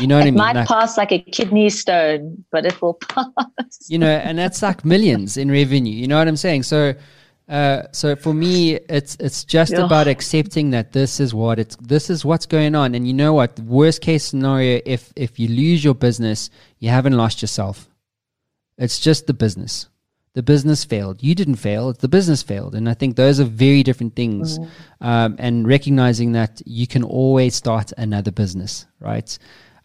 you 0.00 0.06
know 0.06 0.16
what 0.16 0.24
it 0.24 0.28
I 0.28 0.30
mean? 0.30 0.34
might 0.36 0.56
like, 0.56 0.66
pass 0.66 0.96
like 0.96 1.12
a 1.12 1.18
kidney 1.18 1.68
stone, 1.68 2.42
but 2.50 2.64
it 2.64 2.80
will 2.80 2.94
pass. 3.08 3.90
you 3.90 3.98
know, 3.98 4.08
and 4.08 4.38
that's 4.38 4.62
like 4.62 4.82
millions 4.82 5.36
in 5.36 5.50
revenue. 5.50 5.92
You 5.92 6.08
know 6.08 6.16
what 6.16 6.26
I'm 6.26 6.38
saying? 6.38 6.62
So, 6.62 6.94
uh, 7.50 7.82
so 7.90 8.14
for 8.14 8.32
me, 8.32 8.76
it's 8.88 9.16
it's 9.18 9.42
just 9.42 9.72
yeah. 9.72 9.84
about 9.84 10.06
accepting 10.06 10.70
that 10.70 10.92
this 10.92 11.18
is 11.18 11.34
what 11.34 11.58
it's 11.58 11.74
this 11.76 12.08
is 12.08 12.24
what's 12.24 12.46
going 12.46 12.76
on, 12.76 12.94
and 12.94 13.08
you 13.08 13.12
know 13.12 13.32
what? 13.32 13.58
Worst 13.58 14.02
case 14.02 14.24
scenario, 14.24 14.80
if 14.86 15.12
if 15.16 15.40
you 15.40 15.48
lose 15.48 15.82
your 15.82 15.96
business, 15.96 16.48
you 16.78 16.90
haven't 16.90 17.16
lost 17.16 17.42
yourself. 17.42 17.90
It's 18.78 19.00
just 19.00 19.26
the 19.26 19.34
business. 19.34 19.88
The 20.34 20.44
business 20.44 20.84
failed. 20.84 21.24
You 21.24 21.34
didn't 21.34 21.56
fail. 21.56 21.92
The 21.92 22.06
business 22.06 22.40
failed, 22.40 22.76
and 22.76 22.88
I 22.88 22.94
think 22.94 23.16
those 23.16 23.40
are 23.40 23.44
very 23.44 23.82
different 23.82 24.14
things. 24.14 24.60
Mm. 24.60 24.68
Um, 25.00 25.36
and 25.40 25.66
recognizing 25.66 26.32
that 26.32 26.62
you 26.64 26.86
can 26.86 27.02
always 27.02 27.56
start 27.56 27.92
another 27.98 28.30
business, 28.30 28.86
right? 29.00 29.36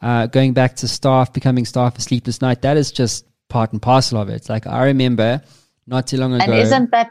Uh, 0.02 0.28
going 0.28 0.54
back 0.54 0.76
to 0.76 0.88
staff, 0.88 1.34
becoming 1.34 1.66
staff 1.66 1.98
a 1.98 2.02
sleepless 2.02 2.44
night. 2.44 2.62
That 2.62 2.78
is 2.78 2.92
just 2.92 3.26
part 3.50 3.72
and 3.72 3.82
parcel 3.82 4.22
of 4.22 4.30
it. 4.30 4.50
Like 4.50 4.68
I 4.68 4.86
remember 4.86 5.42
not 5.88 6.06
too 6.06 6.18
long 6.18 6.36
ago. 6.36 6.44
And 6.44 6.54
isn't 6.54 6.92
that 6.92 7.10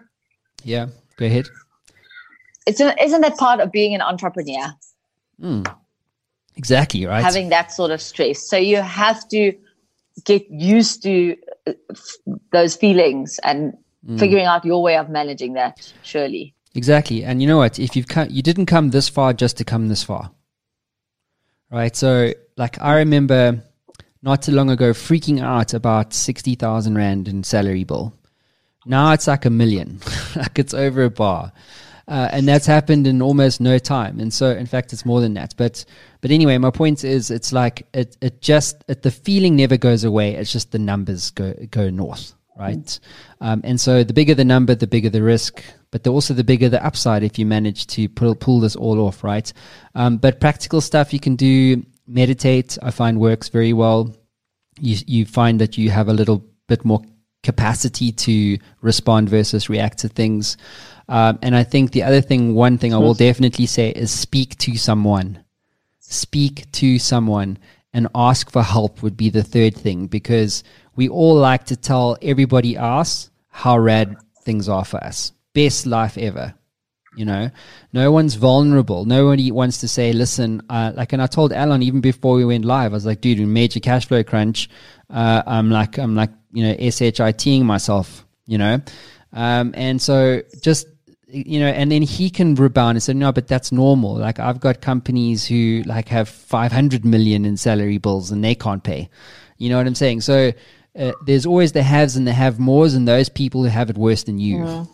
yeah, 0.65 0.87
go 1.17 1.27
ahead. 1.27 1.47
It's 2.67 2.81
isn't 2.81 3.21
that 3.21 3.37
part 3.37 3.61
of 3.61 3.71
being 3.71 3.95
an 3.95 4.01
entrepreneur? 4.01 4.75
Mm. 5.41 5.75
Exactly 6.57 7.05
right. 7.05 7.23
Having 7.23 7.51
that 7.51 7.73
sort 7.73 7.91
of 7.91 8.01
stress, 8.01 8.49
so 8.49 8.57
you 8.57 8.77
have 8.77 9.29
to 9.29 9.53
get 10.25 10.49
used 10.51 11.03
to 11.03 11.37
uh, 11.67 11.73
those 12.53 12.77
feelings 12.77 13.41
and 13.43 13.77
mm. 14.09 14.19
figuring 14.19 14.47
out 14.47 14.65
your 14.65 14.83
way 14.83 14.97
of 14.97 15.11
managing 15.11 15.55
that. 15.55 15.93
Surely. 16.03 16.55
Exactly, 16.77 17.25
and 17.25 17.43
you 17.43 17.49
know 17.49 17.59
what? 17.59 17.79
If 17.79 17.95
you've 17.95 18.09
come, 18.09 18.29
you 18.31 18.43
didn't 18.43 18.67
come 18.67 18.91
this 18.91 19.09
far 19.09 19.33
just 19.33 19.57
to 19.59 19.65
come 19.65 19.89
this 19.89 20.03
far, 20.03 20.31
right? 21.71 21.95
So, 21.95 22.33
like, 22.57 22.81
I 22.81 22.97
remember 22.97 23.63
not 24.23 24.43
too 24.43 24.53
long 24.53 24.71
ago 24.71 24.93
freaking 24.93 25.43
out 25.43 25.75
about 25.75 26.13
sixty 26.15 26.55
thousand 26.55 26.97
rand 26.97 27.29
in 27.29 27.45
salary 27.45 27.85
bill 27.85 28.19
now 28.87 29.13
it's 29.13 29.27
like 29.27 29.45
a 29.45 29.51
million, 29.51 30.01
like 30.37 30.59
it's 30.59 30.75
over 30.75 31.05
a 31.05 31.11
bar. 31.11 31.53
Uh, 32.07 32.29
and 32.33 32.47
that's 32.47 32.67
happened 32.67 33.07
in 33.07 33.23
almost 33.23 33.61
no 33.61 33.79
time. 33.79 34.21
And 34.21 34.33
so, 34.33 34.51
in 34.51 34.67
fact, 34.67 34.93
it's 34.93 35.07
more 35.07 35.21
than 35.21 35.35
that. 35.35 35.55
But, 35.57 35.85
but 36.21 36.31
anyway, 36.31 36.59
my 36.59 36.71
point 36.71 37.03
is, 37.03 37.31
it's 37.31 37.53
like 37.53 37.87
it, 37.95 38.17
it 38.21 38.43
just 38.43 38.85
it, 38.89 39.03
the 39.03 39.11
feeling 39.11 39.57
never 39.57 39.77
goes 39.79 40.05
away. 40.05 40.35
It's 40.35 40.53
just 40.53 40.73
the 40.73 40.79
numbers 40.79 41.31
go 41.31 41.55
go 41.71 41.89
north, 41.89 42.35
right? 42.59 42.99
Um, 43.41 43.63
and 43.65 43.81
so, 43.81 44.05
the 44.05 44.13
bigger 44.13 44.35
the 44.35 44.45
number, 44.45 44.75
the 44.75 44.87
bigger 44.87 45.09
the 45.09 45.23
risk, 45.23 45.65
but 45.91 46.05
the, 46.05 46.11
also 46.11 46.35
the 46.35 46.45
bigger 46.45 46.69
the 46.69 46.85
upside 46.85 47.23
if 47.23 47.39
you 47.39 47.47
manage 47.47 47.87
to 47.89 48.07
pull 48.11 48.35
pull 48.35 48.61
this 48.61 48.77
all 48.77 49.01
off, 49.01 49.25
right? 49.25 49.51
Um, 49.95 50.19
but 50.19 50.41
practical 50.41 50.83
stuff 50.83 51.13
you 51.13 51.21
can 51.21 51.37
do. 51.37 51.85
Meditate, 52.07 52.77
I 52.83 52.91
find 52.91 53.19
works 53.19 53.49
very 53.49 53.73
well. 53.73 54.15
You 54.79 54.99
you 55.07 55.25
find 55.25 55.59
that 55.63 55.79
you 55.79 55.89
have 55.89 56.09
a 56.09 56.13
little 56.13 56.45
bit 56.69 56.85
more 56.85 57.03
capacity 57.45 58.11
to 58.11 58.59
respond 58.81 59.29
versus 59.29 59.69
react 59.69 59.99
to 59.99 60.09
things. 60.09 60.57
Um, 61.09 61.39
and 61.43 61.55
I 61.55 61.63
think 61.63 61.93
the 61.93 62.03
other 62.03 62.21
thing, 62.21 62.55
one 62.55 62.79
thing 62.79 62.93
I 62.93 62.99
will 62.99 63.15
definitely 63.15 63.67
say 63.67 63.91
is 63.91 64.11
speak 64.11 64.57
to 64.59 64.77
someone. 64.77 65.45
Speak 66.01 66.71
to 66.73 66.99
someone 66.99 67.59
and 67.93 68.09
ask 68.15 68.51
for 68.51 68.63
help 68.63 69.03
would 69.03 69.17
be 69.17 69.31
the 69.31 69.45
third 69.45 69.77
thing 69.77 70.07
because 70.07 70.65
we 70.97 71.09
all 71.09 71.37
like 71.37 71.65
to 71.67 71.77
tell 71.77 72.17
everybody 72.21 72.77
else 72.77 73.31
how 73.49 73.79
rad 73.79 74.17
things 74.41 74.69
are 74.69 74.85
for 74.85 75.03
us. 75.05 75.33
Best 75.53 75.87
life 75.87 76.19
ever. 76.19 76.55
You 77.17 77.25
know, 77.25 77.51
no 77.93 78.11
one's 78.11 78.35
vulnerable. 78.35 79.05
Nobody 79.05 79.53
wants 79.53 79.79
to 79.79 79.89
say, 79.89 80.13
listen, 80.13 80.63
uh, 80.69 80.93
like, 80.97 81.13
and 81.13 81.23
I 81.23 81.29
told 81.29 81.53
Alan 81.53 81.83
even 81.83 82.01
before 82.01 82.35
we 82.35 82.45
went 82.45 82.65
live, 82.65 82.93
I 82.93 82.95
was 82.95 83.07
like, 83.07 83.21
dude, 83.21 83.39
we 83.39 83.45
major 83.47 83.79
cash 83.79 84.09
flow 84.09 84.25
crunch. 84.25 84.69
Uh, 85.15 85.43
I'm 85.47 85.71
like, 85.71 85.97
I'm 85.97 86.15
like, 86.15 86.31
you 86.53 86.65
know, 86.65 86.75
SHITing 86.91 87.65
myself 87.65 88.25
you 88.47 88.59
know? 88.59 88.81
Um, 89.33 89.73
and 89.77 90.01
so 90.01 90.43
just, 90.61 90.87
you 91.27 91.59
know, 91.59 91.67
and 91.67 91.91
then 91.91 92.03
he 92.03 92.31
can 92.31 92.55
rebound 92.55 92.97
and 92.97 93.03
say, 93.03 93.15
no, 93.15 93.33
but 93.33 93.49
that's 93.49 93.73
normal. 93.73 94.17
Like 94.17 94.39
I've 94.39 94.61
got 94.61 94.81
companies 94.81 95.47
who 95.47 95.83
like 95.87 96.09
have 96.09 96.29
500 96.29 97.05
million 97.05 97.45
in 97.45 97.57
salary 97.57 97.99
bills 97.99 98.31
and 98.31 98.45
they 98.45 98.55
can't 98.55 98.85
pay. 98.85 99.09
You 99.59 99.71
know 99.71 99.77
what 99.79 99.87
I'm 99.87 99.95
saying? 99.95 100.21
So 100.21 100.53
uh, 100.97 101.13
there's 101.27 101.47
always 101.47 101.73
the 101.73 101.83
haves 101.83 102.17
and 102.17 102.27
the 102.27 102.33
have 102.33 102.61
mores 102.61 102.95
and 102.95 103.09
those 103.09 103.29
people 103.29 103.63
who 103.63 103.69
have 103.69 103.91
it 103.91 103.99
worse 103.99 104.25
than 104.25 104.39
you. 104.39 104.87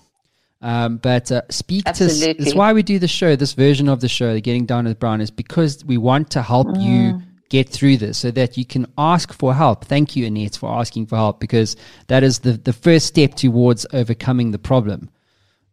Um, 0.62 0.99
but 0.99 1.33
uh, 1.33 1.43
speak 1.51 1.85
to. 1.85 1.91
Absolutely. 1.91 2.45
That's 2.45 2.55
why 2.55 2.75
we 2.75 2.83
do 2.83 2.99
the 2.99 3.09
show. 3.09 3.35
This 3.35 3.55
version 3.55 3.89
of 3.89 4.01
the 4.01 4.09
show, 4.09 4.35
the 4.35 4.43
Getting 4.43 4.66
Down 4.66 4.85
with 4.85 4.99
Brown, 4.99 5.23
is 5.23 5.31
because 5.31 5.83
we 5.87 5.97
want 5.97 6.31
to 6.33 6.43
help 6.43 6.68
you 6.77 7.23
get 7.51 7.68
through 7.68 7.98
this, 7.98 8.16
so 8.16 8.30
that 8.30 8.57
you 8.57 8.64
can 8.64 8.86
ask 8.96 9.32
for 9.34 9.53
help. 9.55 9.84
Thank 9.84 10.16
you, 10.16 10.24
Annette, 10.24 10.57
for 10.57 10.70
asking 10.70 11.07
for 11.07 11.16
help 11.16 11.38
because 11.38 11.76
that 12.07 12.22
is 12.22 12.38
the 12.38 12.53
the 12.53 12.72
first 12.72 13.07
step 13.07 13.34
towards 13.34 13.84
overcoming 13.92 14.53
the 14.53 14.59
problem. 14.59 15.11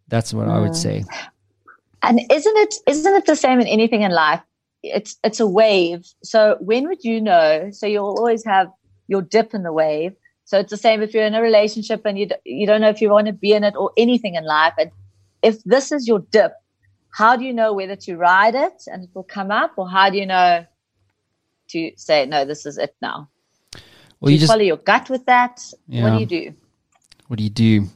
That's 0.09 0.34
what 0.34 0.49
I 0.49 0.59
would 0.59 0.71
mm. 0.71 0.75
say. 0.75 1.05
And 2.03 2.19
isn't 2.32 2.57
it 2.57 2.75
isn't 2.88 3.15
it 3.15 3.25
the 3.25 3.36
same 3.36 3.59
in 3.59 3.67
anything 3.67 4.01
in 4.01 4.11
life? 4.11 4.41
It's 4.84 5.17
it's 5.23 5.39
a 5.39 5.47
wave. 5.47 6.05
So 6.23 6.57
when 6.59 6.88
would 6.88 7.03
you 7.03 7.21
know? 7.21 7.69
So 7.71 7.88
you'll 7.88 8.17
always 8.17 8.45
have 8.45 8.71
your 9.07 9.21
dip 9.21 9.53
in 9.53 9.63
the 9.63 9.73
wave. 9.73 10.13
So 10.45 10.59
it's 10.59 10.71
the 10.71 10.78
same 10.78 11.01
if 11.01 11.13
you're 11.13 11.25
in 11.25 11.36
a 11.36 11.41
relationship 11.41 12.05
and 12.05 12.17
you 12.17 12.28
d- 12.28 12.36
you 12.45 12.65
don't 12.65 12.82
know 12.82 12.89
if 12.89 13.01
you 13.01 13.09
want 13.09 13.28
to 13.28 13.34
be 13.34 13.51
in 13.53 13.63
it 13.63 13.75
or 13.75 13.91
anything 13.97 14.36
in 14.36 14.45
life. 14.45 14.73
And 14.78 14.91
if 15.41 15.63
this 15.63 15.91
is 15.91 16.07
your 16.07 16.19
dip, 16.19 16.53
how 17.11 17.36
do 17.36 17.43
you 17.43 17.53
know 17.53 17.73
whether 17.73 17.95
to 17.95 18.15
ride 18.15 18.55
it 18.55 18.84
and 18.88 19.03
it 19.03 19.09
will 19.13 19.23
come 19.23 19.51
up, 19.51 19.73
or 19.78 19.89
how 19.89 20.09
do 20.09 20.17
you 20.17 20.25
know 20.25 20.65
to 21.70 21.91
say 21.95 22.26
no? 22.26 22.45
This 22.45 22.65
is 22.65 22.78
it 22.78 22.95
now. 23.01 23.30
Well, 24.20 24.28
do 24.28 24.32
you 24.32 24.34
you 24.34 24.39
just 24.39 24.51
follow 24.51 24.63
your 24.63 24.78
gut 24.78 25.09
with 25.09 25.26
that? 25.26 25.63
What 25.88 26.11
do 26.11 26.20
you 26.20 26.26
do? 26.26 26.53
what 27.28 27.38
do 27.38 27.43
you 27.43 27.49
do? 27.49 27.88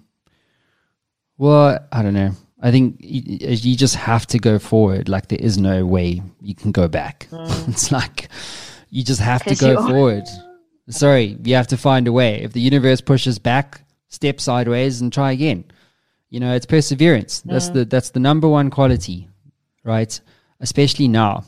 Well, 1.38 1.80
I 1.92 2.04
don't 2.04 2.14
know. 2.14 2.32
I 2.62 2.70
think 2.70 2.98
you, 3.00 3.50
you 3.50 3.76
just 3.76 3.96
have 3.96 4.28
to 4.28 4.40
go 4.40 4.60
forward. 4.60 5.10
Like 5.10 5.28
there 5.28 5.40
is 5.42 5.58
no 5.58 5.86
way 5.86 6.22
you 6.42 6.54
can 6.54 6.72
go 6.72 6.88
back. 6.88 7.28
Hmm. 7.32 7.46
it's 7.72 7.92
like 7.92 8.30
you 8.90 9.04
just 9.04 9.22
have 9.22 9.44
to 9.46 9.56
go 9.56 9.88
forward. 9.88 10.26
Sorry, 10.90 11.38
you 11.44 11.56
have 11.56 11.68
to 11.68 11.78
find 11.78 12.08
a 12.08 12.12
way. 12.12 12.42
If 12.44 12.54
the 12.54 12.62
universe 12.62 13.02
pushes 13.02 13.40
back, 13.40 13.82
step 14.10 14.40
sideways 14.40 15.02
and 15.02 15.12
try 15.12 15.32
again. 15.32 15.66
You 16.30 16.40
know, 16.40 16.54
it's 16.54 16.66
perseverance. 16.66 17.42
That's 17.42 17.70
hmm. 17.70 17.74
the 17.74 17.86
that's 17.86 18.12
the 18.12 18.20
number 18.20 18.48
one 18.48 18.70
quality, 18.70 19.28
right? 19.84 20.20
Especially 20.60 21.08
now. 21.08 21.46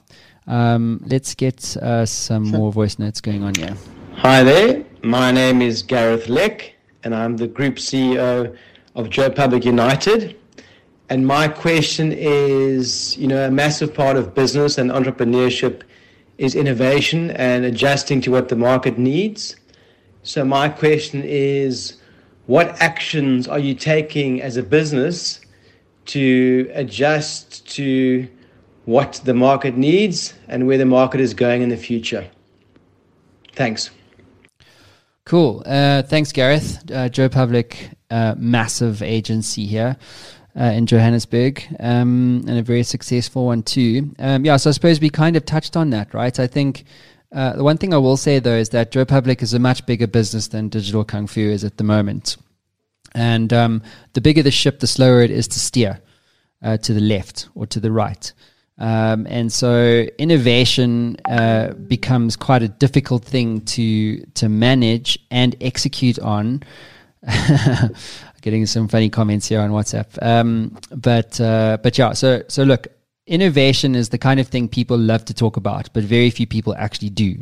Um, 0.48 1.02
let's 1.06 1.36
get 1.36 1.78
uh, 1.78 2.06
some 2.06 2.44
more 2.44 2.72
voice 2.72 3.00
notes 3.00 3.22
going 3.22 3.44
on 3.44 3.56
here. 3.56 3.76
Hi 4.18 4.44
there, 4.44 4.84
my 5.02 5.32
name 5.32 5.62
is 5.62 5.82
Gareth 5.82 6.28
Leck, 6.28 6.74
and 7.04 7.16
I'm 7.16 7.38
the 7.38 7.48
Group 7.48 7.76
CEO 7.76 8.56
of 8.96 9.10
Joe 9.10 9.30
Public 9.30 9.64
United. 9.66 10.38
And 11.10 11.26
my 11.26 11.48
question 11.48 12.12
is 12.12 13.18
you 13.18 13.28
know, 13.28 13.48
a 13.48 13.52
massive 13.52 13.94
part 13.94 14.18
of 14.18 14.34
business 14.34 14.78
and 14.78 14.92
entrepreneurship 14.92 15.84
is 16.38 16.56
innovation 16.56 17.32
and 17.32 17.66
adjusting 17.66 18.20
to 18.22 18.32
what 18.32 18.50
the 18.50 18.56
market 18.56 18.98
needs. 18.98 19.56
So, 20.24 20.44
my 20.44 20.70
question 20.70 21.24
is 21.24 21.98
what 22.48 22.82
actions 22.82 23.48
are 23.48 23.60
you 23.60 23.76
taking 23.76 24.42
as 24.42 24.58
a 24.58 24.64
business 24.64 25.42
to 26.06 26.70
adjust 26.74 27.68
to 27.76 28.28
what 28.86 29.22
the 29.24 29.34
market 29.34 29.78
needs 29.78 30.34
and 30.48 30.68
where 30.68 30.78
the 30.78 30.86
market 30.86 31.22
is 31.22 31.34
going 31.34 31.62
in 31.62 31.70
the 31.70 31.78
future? 31.78 32.30
Thanks. 33.54 33.90
Cool. 35.26 35.64
Uh, 35.66 36.02
thanks, 36.04 36.32
Gareth. 36.32 36.84
Uh, 36.92 37.08
Joe 37.08 37.30
Public, 37.30 37.92
uh, 38.10 38.36
massive 38.38 39.02
agency 39.02 39.66
here 39.66 39.96
uh, 40.60 40.66
in 40.66 40.86
Johannesburg, 40.86 41.64
um, 41.80 42.44
and 42.48 42.60
a 42.60 42.62
very 42.62 42.84
successful 42.84 43.46
one 43.46 43.64
too. 43.64 44.14
Um, 44.20 44.46
yeah, 44.46 44.58
so 44.58 44.70
I 44.70 44.74
suppose 44.74 45.00
we 45.00 45.10
kind 45.10 45.36
of 45.36 45.46
touched 45.46 45.78
on 45.78 45.90
that, 45.92 46.14
right? 46.14 46.38
I 46.40 46.48
think 46.48 46.84
uh, 47.32 47.56
the 47.56 47.64
one 47.64 47.78
thing 47.78 47.94
I 47.94 47.98
will 47.98 48.18
say 48.18 48.40
though 48.40 48.56
is 48.56 48.70
that 48.70 48.92
Joe 48.92 49.06
Public 49.06 49.42
is 49.42 49.54
a 49.54 49.60
much 49.60 49.86
bigger 49.86 50.08
business 50.08 50.50
than 50.50 50.70
Digital 50.70 51.04
Kung 51.04 51.28
Fu 51.28 51.40
is 51.40 51.64
at 51.64 51.78
the 51.78 51.84
moment, 51.84 52.38
and 53.16 53.52
um, 53.54 53.82
the 54.14 54.22
bigger 54.22 54.44
the 54.44 54.52
ship, 54.52 54.80
the 54.80 54.88
slower 54.88 55.22
it 55.22 55.32
is 55.32 55.48
to 55.50 55.60
steer 55.60 56.02
uh, 56.62 56.78
to 56.78 56.94
the 56.94 57.02
left 57.02 57.50
or 57.56 57.66
to 57.68 57.80
the 57.80 57.92
right. 57.92 58.34
Um, 58.78 59.28
and 59.30 59.52
so 59.54 60.06
innovation 60.18 61.18
uh, 61.26 61.74
becomes 61.74 62.36
quite 62.36 62.64
a 62.64 62.68
difficult 62.68 63.24
thing 63.24 63.62
to 63.62 64.26
to 64.36 64.50
manage 64.50 65.20
and 65.30 65.56
execute 65.62 66.20
on. 66.20 66.64
Getting 68.42 68.66
some 68.66 68.90
funny 68.90 69.10
comments 69.10 69.48
here 69.48 69.62
on 69.62 69.70
WhatsApp, 69.70 70.22
um, 70.22 70.78
but 70.94 71.40
uh, 71.40 71.78
but 71.82 71.98
yeah. 71.98 72.12
So 72.12 72.44
so 72.50 72.64
look, 72.64 72.88
innovation 73.26 73.96
is 73.96 74.10
the 74.10 74.18
kind 74.18 74.40
of 74.40 74.48
thing 74.48 74.68
people 74.68 74.98
love 74.98 75.24
to 75.26 75.34
talk 75.34 75.56
about, 75.56 75.94
but 75.94 76.04
very 76.04 76.30
few 76.30 76.48
people 76.48 76.76
actually 76.76 77.10
do. 77.10 77.38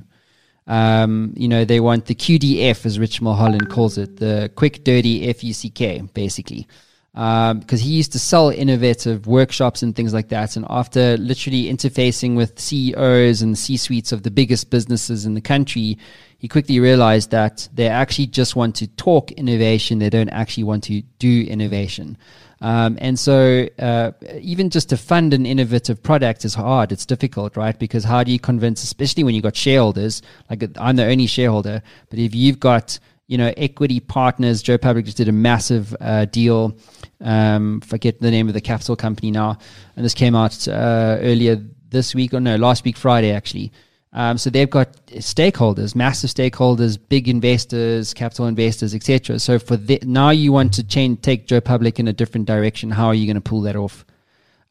Um, 0.67 1.33
you 1.35 1.47
know, 1.47 1.65
they 1.65 1.79
want 1.79 2.05
the 2.05 2.15
QDF, 2.15 2.85
as 2.85 2.99
Rich 2.99 3.21
Mulholland 3.21 3.69
calls 3.69 3.97
it, 3.97 4.17
the 4.17 4.51
quick, 4.55 4.83
dirty 4.83 5.27
FUCK, 5.33 6.13
basically. 6.13 6.67
Because 7.13 7.81
he 7.81 7.89
used 7.91 8.13
to 8.13 8.19
sell 8.19 8.49
innovative 8.49 9.27
workshops 9.27 9.83
and 9.83 9.95
things 9.95 10.13
like 10.13 10.29
that. 10.29 10.55
And 10.55 10.65
after 10.69 11.17
literally 11.17 11.65
interfacing 11.65 12.37
with 12.37 12.57
CEOs 12.57 13.41
and 13.41 13.57
C 13.57 13.75
suites 13.75 14.11
of 14.11 14.23
the 14.23 14.31
biggest 14.31 14.69
businesses 14.69 15.25
in 15.25 15.33
the 15.33 15.41
country, 15.41 15.97
he 16.37 16.47
quickly 16.47 16.79
realized 16.79 17.31
that 17.31 17.67
they 17.73 17.87
actually 17.87 18.27
just 18.27 18.55
want 18.55 18.75
to 18.77 18.87
talk 18.87 19.31
innovation. 19.33 19.99
They 19.99 20.09
don't 20.09 20.29
actually 20.29 20.63
want 20.63 20.85
to 20.85 21.01
do 21.19 21.43
innovation. 21.43 22.17
Um, 22.61 22.97
and 23.01 23.17
so, 23.17 23.67
uh, 23.79 24.11
even 24.39 24.69
just 24.69 24.89
to 24.89 24.97
fund 24.97 25.33
an 25.33 25.45
innovative 25.45 26.01
product 26.01 26.45
is 26.45 26.53
hard. 26.53 26.91
It's 26.91 27.07
difficult, 27.07 27.57
right? 27.57 27.77
Because 27.77 28.03
how 28.03 28.23
do 28.23 28.31
you 28.31 28.39
convince, 28.39 28.83
especially 28.83 29.23
when 29.23 29.33
you've 29.33 29.43
got 29.43 29.55
shareholders? 29.55 30.21
Like 30.49 30.63
I'm 30.77 30.95
the 30.95 31.05
only 31.05 31.25
shareholder, 31.25 31.81
but 32.09 32.19
if 32.19 32.35
you've 32.35 32.59
got 32.59 32.99
you 33.31 33.37
know 33.37 33.53
equity 33.55 34.01
partners, 34.01 34.61
Joe 34.61 34.77
Public 34.77 35.05
just 35.05 35.15
did 35.15 35.29
a 35.29 35.31
massive 35.31 35.95
uh, 36.01 36.25
deal. 36.25 36.77
Um, 37.21 37.79
forget 37.79 38.19
the 38.19 38.29
name 38.29 38.49
of 38.49 38.53
the 38.53 38.61
capital 38.61 38.97
company 38.97 39.31
now, 39.31 39.57
and 39.95 40.03
this 40.03 40.13
came 40.13 40.35
out 40.35 40.67
uh, 40.67 41.17
earlier 41.21 41.63
this 41.89 42.13
week 42.13 42.33
or 42.33 42.41
no, 42.41 42.57
last 42.57 42.83
week 42.83 42.97
Friday 42.97 43.31
actually. 43.31 43.71
Um, 44.13 44.37
so 44.37 44.49
they've 44.49 44.69
got 44.69 44.93
stakeholders, 45.07 45.95
massive 45.95 46.29
stakeholders, 46.29 46.99
big 47.07 47.29
investors, 47.29 48.13
capital 48.13 48.47
investors, 48.47 48.93
etc. 48.93 49.39
So 49.39 49.57
for 49.57 49.77
the, 49.77 49.99
now, 50.03 50.31
you 50.31 50.51
want 50.51 50.73
to 50.73 50.83
change, 50.83 51.21
take 51.21 51.47
Joe 51.47 51.61
Public 51.61 51.97
in 51.97 52.09
a 52.09 52.13
different 52.13 52.45
direction. 52.45 52.91
How 52.91 53.07
are 53.07 53.13
you 53.13 53.25
going 53.25 53.35
to 53.35 53.41
pull 53.41 53.61
that 53.61 53.77
off? 53.77 54.05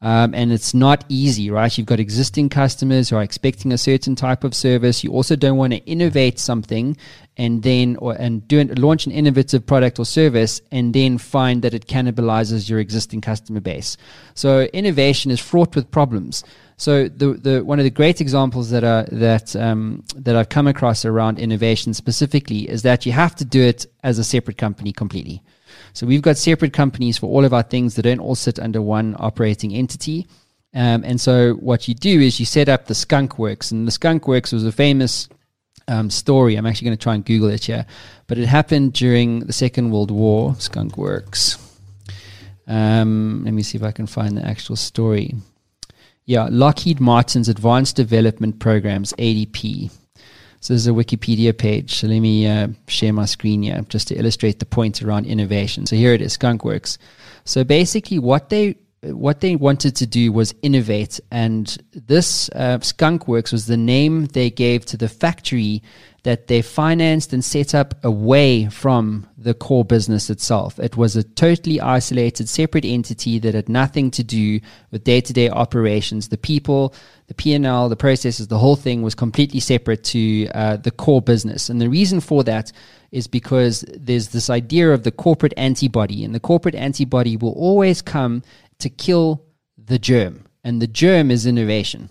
Um, 0.03 0.33
and 0.33 0.51
it's 0.51 0.73
not 0.73 1.05
easy, 1.09 1.51
right? 1.51 1.75
You've 1.77 1.85
got 1.85 1.99
existing 1.99 2.49
customers 2.49 3.09
who 3.09 3.17
are 3.17 3.21
expecting 3.21 3.71
a 3.71 3.77
certain 3.77 4.15
type 4.15 4.43
of 4.43 4.55
service. 4.55 5.03
You 5.03 5.11
also 5.11 5.35
don't 5.35 5.57
want 5.57 5.73
to 5.73 5.79
innovate 5.85 6.39
something 6.39 6.97
and 7.37 7.61
then 7.61 7.97
or 7.97 8.13
and 8.13 8.47
do 8.47 8.59
it, 8.59 8.79
launch 8.79 9.05
an 9.05 9.11
innovative 9.11 9.65
product 9.65 9.99
or 9.99 10.05
service 10.05 10.59
and 10.71 10.93
then 10.93 11.19
find 11.19 11.61
that 11.61 11.75
it 11.75 11.85
cannibalizes 11.85 12.67
your 12.67 12.79
existing 12.79 13.21
customer 13.21 13.59
base. 13.59 13.95
So 14.33 14.61
innovation 14.73 15.29
is 15.29 15.39
fraught 15.39 15.75
with 15.75 15.91
problems. 15.91 16.43
So 16.77 17.07
the 17.07 17.33
the 17.33 17.63
one 17.63 17.77
of 17.77 17.83
the 17.83 17.91
great 17.91 18.21
examples 18.21 18.71
that 18.71 18.83
are 18.83 19.03
that 19.11 19.55
um, 19.55 20.03
that 20.15 20.35
I've 20.35 20.49
come 20.49 20.65
across 20.65 21.05
around 21.05 21.37
innovation 21.37 21.93
specifically 21.93 22.67
is 22.67 22.81
that 22.81 23.05
you 23.05 23.11
have 23.11 23.35
to 23.35 23.45
do 23.45 23.61
it 23.61 23.85
as 24.03 24.17
a 24.17 24.23
separate 24.23 24.57
company 24.57 24.91
completely. 24.91 25.43
So 25.93 26.07
we've 26.07 26.21
got 26.21 26.37
separate 26.37 26.73
companies 26.73 27.17
for 27.17 27.27
all 27.27 27.45
of 27.45 27.53
our 27.53 27.63
things 27.63 27.95
that 27.95 28.03
don't 28.03 28.19
all 28.19 28.35
sit 28.35 28.59
under 28.59 28.81
one 28.81 29.15
operating 29.19 29.73
entity. 29.73 30.27
Um, 30.73 31.03
and 31.03 31.19
so 31.19 31.53
what 31.55 31.87
you 31.87 31.93
do 31.93 32.21
is 32.21 32.39
you 32.39 32.45
set 32.45 32.69
up 32.69 32.85
the 32.85 32.95
Skunk 32.95 33.37
Works, 33.37 33.71
and 33.71 33.87
the 33.87 33.91
Skunk 33.91 34.27
Works 34.27 34.51
was 34.51 34.65
a 34.65 34.71
famous 34.71 35.27
um, 35.87 36.09
story. 36.09 36.55
I'm 36.55 36.65
actually 36.65 36.85
going 36.85 36.97
to 36.97 37.03
try 37.03 37.15
and 37.15 37.25
Google 37.25 37.49
it 37.49 37.65
here, 37.65 37.85
but 38.27 38.37
it 38.37 38.47
happened 38.47 38.93
during 38.93 39.41
the 39.41 39.53
Second 39.53 39.91
World 39.91 40.11
War. 40.11 40.55
Skunk 40.59 40.97
Works. 40.97 41.57
Um, 42.67 43.43
let 43.43 43.53
me 43.53 43.63
see 43.63 43.77
if 43.77 43.83
I 43.83 43.91
can 43.91 44.07
find 44.07 44.37
the 44.37 44.45
actual 44.45 44.77
story. 44.77 45.35
Yeah, 46.25 46.47
Lockheed 46.49 47.01
Martin's 47.01 47.49
Advanced 47.49 47.97
Development 47.97 48.57
Programs 48.59 49.11
(ADP). 49.13 49.91
So 50.61 50.73
this 50.73 50.83
is 50.83 50.87
a 50.87 50.91
Wikipedia 50.91 51.57
page. 51.57 51.95
So 51.95 52.07
let 52.07 52.19
me 52.19 52.47
uh, 52.47 52.67
share 52.87 53.11
my 53.13 53.25
screen 53.25 53.63
here 53.63 53.81
just 53.89 54.07
to 54.09 54.15
illustrate 54.15 54.59
the 54.59 54.65
point 54.65 55.01
around 55.01 55.25
innovation. 55.25 55.87
So 55.87 55.95
here 55.95 56.13
it 56.13 56.21
is, 56.21 56.33
Skunk 56.33 56.63
Works. 56.63 56.99
So 57.45 57.63
basically, 57.63 58.19
what 58.19 58.49
they 58.49 58.75
what 59.03 59.41
they 59.41 59.55
wanted 59.55 59.95
to 59.95 60.05
do 60.05 60.31
was 60.31 60.53
innovate, 60.61 61.19
and 61.31 61.77
this 61.91 62.49
uh, 62.49 62.79
Skunk 62.81 63.27
Works 63.27 63.51
was 63.51 63.65
the 63.65 63.77
name 63.77 64.25
they 64.27 64.51
gave 64.51 64.85
to 64.87 64.97
the 64.97 65.09
factory 65.09 65.81
that 66.23 66.45
they 66.45 66.61
financed 66.61 67.33
and 67.33 67.43
set 67.43 67.73
up 67.73 67.95
away 68.03 68.67
from 68.69 69.27
the 69.39 69.55
core 69.55 69.83
business 69.83 70.29
itself. 70.29 70.77
It 70.77 70.95
was 70.95 71.15
a 71.15 71.23
totally 71.23 71.81
isolated, 71.81 72.47
separate 72.47 72.85
entity 72.85 73.39
that 73.39 73.55
had 73.55 73.67
nothing 73.67 74.11
to 74.11 74.23
do 74.23 74.59
with 74.91 75.03
day-to-day 75.03 75.49
operations. 75.49 76.27
The 76.27 76.37
people, 76.37 76.93
the 77.25 77.33
P&L, 77.33 77.89
the 77.89 77.95
processes, 77.95 78.49
the 78.49 78.59
whole 78.59 78.75
thing 78.75 79.01
was 79.01 79.15
completely 79.15 79.59
separate 79.59 80.03
to 80.05 80.47
uh, 80.49 80.77
the 80.77 80.91
core 80.91 81.23
business. 81.23 81.69
And 81.69 81.81
the 81.81 81.89
reason 81.89 82.19
for 82.19 82.43
that 82.43 82.71
is 83.11 83.25
because 83.25 83.83
there's 83.97 84.29
this 84.29 84.49
idea 84.51 84.91
of 84.91 85.03
the 85.03 85.11
corporate 85.11 85.53
antibody, 85.57 86.23
and 86.23 86.35
the 86.35 86.39
corporate 86.39 86.75
antibody 86.75 87.35
will 87.35 87.53
always 87.53 88.03
come 88.03 88.43
to 88.81 88.89
kill 88.89 89.43
the 89.77 89.99
germ, 89.99 90.45
and 90.63 90.81
the 90.81 90.87
germ 90.87 91.31
is 91.31 91.45
innovation. 91.45 92.09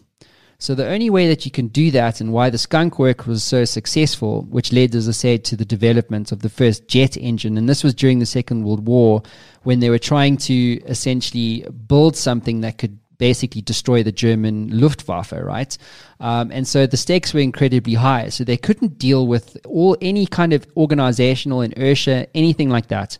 So 0.58 0.74
the 0.74 0.88
only 0.88 1.08
way 1.08 1.26
that 1.28 1.46
you 1.46 1.50
can 1.50 1.68
do 1.68 1.90
that 1.92 2.20
and 2.20 2.34
why 2.34 2.50
the 2.50 2.58
skunk 2.58 2.98
work 2.98 3.26
was 3.26 3.42
so 3.42 3.64
successful, 3.64 4.42
which 4.42 4.74
led, 4.74 4.94
as 4.94 5.08
I 5.08 5.12
said, 5.12 5.42
to 5.44 5.56
the 5.56 5.64
development 5.64 6.32
of 6.32 6.40
the 6.40 6.50
first 6.50 6.86
jet 6.86 7.16
engine, 7.16 7.56
and 7.56 7.66
this 7.66 7.82
was 7.82 7.94
during 7.94 8.18
the 8.18 8.26
Second 8.26 8.64
World 8.64 8.86
War 8.86 9.22
when 9.62 9.80
they 9.80 9.88
were 9.88 9.98
trying 9.98 10.36
to 10.38 10.54
essentially 10.84 11.66
build 11.88 12.14
something 12.14 12.60
that 12.60 12.76
could 12.76 12.98
basically 13.16 13.62
destroy 13.62 14.02
the 14.02 14.12
German 14.12 14.68
Luftwaffe, 14.80 15.32
right? 15.32 15.76
Um, 16.20 16.50
and 16.50 16.66
so 16.66 16.86
the 16.86 16.96
stakes 16.96 17.32
were 17.32 17.40
incredibly 17.40 17.94
high. 17.94 18.30
So 18.30 18.44
they 18.44 18.56
couldn't 18.56 18.98
deal 18.98 19.26
with 19.26 19.56
all 19.66 19.96
any 20.00 20.26
kind 20.26 20.52
of 20.52 20.66
organizational 20.76 21.60
inertia, 21.60 22.26
anything 22.34 22.70
like 22.70 22.88
that. 22.88 23.18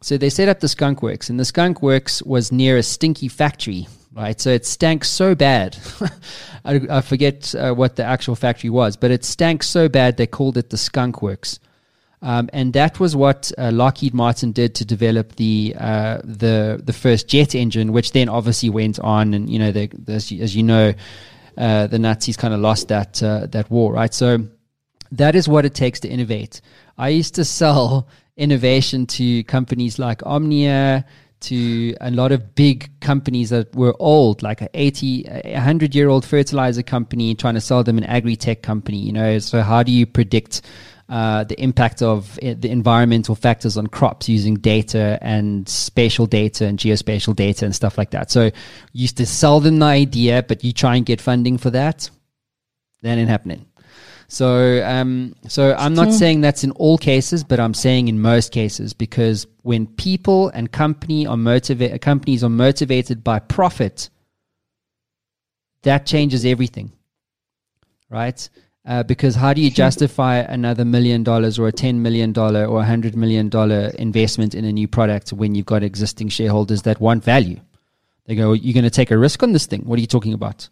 So 0.00 0.16
they 0.16 0.30
set 0.30 0.48
up 0.48 0.60
the 0.60 0.68
skunk 0.68 1.02
works, 1.02 1.28
and 1.28 1.40
the 1.40 1.44
skunk 1.44 1.82
works 1.82 2.22
was 2.22 2.52
near 2.52 2.76
a 2.76 2.82
stinky 2.82 3.28
factory 3.28 3.86
right? 4.18 4.40
So 4.40 4.50
it 4.50 4.66
stank 4.66 5.04
so 5.04 5.34
bad. 5.34 5.78
I, 6.64 6.80
I, 6.90 7.00
forget 7.00 7.54
uh, 7.54 7.72
what 7.72 7.96
the 7.96 8.04
actual 8.04 8.34
factory 8.34 8.70
was, 8.70 8.96
but 8.96 9.10
it 9.10 9.24
stank 9.24 9.62
so 9.62 9.88
bad 9.88 10.16
they 10.16 10.26
called 10.26 10.56
it 10.56 10.70
the 10.70 10.76
Skunk 10.76 11.22
Works. 11.22 11.60
Um, 12.20 12.50
and 12.52 12.72
that 12.72 12.98
was 12.98 13.14
what 13.14 13.52
uh, 13.56 13.70
Lockheed 13.72 14.12
Martin 14.12 14.50
did 14.50 14.74
to 14.76 14.84
develop 14.84 15.36
the 15.36 15.74
uh, 15.78 16.18
the 16.24 16.80
the 16.82 16.92
first 16.92 17.28
jet 17.28 17.54
engine, 17.54 17.92
which 17.92 18.10
then 18.10 18.28
obviously 18.28 18.70
went 18.70 18.98
on, 18.98 19.34
and 19.34 19.48
you 19.48 19.60
know, 19.60 19.70
the, 19.70 19.86
the, 19.86 20.14
as, 20.14 20.32
you, 20.32 20.42
as, 20.42 20.56
you, 20.56 20.64
know, 20.64 20.94
uh, 21.56 21.86
the 21.86 21.98
Nazis 21.98 22.36
kind 22.36 22.52
of 22.52 22.58
lost 22.58 22.88
that 22.88 23.22
uh, 23.22 23.46
that 23.46 23.70
war, 23.70 23.92
right? 23.92 24.12
So 24.12 24.48
that 25.12 25.36
is 25.36 25.48
what 25.48 25.64
it 25.64 25.74
takes 25.74 26.00
to 26.00 26.08
innovate. 26.08 26.60
I 26.96 27.10
used 27.10 27.36
to 27.36 27.44
sell 27.60 28.08
innovation 28.38 29.06
to 29.06 29.44
companies 29.44 29.98
like 29.98 30.24
Omnia, 30.24 31.04
to 31.40 31.94
a 32.00 32.10
lot 32.10 32.32
of 32.32 32.54
big 32.54 32.90
companies 33.00 33.50
that 33.50 33.74
were 33.74 33.94
old, 33.98 34.42
like 34.42 34.60
a 34.60 34.68
80, 34.74 35.26
a 35.26 35.52
100 35.54 35.94
year 35.94 36.08
old 36.08 36.24
fertilizer 36.24 36.82
company 36.82 37.34
trying 37.34 37.54
to 37.54 37.60
sell 37.60 37.84
them 37.84 37.98
an 37.98 38.04
agri 38.04 38.36
tech 38.36 38.62
company. 38.62 38.98
You 38.98 39.12
know, 39.12 39.38
so 39.38 39.62
how 39.62 39.82
do 39.82 39.92
you 39.92 40.06
predict 40.06 40.62
uh, 41.08 41.44
the 41.44 41.60
impact 41.60 42.02
of 42.02 42.38
the 42.42 42.68
environmental 42.68 43.34
factors 43.34 43.76
on 43.76 43.86
crops 43.86 44.28
using 44.28 44.56
data 44.56 45.18
and 45.22 45.68
spatial 45.68 46.26
data 46.26 46.66
and 46.66 46.78
geospatial 46.78 47.36
data 47.36 47.64
and 47.64 47.74
stuff 47.74 47.96
like 47.96 48.10
that? 48.10 48.30
So 48.30 48.44
you 48.46 48.52
used 48.92 49.16
to 49.18 49.26
sell 49.26 49.60
them 49.60 49.78
the 49.78 49.86
idea, 49.86 50.42
but 50.42 50.64
you 50.64 50.72
try 50.72 50.96
and 50.96 51.06
get 51.06 51.20
funding 51.20 51.58
for 51.58 51.70
that. 51.70 52.10
That 53.02 53.16
ain't 53.16 53.28
happening. 53.28 53.66
So, 54.30 54.84
um, 54.84 55.34
so 55.48 55.74
I'm 55.74 55.94
not 55.94 56.12
saying 56.12 56.42
that's 56.42 56.62
in 56.62 56.70
all 56.72 56.98
cases, 56.98 57.44
but 57.44 57.58
I'm 57.58 57.72
saying 57.72 58.08
in 58.08 58.20
most 58.20 58.52
cases 58.52 58.92
because 58.92 59.46
when 59.62 59.86
people 59.86 60.50
and 60.50 60.70
company 60.70 61.26
are 61.26 61.36
motivated, 61.36 62.02
companies 62.02 62.44
are 62.44 62.50
motivated 62.50 63.24
by 63.24 63.38
profit, 63.38 64.10
that 65.82 66.04
changes 66.04 66.44
everything, 66.44 66.92
right? 68.10 68.46
Uh, 68.84 69.02
because 69.02 69.34
how 69.34 69.54
do 69.54 69.62
you 69.62 69.70
justify 69.84 70.36
another 70.36 70.84
million 70.84 71.22
dollars 71.22 71.58
or 71.58 71.66
a 71.66 71.72
ten 71.72 72.02
million 72.02 72.30
dollar 72.30 72.66
or 72.66 72.80
a 72.80 72.84
hundred 72.84 73.16
million 73.16 73.48
dollar 73.48 73.88
investment 73.98 74.54
in 74.54 74.66
a 74.66 74.72
new 74.72 74.86
product 74.86 75.32
when 75.32 75.54
you've 75.54 75.64
got 75.64 75.82
existing 75.82 76.28
shareholders 76.28 76.82
that 76.82 77.00
want 77.00 77.24
value? 77.24 77.58
They 78.26 78.34
go, 78.34 78.52
"You're 78.52 78.74
going 78.74 78.84
to 78.84 78.90
take 78.90 79.10
a 79.10 79.16
risk 79.16 79.42
on 79.42 79.52
this 79.52 79.64
thing? 79.64 79.84
What 79.86 79.98
are 79.98 80.02
you 80.02 80.06
talking 80.06 80.34
about?" 80.34 80.68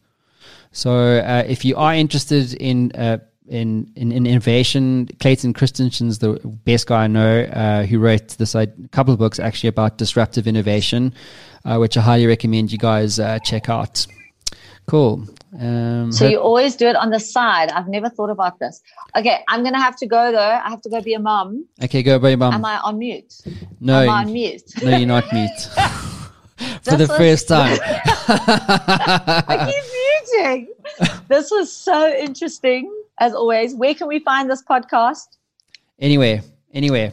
So, 0.72 0.92
uh, 0.92 1.44
if 1.46 1.64
you 1.64 1.76
are 1.76 1.94
interested 1.94 2.52
in 2.52 2.92
uh, 2.92 3.18
in, 3.48 3.90
in, 3.96 4.12
in 4.12 4.26
innovation. 4.26 5.08
Clayton 5.20 5.52
Christensen's 5.52 6.18
the 6.18 6.40
best 6.64 6.86
guy 6.86 7.04
I 7.04 7.06
know 7.06 7.42
uh, 7.42 7.84
who 7.84 7.98
wrote 7.98 8.28
this 8.38 8.54
a 8.54 8.66
couple 8.92 9.12
of 9.12 9.18
books 9.18 9.38
actually 9.38 9.68
about 9.68 9.98
disruptive 9.98 10.46
innovation, 10.46 11.14
uh, 11.64 11.78
which 11.78 11.96
I 11.96 12.00
highly 12.00 12.26
recommend 12.26 12.72
you 12.72 12.78
guys 12.78 13.18
uh, 13.18 13.38
check 13.40 13.68
out. 13.68 14.06
Cool. 14.86 15.26
Um, 15.58 16.12
so 16.12 16.28
you 16.28 16.38
always 16.38 16.76
do 16.76 16.86
it 16.86 16.96
on 16.96 17.10
the 17.10 17.18
side. 17.18 17.70
I've 17.70 17.88
never 17.88 18.08
thought 18.08 18.30
about 18.30 18.58
this. 18.60 18.82
Okay, 19.16 19.40
I'm 19.48 19.64
gonna 19.64 19.80
have 19.80 19.96
to 19.96 20.06
go 20.06 20.30
though. 20.30 20.38
I 20.38 20.68
have 20.68 20.80
to 20.82 20.88
go 20.88 21.00
be 21.00 21.14
a 21.14 21.18
mom. 21.18 21.66
Okay, 21.82 22.02
go 22.02 22.18
be 22.18 22.32
a 22.32 22.36
mom. 22.36 22.54
Am 22.54 22.64
I 22.64 22.78
on 22.78 22.98
mute? 22.98 23.34
No, 23.80 24.02
Am 24.02 24.10
I 24.10 24.22
on 24.22 24.32
mute? 24.32 24.62
no, 24.82 24.96
you're 24.96 25.08
not 25.08 25.24
mute. 25.32 25.50
For 26.82 26.96
the 26.96 27.08
first 27.08 27.48
time. 27.48 27.78
I 28.28 29.72
keep 29.72 30.38
muting. 30.38 30.74
This 31.28 31.50
was 31.50 31.72
so 31.72 32.08
interesting 32.14 32.90
as 33.18 33.34
always. 33.34 33.74
Where 33.74 33.94
can 33.94 34.08
we 34.08 34.20
find 34.20 34.50
this 34.50 34.62
podcast? 34.62 35.36
Anywhere, 35.98 36.42
anywhere. 36.72 37.12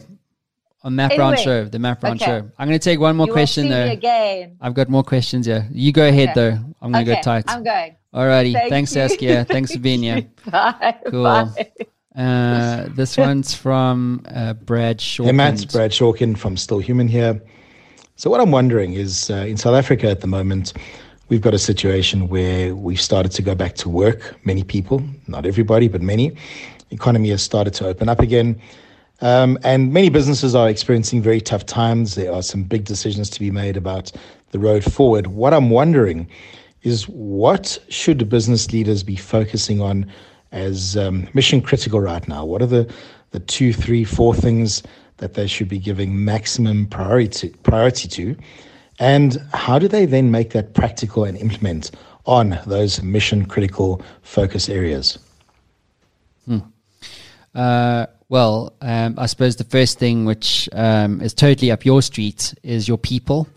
On 0.82 0.94
Matt 0.94 1.12
anyway. 1.12 1.16
Brown 1.16 1.36
Show, 1.38 1.64
the 1.64 1.78
Matt 1.78 2.00
Brown 2.00 2.16
okay. 2.16 2.26
Show. 2.26 2.50
I'm 2.58 2.68
going 2.68 2.78
to 2.78 2.84
take 2.84 3.00
one 3.00 3.16
more 3.16 3.26
you 3.26 3.32
question 3.32 3.70
though. 3.70 3.86
Again. 3.86 4.58
I've 4.60 4.74
got 4.74 4.90
more 4.90 5.02
questions. 5.02 5.46
Yeah, 5.46 5.64
you 5.70 5.92
go 5.92 6.06
ahead 6.06 6.30
okay. 6.30 6.34
though. 6.40 6.74
I'm 6.82 6.92
going 6.92 7.06
to 7.06 7.12
okay. 7.12 7.20
go 7.20 7.22
tight. 7.22 7.44
I'm 7.48 7.64
going. 7.64 7.96
Alrighty. 8.14 8.52
Thank 8.52 8.70
Thanks, 8.70 8.94
you. 8.94 9.08
Saskia. 9.08 9.44
Thanks 9.48 9.72
for 9.72 9.78
being 9.78 10.02
here. 10.02 10.26
Bye. 10.46 10.96
Cool. 11.10 11.24
Bye. 11.24 11.72
Uh, 12.14 12.86
this 12.90 13.16
one's 13.16 13.54
from 13.54 14.22
uh, 14.28 14.52
Brad 14.52 14.98
Shorkend. 14.98 15.26
Hey, 15.26 15.32
Matt. 15.32 15.72
Brad 15.72 15.90
Shorkend 15.90 16.38
from 16.38 16.56
Still 16.56 16.80
Human 16.80 17.08
here. 17.08 17.40
So, 18.16 18.30
what 18.30 18.40
I'm 18.40 18.52
wondering 18.52 18.92
is 18.92 19.30
uh, 19.30 19.36
in 19.36 19.56
South 19.56 19.74
Africa 19.74 20.08
at 20.08 20.20
the 20.20 20.28
moment, 20.28 20.74
we've 21.28 21.40
got 21.40 21.54
a 21.54 21.58
situation 21.58 22.28
where 22.28 22.74
we've 22.74 23.00
started 23.00 23.32
to 23.32 23.42
go 23.42 23.54
back 23.54 23.74
to 23.76 23.88
work. 23.88 24.36
Many 24.44 24.64
people, 24.64 25.02
not 25.26 25.46
everybody, 25.46 25.88
but 25.88 26.02
many. 26.02 26.36
Economy 26.90 27.30
has 27.30 27.42
started 27.42 27.74
to 27.74 27.86
open 27.86 28.08
up 28.08 28.20
again. 28.20 28.60
Um, 29.20 29.58
and 29.62 29.92
many 29.92 30.10
businesses 30.10 30.54
are 30.54 30.68
experiencing 30.68 31.22
very 31.22 31.40
tough 31.40 31.64
times. 31.64 32.14
There 32.14 32.32
are 32.32 32.42
some 32.42 32.64
big 32.64 32.84
decisions 32.84 33.30
to 33.30 33.40
be 33.40 33.50
made 33.50 33.76
about 33.76 34.12
the 34.50 34.58
road 34.58 34.84
forward. 34.84 35.28
What 35.28 35.54
I'm 35.54 35.70
wondering 35.70 36.28
is 36.82 37.08
what 37.08 37.78
should 37.88 38.28
business 38.28 38.72
leaders 38.72 39.02
be 39.02 39.16
focusing 39.16 39.80
on 39.80 40.10
as 40.52 40.96
um, 40.96 41.26
mission 41.32 41.60
critical 41.60 42.00
right 42.00 42.26
now? 42.28 42.44
What 42.44 42.62
are 42.62 42.66
the, 42.66 42.92
the 43.30 43.40
two, 43.40 43.72
three, 43.72 44.04
four 44.04 44.34
things 44.34 44.82
that 45.16 45.34
they 45.34 45.46
should 45.46 45.68
be 45.68 45.78
giving 45.78 46.24
maximum 46.24 46.86
priority, 46.86 47.48
priority 47.62 48.08
to? 48.08 48.36
And 48.98 49.36
how 49.52 49.78
do 49.78 49.88
they 49.88 50.06
then 50.06 50.30
make 50.30 50.50
that 50.50 50.74
practical 50.74 51.24
and 51.24 51.36
implement 51.36 51.90
on 52.26 52.58
those 52.66 53.02
mission 53.02 53.46
critical 53.46 54.02
focus 54.22 54.68
areas? 54.68 55.18
Hmm. 56.46 56.58
Uh, 57.54 58.06
well, 58.28 58.74
um, 58.80 59.14
I 59.18 59.26
suppose 59.26 59.56
the 59.56 59.64
first 59.64 59.98
thing 59.98 60.24
which 60.24 60.68
um, 60.72 61.20
is 61.20 61.34
totally 61.34 61.70
up 61.70 61.84
your 61.84 62.02
street 62.02 62.54
is 62.62 62.88
your 62.88 62.98
people, 62.98 63.48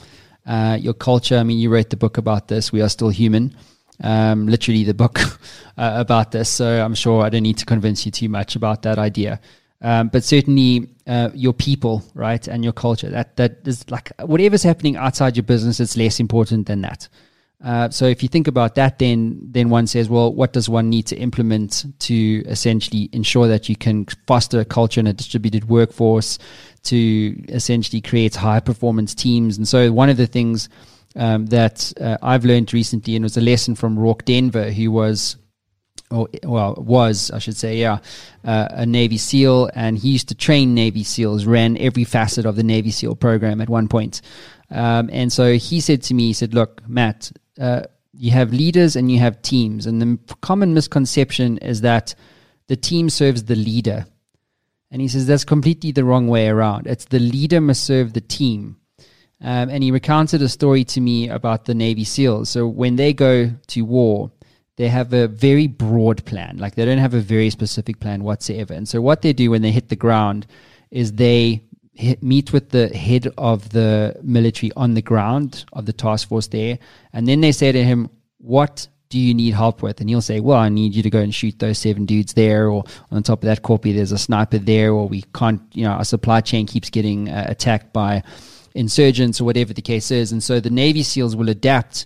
uh, 0.45 0.77
your 0.79 0.93
culture. 0.93 1.37
I 1.37 1.43
mean, 1.43 1.57
you 1.59 1.69
wrote 1.69 1.89
the 1.89 1.97
book 1.97 2.17
about 2.17 2.47
this. 2.47 2.71
We 2.71 2.81
are 2.81 2.89
still 2.89 3.09
human. 3.09 3.55
Um, 4.03 4.47
literally, 4.47 4.83
the 4.83 4.93
book 4.93 5.19
uh, 5.77 5.93
about 5.95 6.31
this. 6.31 6.49
So 6.49 6.83
I'm 6.83 6.95
sure 6.95 7.23
I 7.23 7.29
don't 7.29 7.43
need 7.43 7.57
to 7.57 7.65
convince 7.65 8.05
you 8.05 8.11
too 8.11 8.29
much 8.29 8.55
about 8.55 8.83
that 8.83 8.99
idea. 8.99 9.39
Um, 9.81 10.07
but 10.07 10.23
certainly 10.23 10.89
uh, 11.05 11.29
your 11.33 11.53
people, 11.53 12.03
right, 12.15 12.47
and 12.47 12.63
your 12.63 12.73
culture. 12.73 13.09
That 13.09 13.35
that 13.37 13.67
is 13.67 13.89
like 13.91 14.11
whatever's 14.19 14.63
happening 14.63 14.95
outside 14.95 15.35
your 15.35 15.43
business. 15.43 15.79
It's 15.79 15.95
less 15.95 16.19
important 16.19 16.65
than 16.67 16.81
that. 16.81 17.07
Uh, 17.63 17.89
so 17.89 18.05
if 18.05 18.21
you 18.21 18.29
think 18.29 18.47
about 18.47 18.75
that, 18.75 18.99
then 18.99 19.39
then 19.41 19.69
one 19.69 19.87
says, 19.87 20.09
well, 20.09 20.31
what 20.33 20.53
does 20.53 20.69
one 20.69 20.89
need 20.89 21.07
to 21.07 21.15
implement 21.15 21.85
to 21.99 22.43
essentially 22.47 23.09
ensure 23.13 23.47
that 23.47 23.67
you 23.67 23.75
can 23.75 24.05
foster 24.27 24.59
a 24.59 24.65
culture 24.65 24.99
and 24.99 25.07
a 25.07 25.13
distributed 25.13 25.67
workforce 25.67 26.37
to 26.83 27.35
essentially 27.49 28.01
create 28.01 28.35
high 28.35 28.59
performance 28.59 29.15
teams? 29.15 29.57
And 29.57 29.67
so 29.67 29.91
one 29.91 30.09
of 30.09 30.17
the 30.17 30.27
things 30.27 30.69
um, 31.15 31.47
that 31.47 31.91
uh, 31.99 32.17
I've 32.21 32.45
learned 32.45 32.73
recently, 32.73 33.15
and 33.15 33.23
it 33.23 33.25
was 33.25 33.37
a 33.37 33.41
lesson 33.41 33.73
from 33.73 33.97
Rorke 33.97 34.25
Denver, 34.25 34.71
who 34.71 34.91
was 34.91 35.37
or 36.11 36.27
well, 36.43 36.75
was 36.77 37.31
I 37.31 37.39
should 37.39 37.57
say, 37.57 37.77
yeah, 37.77 37.99
uh, 38.45 38.67
a 38.71 38.85
Navy 38.85 39.17
SEAL, 39.17 39.69
and 39.73 39.97
he 39.97 40.09
used 40.09 40.29
to 40.29 40.35
train 40.35 40.73
Navy 40.73 41.03
SEALs, 41.03 41.45
ran 41.45 41.77
every 41.77 42.03
facet 42.03 42.45
of 42.45 42.55
the 42.55 42.63
Navy 42.63 42.91
SEAL 42.91 43.15
program 43.15 43.61
at 43.61 43.69
one 43.69 43.87
point. 43.87 44.21
Um, 44.69 45.09
and 45.11 45.31
so 45.31 45.53
he 45.53 45.79
said 45.79 46.01
to 46.03 46.13
me, 46.13 46.27
he 46.27 46.33
said, 46.33 46.53
"Look, 46.53 46.81
Matt, 46.87 47.31
uh, 47.59 47.83
you 48.13 48.31
have 48.31 48.53
leaders 48.53 48.95
and 48.95 49.11
you 49.11 49.19
have 49.19 49.41
teams, 49.41 49.85
and 49.85 50.01
the 50.01 50.35
common 50.41 50.73
misconception 50.73 51.57
is 51.59 51.81
that 51.81 52.15
the 52.67 52.75
team 52.75 53.09
serves 53.09 53.43
the 53.43 53.55
leader." 53.55 54.05
And 54.89 55.01
he 55.01 55.09
says 55.09 55.27
that's 55.27 55.43
completely 55.43 55.91
the 55.91 56.05
wrong 56.05 56.27
way 56.27 56.47
around. 56.47 56.87
It's 56.87 57.05
the 57.05 57.19
leader 57.19 57.59
must 57.59 57.83
serve 57.83 58.13
the 58.13 58.21
team. 58.21 58.77
Um, 59.39 59.69
and 59.69 59.83
he 59.83 59.91
recounted 59.91 60.41
a 60.41 60.49
story 60.49 60.83
to 60.85 61.01
me 61.01 61.29
about 61.29 61.65
the 61.65 61.75
Navy 61.75 62.03
SEALs. 62.03 62.49
So 62.49 62.67
when 62.67 62.95
they 62.95 63.13
go 63.13 63.51
to 63.67 63.81
war, 63.85 64.31
they 64.77 64.87
have 64.87 65.11
a 65.11 65.27
very 65.27 65.67
broad 65.67 66.23
plan. 66.25 66.57
Like 66.57 66.75
they 66.75 66.85
don't 66.85 66.99
have 66.99 67.13
a 67.13 67.19
very 67.19 67.49
specific 67.49 67.99
plan 67.99 68.23
whatsoever. 68.23 68.73
And 68.73 68.87
so 68.87 69.01
what 69.01 69.21
they 69.21 69.33
do 69.33 69.51
when 69.51 69.61
they 69.63 69.71
hit 69.71 69.89
the 69.89 69.95
ground 69.95 70.47
is 70.91 71.13
they 71.13 71.63
hit, 71.93 72.21
meet 72.23 72.53
with 72.53 72.69
the 72.69 72.87
head 72.89 73.27
of 73.37 73.69
the 73.69 74.15
military 74.23 74.71
on 74.75 74.93
the 74.93 75.01
ground 75.01 75.65
of 75.73 75.85
the 75.85 75.93
task 75.93 76.29
force 76.29 76.47
there, 76.47 76.77
and 77.11 77.27
then 77.27 77.41
they 77.41 77.51
say 77.51 77.71
to 77.71 77.83
him, 77.83 78.09
"What 78.37 78.87
do 79.09 79.19
you 79.19 79.33
need 79.33 79.53
help 79.53 79.81
with?" 79.81 79.99
And 79.99 80.09
he'll 80.09 80.21
say, 80.21 80.39
"Well, 80.39 80.59
I 80.59 80.69
need 80.69 80.93
you 80.93 81.01
to 81.03 81.09
go 81.09 81.19
and 81.19 81.33
shoot 81.33 81.57
those 81.57 81.79
seven 81.79 82.05
dudes 82.05 82.33
there, 82.33 82.69
or 82.69 82.83
on 83.11 83.23
top 83.23 83.39
of 83.39 83.47
that 83.47 83.63
copy, 83.63 83.91
there's 83.91 84.11
a 84.11 84.17
sniper 84.17 84.59
there, 84.59 84.91
or 84.91 85.07
we 85.07 85.23
can't, 85.33 85.61
you 85.73 85.85
know, 85.85 85.91
our 85.91 86.05
supply 86.05 86.41
chain 86.41 86.67
keeps 86.67 86.89
getting 86.91 87.29
uh, 87.29 87.45
attacked 87.47 87.93
by 87.93 88.21
insurgents 88.75 89.41
or 89.41 89.45
whatever 89.45 89.73
the 89.73 89.81
case 89.81 90.11
is." 90.11 90.31
And 90.31 90.43
so 90.43 90.59
the 90.59 90.69
Navy 90.69 91.01
SEALs 91.01 91.35
will 91.35 91.49
adapt 91.49 92.05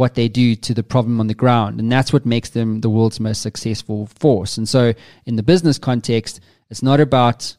what 0.00 0.14
they 0.14 0.28
do 0.28 0.56
to 0.56 0.72
the 0.72 0.82
problem 0.82 1.20
on 1.20 1.26
the 1.26 1.34
ground. 1.34 1.78
And 1.78 1.92
that's 1.92 2.10
what 2.10 2.24
makes 2.24 2.48
them 2.48 2.80
the 2.80 2.88
world's 2.88 3.20
most 3.20 3.42
successful 3.42 4.06
force. 4.06 4.56
And 4.56 4.66
so, 4.66 4.94
in 5.26 5.36
the 5.36 5.42
business 5.42 5.76
context, 5.76 6.40
it's 6.70 6.82
not 6.82 7.00
about 7.00 7.54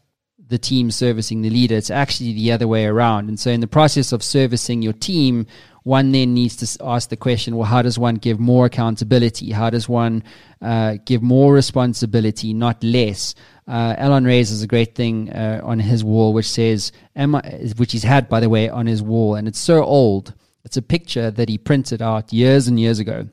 the 0.48 0.58
team 0.58 0.90
servicing 0.90 1.44
the 1.44 1.52
leader. 1.52 1.76
It's 1.76 1.92
actually 1.92 2.34
the 2.34 2.52
other 2.52 2.68
way 2.68 2.88
around. 2.88 3.30
And 3.30 3.40
so, 3.40 3.52
in 3.52 3.60
the 3.62 3.68
process 3.68 4.12
of 4.12 4.24
servicing 4.24 4.82
your 4.82 4.94
team, 4.94 5.46
one 5.84 6.12
then 6.12 6.34
needs 6.34 6.56
to 6.58 6.84
ask 6.84 7.10
the 7.10 7.16
question 7.16 7.56
well, 7.56 7.68
how 7.68 7.84
does 7.84 8.00
one 8.00 8.16
give 8.16 8.40
more 8.40 8.66
accountability? 8.66 9.52
How 9.52 9.70
does 9.70 9.88
one 9.88 10.24
uh, 10.64 10.98
give 11.06 11.22
more 11.22 11.54
responsibility, 11.54 12.56
not 12.56 12.84
less? 12.84 13.36
Uh, 13.68 13.94
Alon 14.00 14.26
raises 14.26 14.64
a 14.64 14.68
great 14.68 14.96
thing 14.96 15.30
uh, 15.30 15.62
on 15.64 15.78
his 15.78 16.04
wall, 16.04 16.34
which 16.34 16.50
says, 16.50 16.92
Am 17.16 17.36
I, 17.36 17.42
which 17.78 17.92
he's 17.92 18.04
had, 18.04 18.28
by 18.28 18.40
the 18.40 18.50
way, 18.50 18.68
on 18.68 18.88
his 18.88 19.04
wall. 19.04 19.36
And 19.36 19.48
it's 19.48 19.60
so 19.60 19.84
old. 19.84 20.34
It's 20.64 20.78
a 20.78 20.82
picture 20.82 21.32
that 21.32 21.50
he 21.50 21.58
printed 21.58 22.02
out 22.02 22.32
years 22.32 22.68
and 22.68 22.80
years 22.80 23.00
ago. 23.00 23.28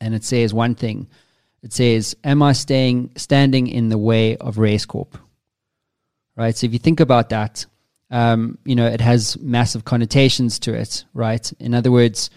And 0.00 0.14
it 0.14 0.24
says 0.24 0.52
one 0.52 0.74
thing 0.74 1.08
it 1.62 1.72
says, 1.72 2.14
Am 2.22 2.42
I 2.42 2.52
staying, 2.52 3.12
standing 3.16 3.66
in 3.66 3.88
the 3.88 3.98
way 3.98 4.36
of 4.36 4.58
Race 4.58 4.84
Corp? 4.84 5.18
right? 6.36 6.56
So 6.56 6.66
if 6.66 6.72
you 6.72 6.78
think 6.78 7.00
about 7.00 7.30
that, 7.30 7.66
um, 8.10 8.58
you 8.64 8.76
know, 8.76 8.86
it 8.86 9.00
has 9.00 9.36
massive 9.40 9.84
connotations 9.84 10.58
to 10.60 10.74
it, 10.74 11.04
right? 11.12 11.50
In 11.58 11.74
other 11.74 11.90
words, 11.90 12.30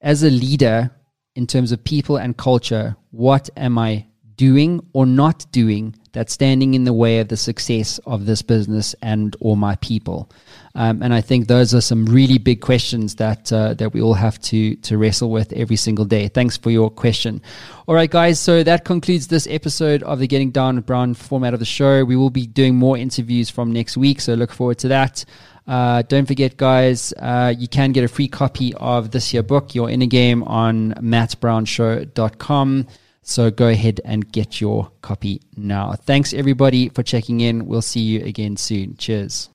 as 0.00 0.24
a 0.24 0.30
leader, 0.30 0.90
in 1.36 1.46
terms 1.46 1.70
of 1.70 1.84
people 1.84 2.16
and 2.16 2.36
culture, 2.36 2.96
what 3.10 3.50
am 3.56 3.78
I 3.78 4.06
doing 4.36 4.84
or 4.92 5.06
not 5.06 5.46
doing 5.52 5.94
that's 6.12 6.32
standing 6.32 6.74
in 6.74 6.84
the 6.84 6.92
way 6.92 7.18
of 7.18 7.28
the 7.28 7.36
success 7.36 7.98
of 8.06 8.26
this 8.26 8.42
business 8.42 8.94
and 9.02 9.36
or 9.40 9.56
my 9.56 9.76
people? 9.76 10.30
Um, 10.76 11.02
and 11.02 11.14
I 11.14 11.20
think 11.20 11.46
those 11.46 11.72
are 11.72 11.80
some 11.80 12.04
really 12.06 12.38
big 12.38 12.60
questions 12.60 13.14
that 13.16 13.52
uh, 13.52 13.74
that 13.74 13.92
we 13.92 14.00
all 14.00 14.14
have 14.14 14.40
to 14.42 14.74
to 14.76 14.98
wrestle 14.98 15.30
with 15.30 15.52
every 15.52 15.76
single 15.76 16.04
day. 16.04 16.28
Thanks 16.28 16.56
for 16.56 16.70
your 16.70 16.90
question. 16.90 17.40
All 17.86 17.94
right, 17.94 18.10
guys. 18.10 18.40
So 18.40 18.62
that 18.64 18.84
concludes 18.84 19.28
this 19.28 19.46
episode 19.48 20.02
of 20.02 20.18
the 20.18 20.26
Getting 20.26 20.50
Down 20.50 20.76
with 20.76 20.86
Brown 20.86 21.14
format 21.14 21.54
of 21.54 21.60
the 21.60 21.66
show. 21.66 22.04
We 22.04 22.16
will 22.16 22.30
be 22.30 22.46
doing 22.46 22.74
more 22.74 22.96
interviews 22.96 23.50
from 23.50 23.72
next 23.72 23.96
week, 23.96 24.20
so 24.20 24.34
look 24.34 24.52
forward 24.52 24.78
to 24.78 24.88
that. 24.88 25.24
Uh, 25.66 26.02
don't 26.02 26.26
forget, 26.26 26.56
guys, 26.56 27.14
uh, 27.18 27.54
you 27.56 27.68
can 27.68 27.92
get 27.92 28.04
a 28.04 28.08
free 28.08 28.28
copy 28.28 28.74
of 28.74 29.12
this 29.12 29.32
year 29.32 29.42
book, 29.42 29.74
Your 29.74 29.88
Inner 29.88 30.06
Game, 30.06 30.42
on 30.42 30.92
mattbrownshow.com. 30.94 32.86
So 33.24 33.50
go 33.50 33.68
ahead 33.68 34.00
and 34.04 34.30
get 34.30 34.60
your 34.60 34.90
copy 35.02 35.40
now. 35.56 35.92
Thanks, 35.94 36.32
everybody, 36.32 36.90
for 36.90 37.02
checking 37.02 37.40
in. 37.40 37.66
We'll 37.66 37.82
see 37.82 38.00
you 38.00 38.24
again 38.24 38.56
soon. 38.56 38.96
Cheers. 38.96 39.48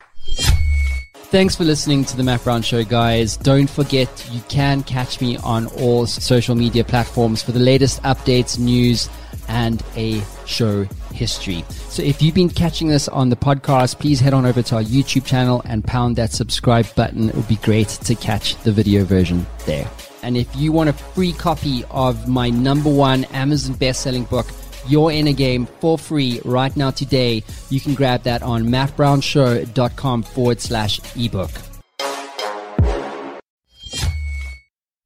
Thanks 1.32 1.56
for 1.56 1.64
listening 1.64 2.04
to 2.06 2.18
the 2.18 2.24
Matt 2.24 2.44
Brown 2.44 2.64
Show, 2.64 2.84
guys. 2.84 3.38
Don't 3.38 3.70
forget 3.70 4.28
you 4.32 4.42
can 4.50 4.82
catch 4.82 5.22
me 5.22 5.38
on 5.38 5.68
all 5.68 6.08
social 6.08 6.56
media 6.56 6.84
platforms 6.84 7.44
for 7.44 7.52
the 7.52 7.60
latest 7.60 8.02
updates, 8.02 8.58
news, 8.58 9.08
and 9.48 9.84
a 9.96 10.24
show 10.48 10.86
history. 11.14 11.64
So 11.70 12.02
if 12.02 12.24
you've 12.24 12.34
been 12.34 12.50
catching 12.50 12.88
this 12.88 13.08
on 13.08 13.30
the 13.30 13.36
podcast, 13.36 14.00
please 14.00 14.20
head 14.20 14.34
on 14.34 14.48
over 14.48 14.64
to 14.64 14.78
our 14.78 14.84
YouTube 14.84 15.26
channel 15.26 15.62
and 15.66 15.84
pound 15.84 16.16
that 16.16 16.32
subscribe 16.32 16.88
button. 16.96 17.30
It 17.30 17.36
would 17.36 17.48
be 17.48 17.58
great 17.58 17.90
to 17.90 18.16
catch 18.16 18.56
the 18.64 18.72
video 18.72 19.06
version 19.06 19.46
there. 19.68 19.88
And 20.24 20.36
if 20.38 20.54
you 20.56 20.72
want 20.72 20.90
a 20.90 20.94
free 20.94 21.34
copy 21.34 21.84
of 21.92 22.28
my 22.28 22.50
number 22.50 22.90
one 22.90 23.24
Amazon 23.26 23.76
best-selling 23.76 24.26
book, 24.26 24.48
your 24.88 25.12
inner 25.12 25.34
game 25.34 25.66
for 25.80 25.98
free 25.98 26.42
right 26.44 26.76
now 26.76 26.92
today. 26.92 27.44
You 27.70 27.80
can 27.80 27.94
grab 27.94 28.24
that 28.24 28.42
on 28.42 28.66
mattbrownshow.com 28.66 30.24
forward 30.24 30.62
slash 30.62 31.00
ebook. 31.16 31.52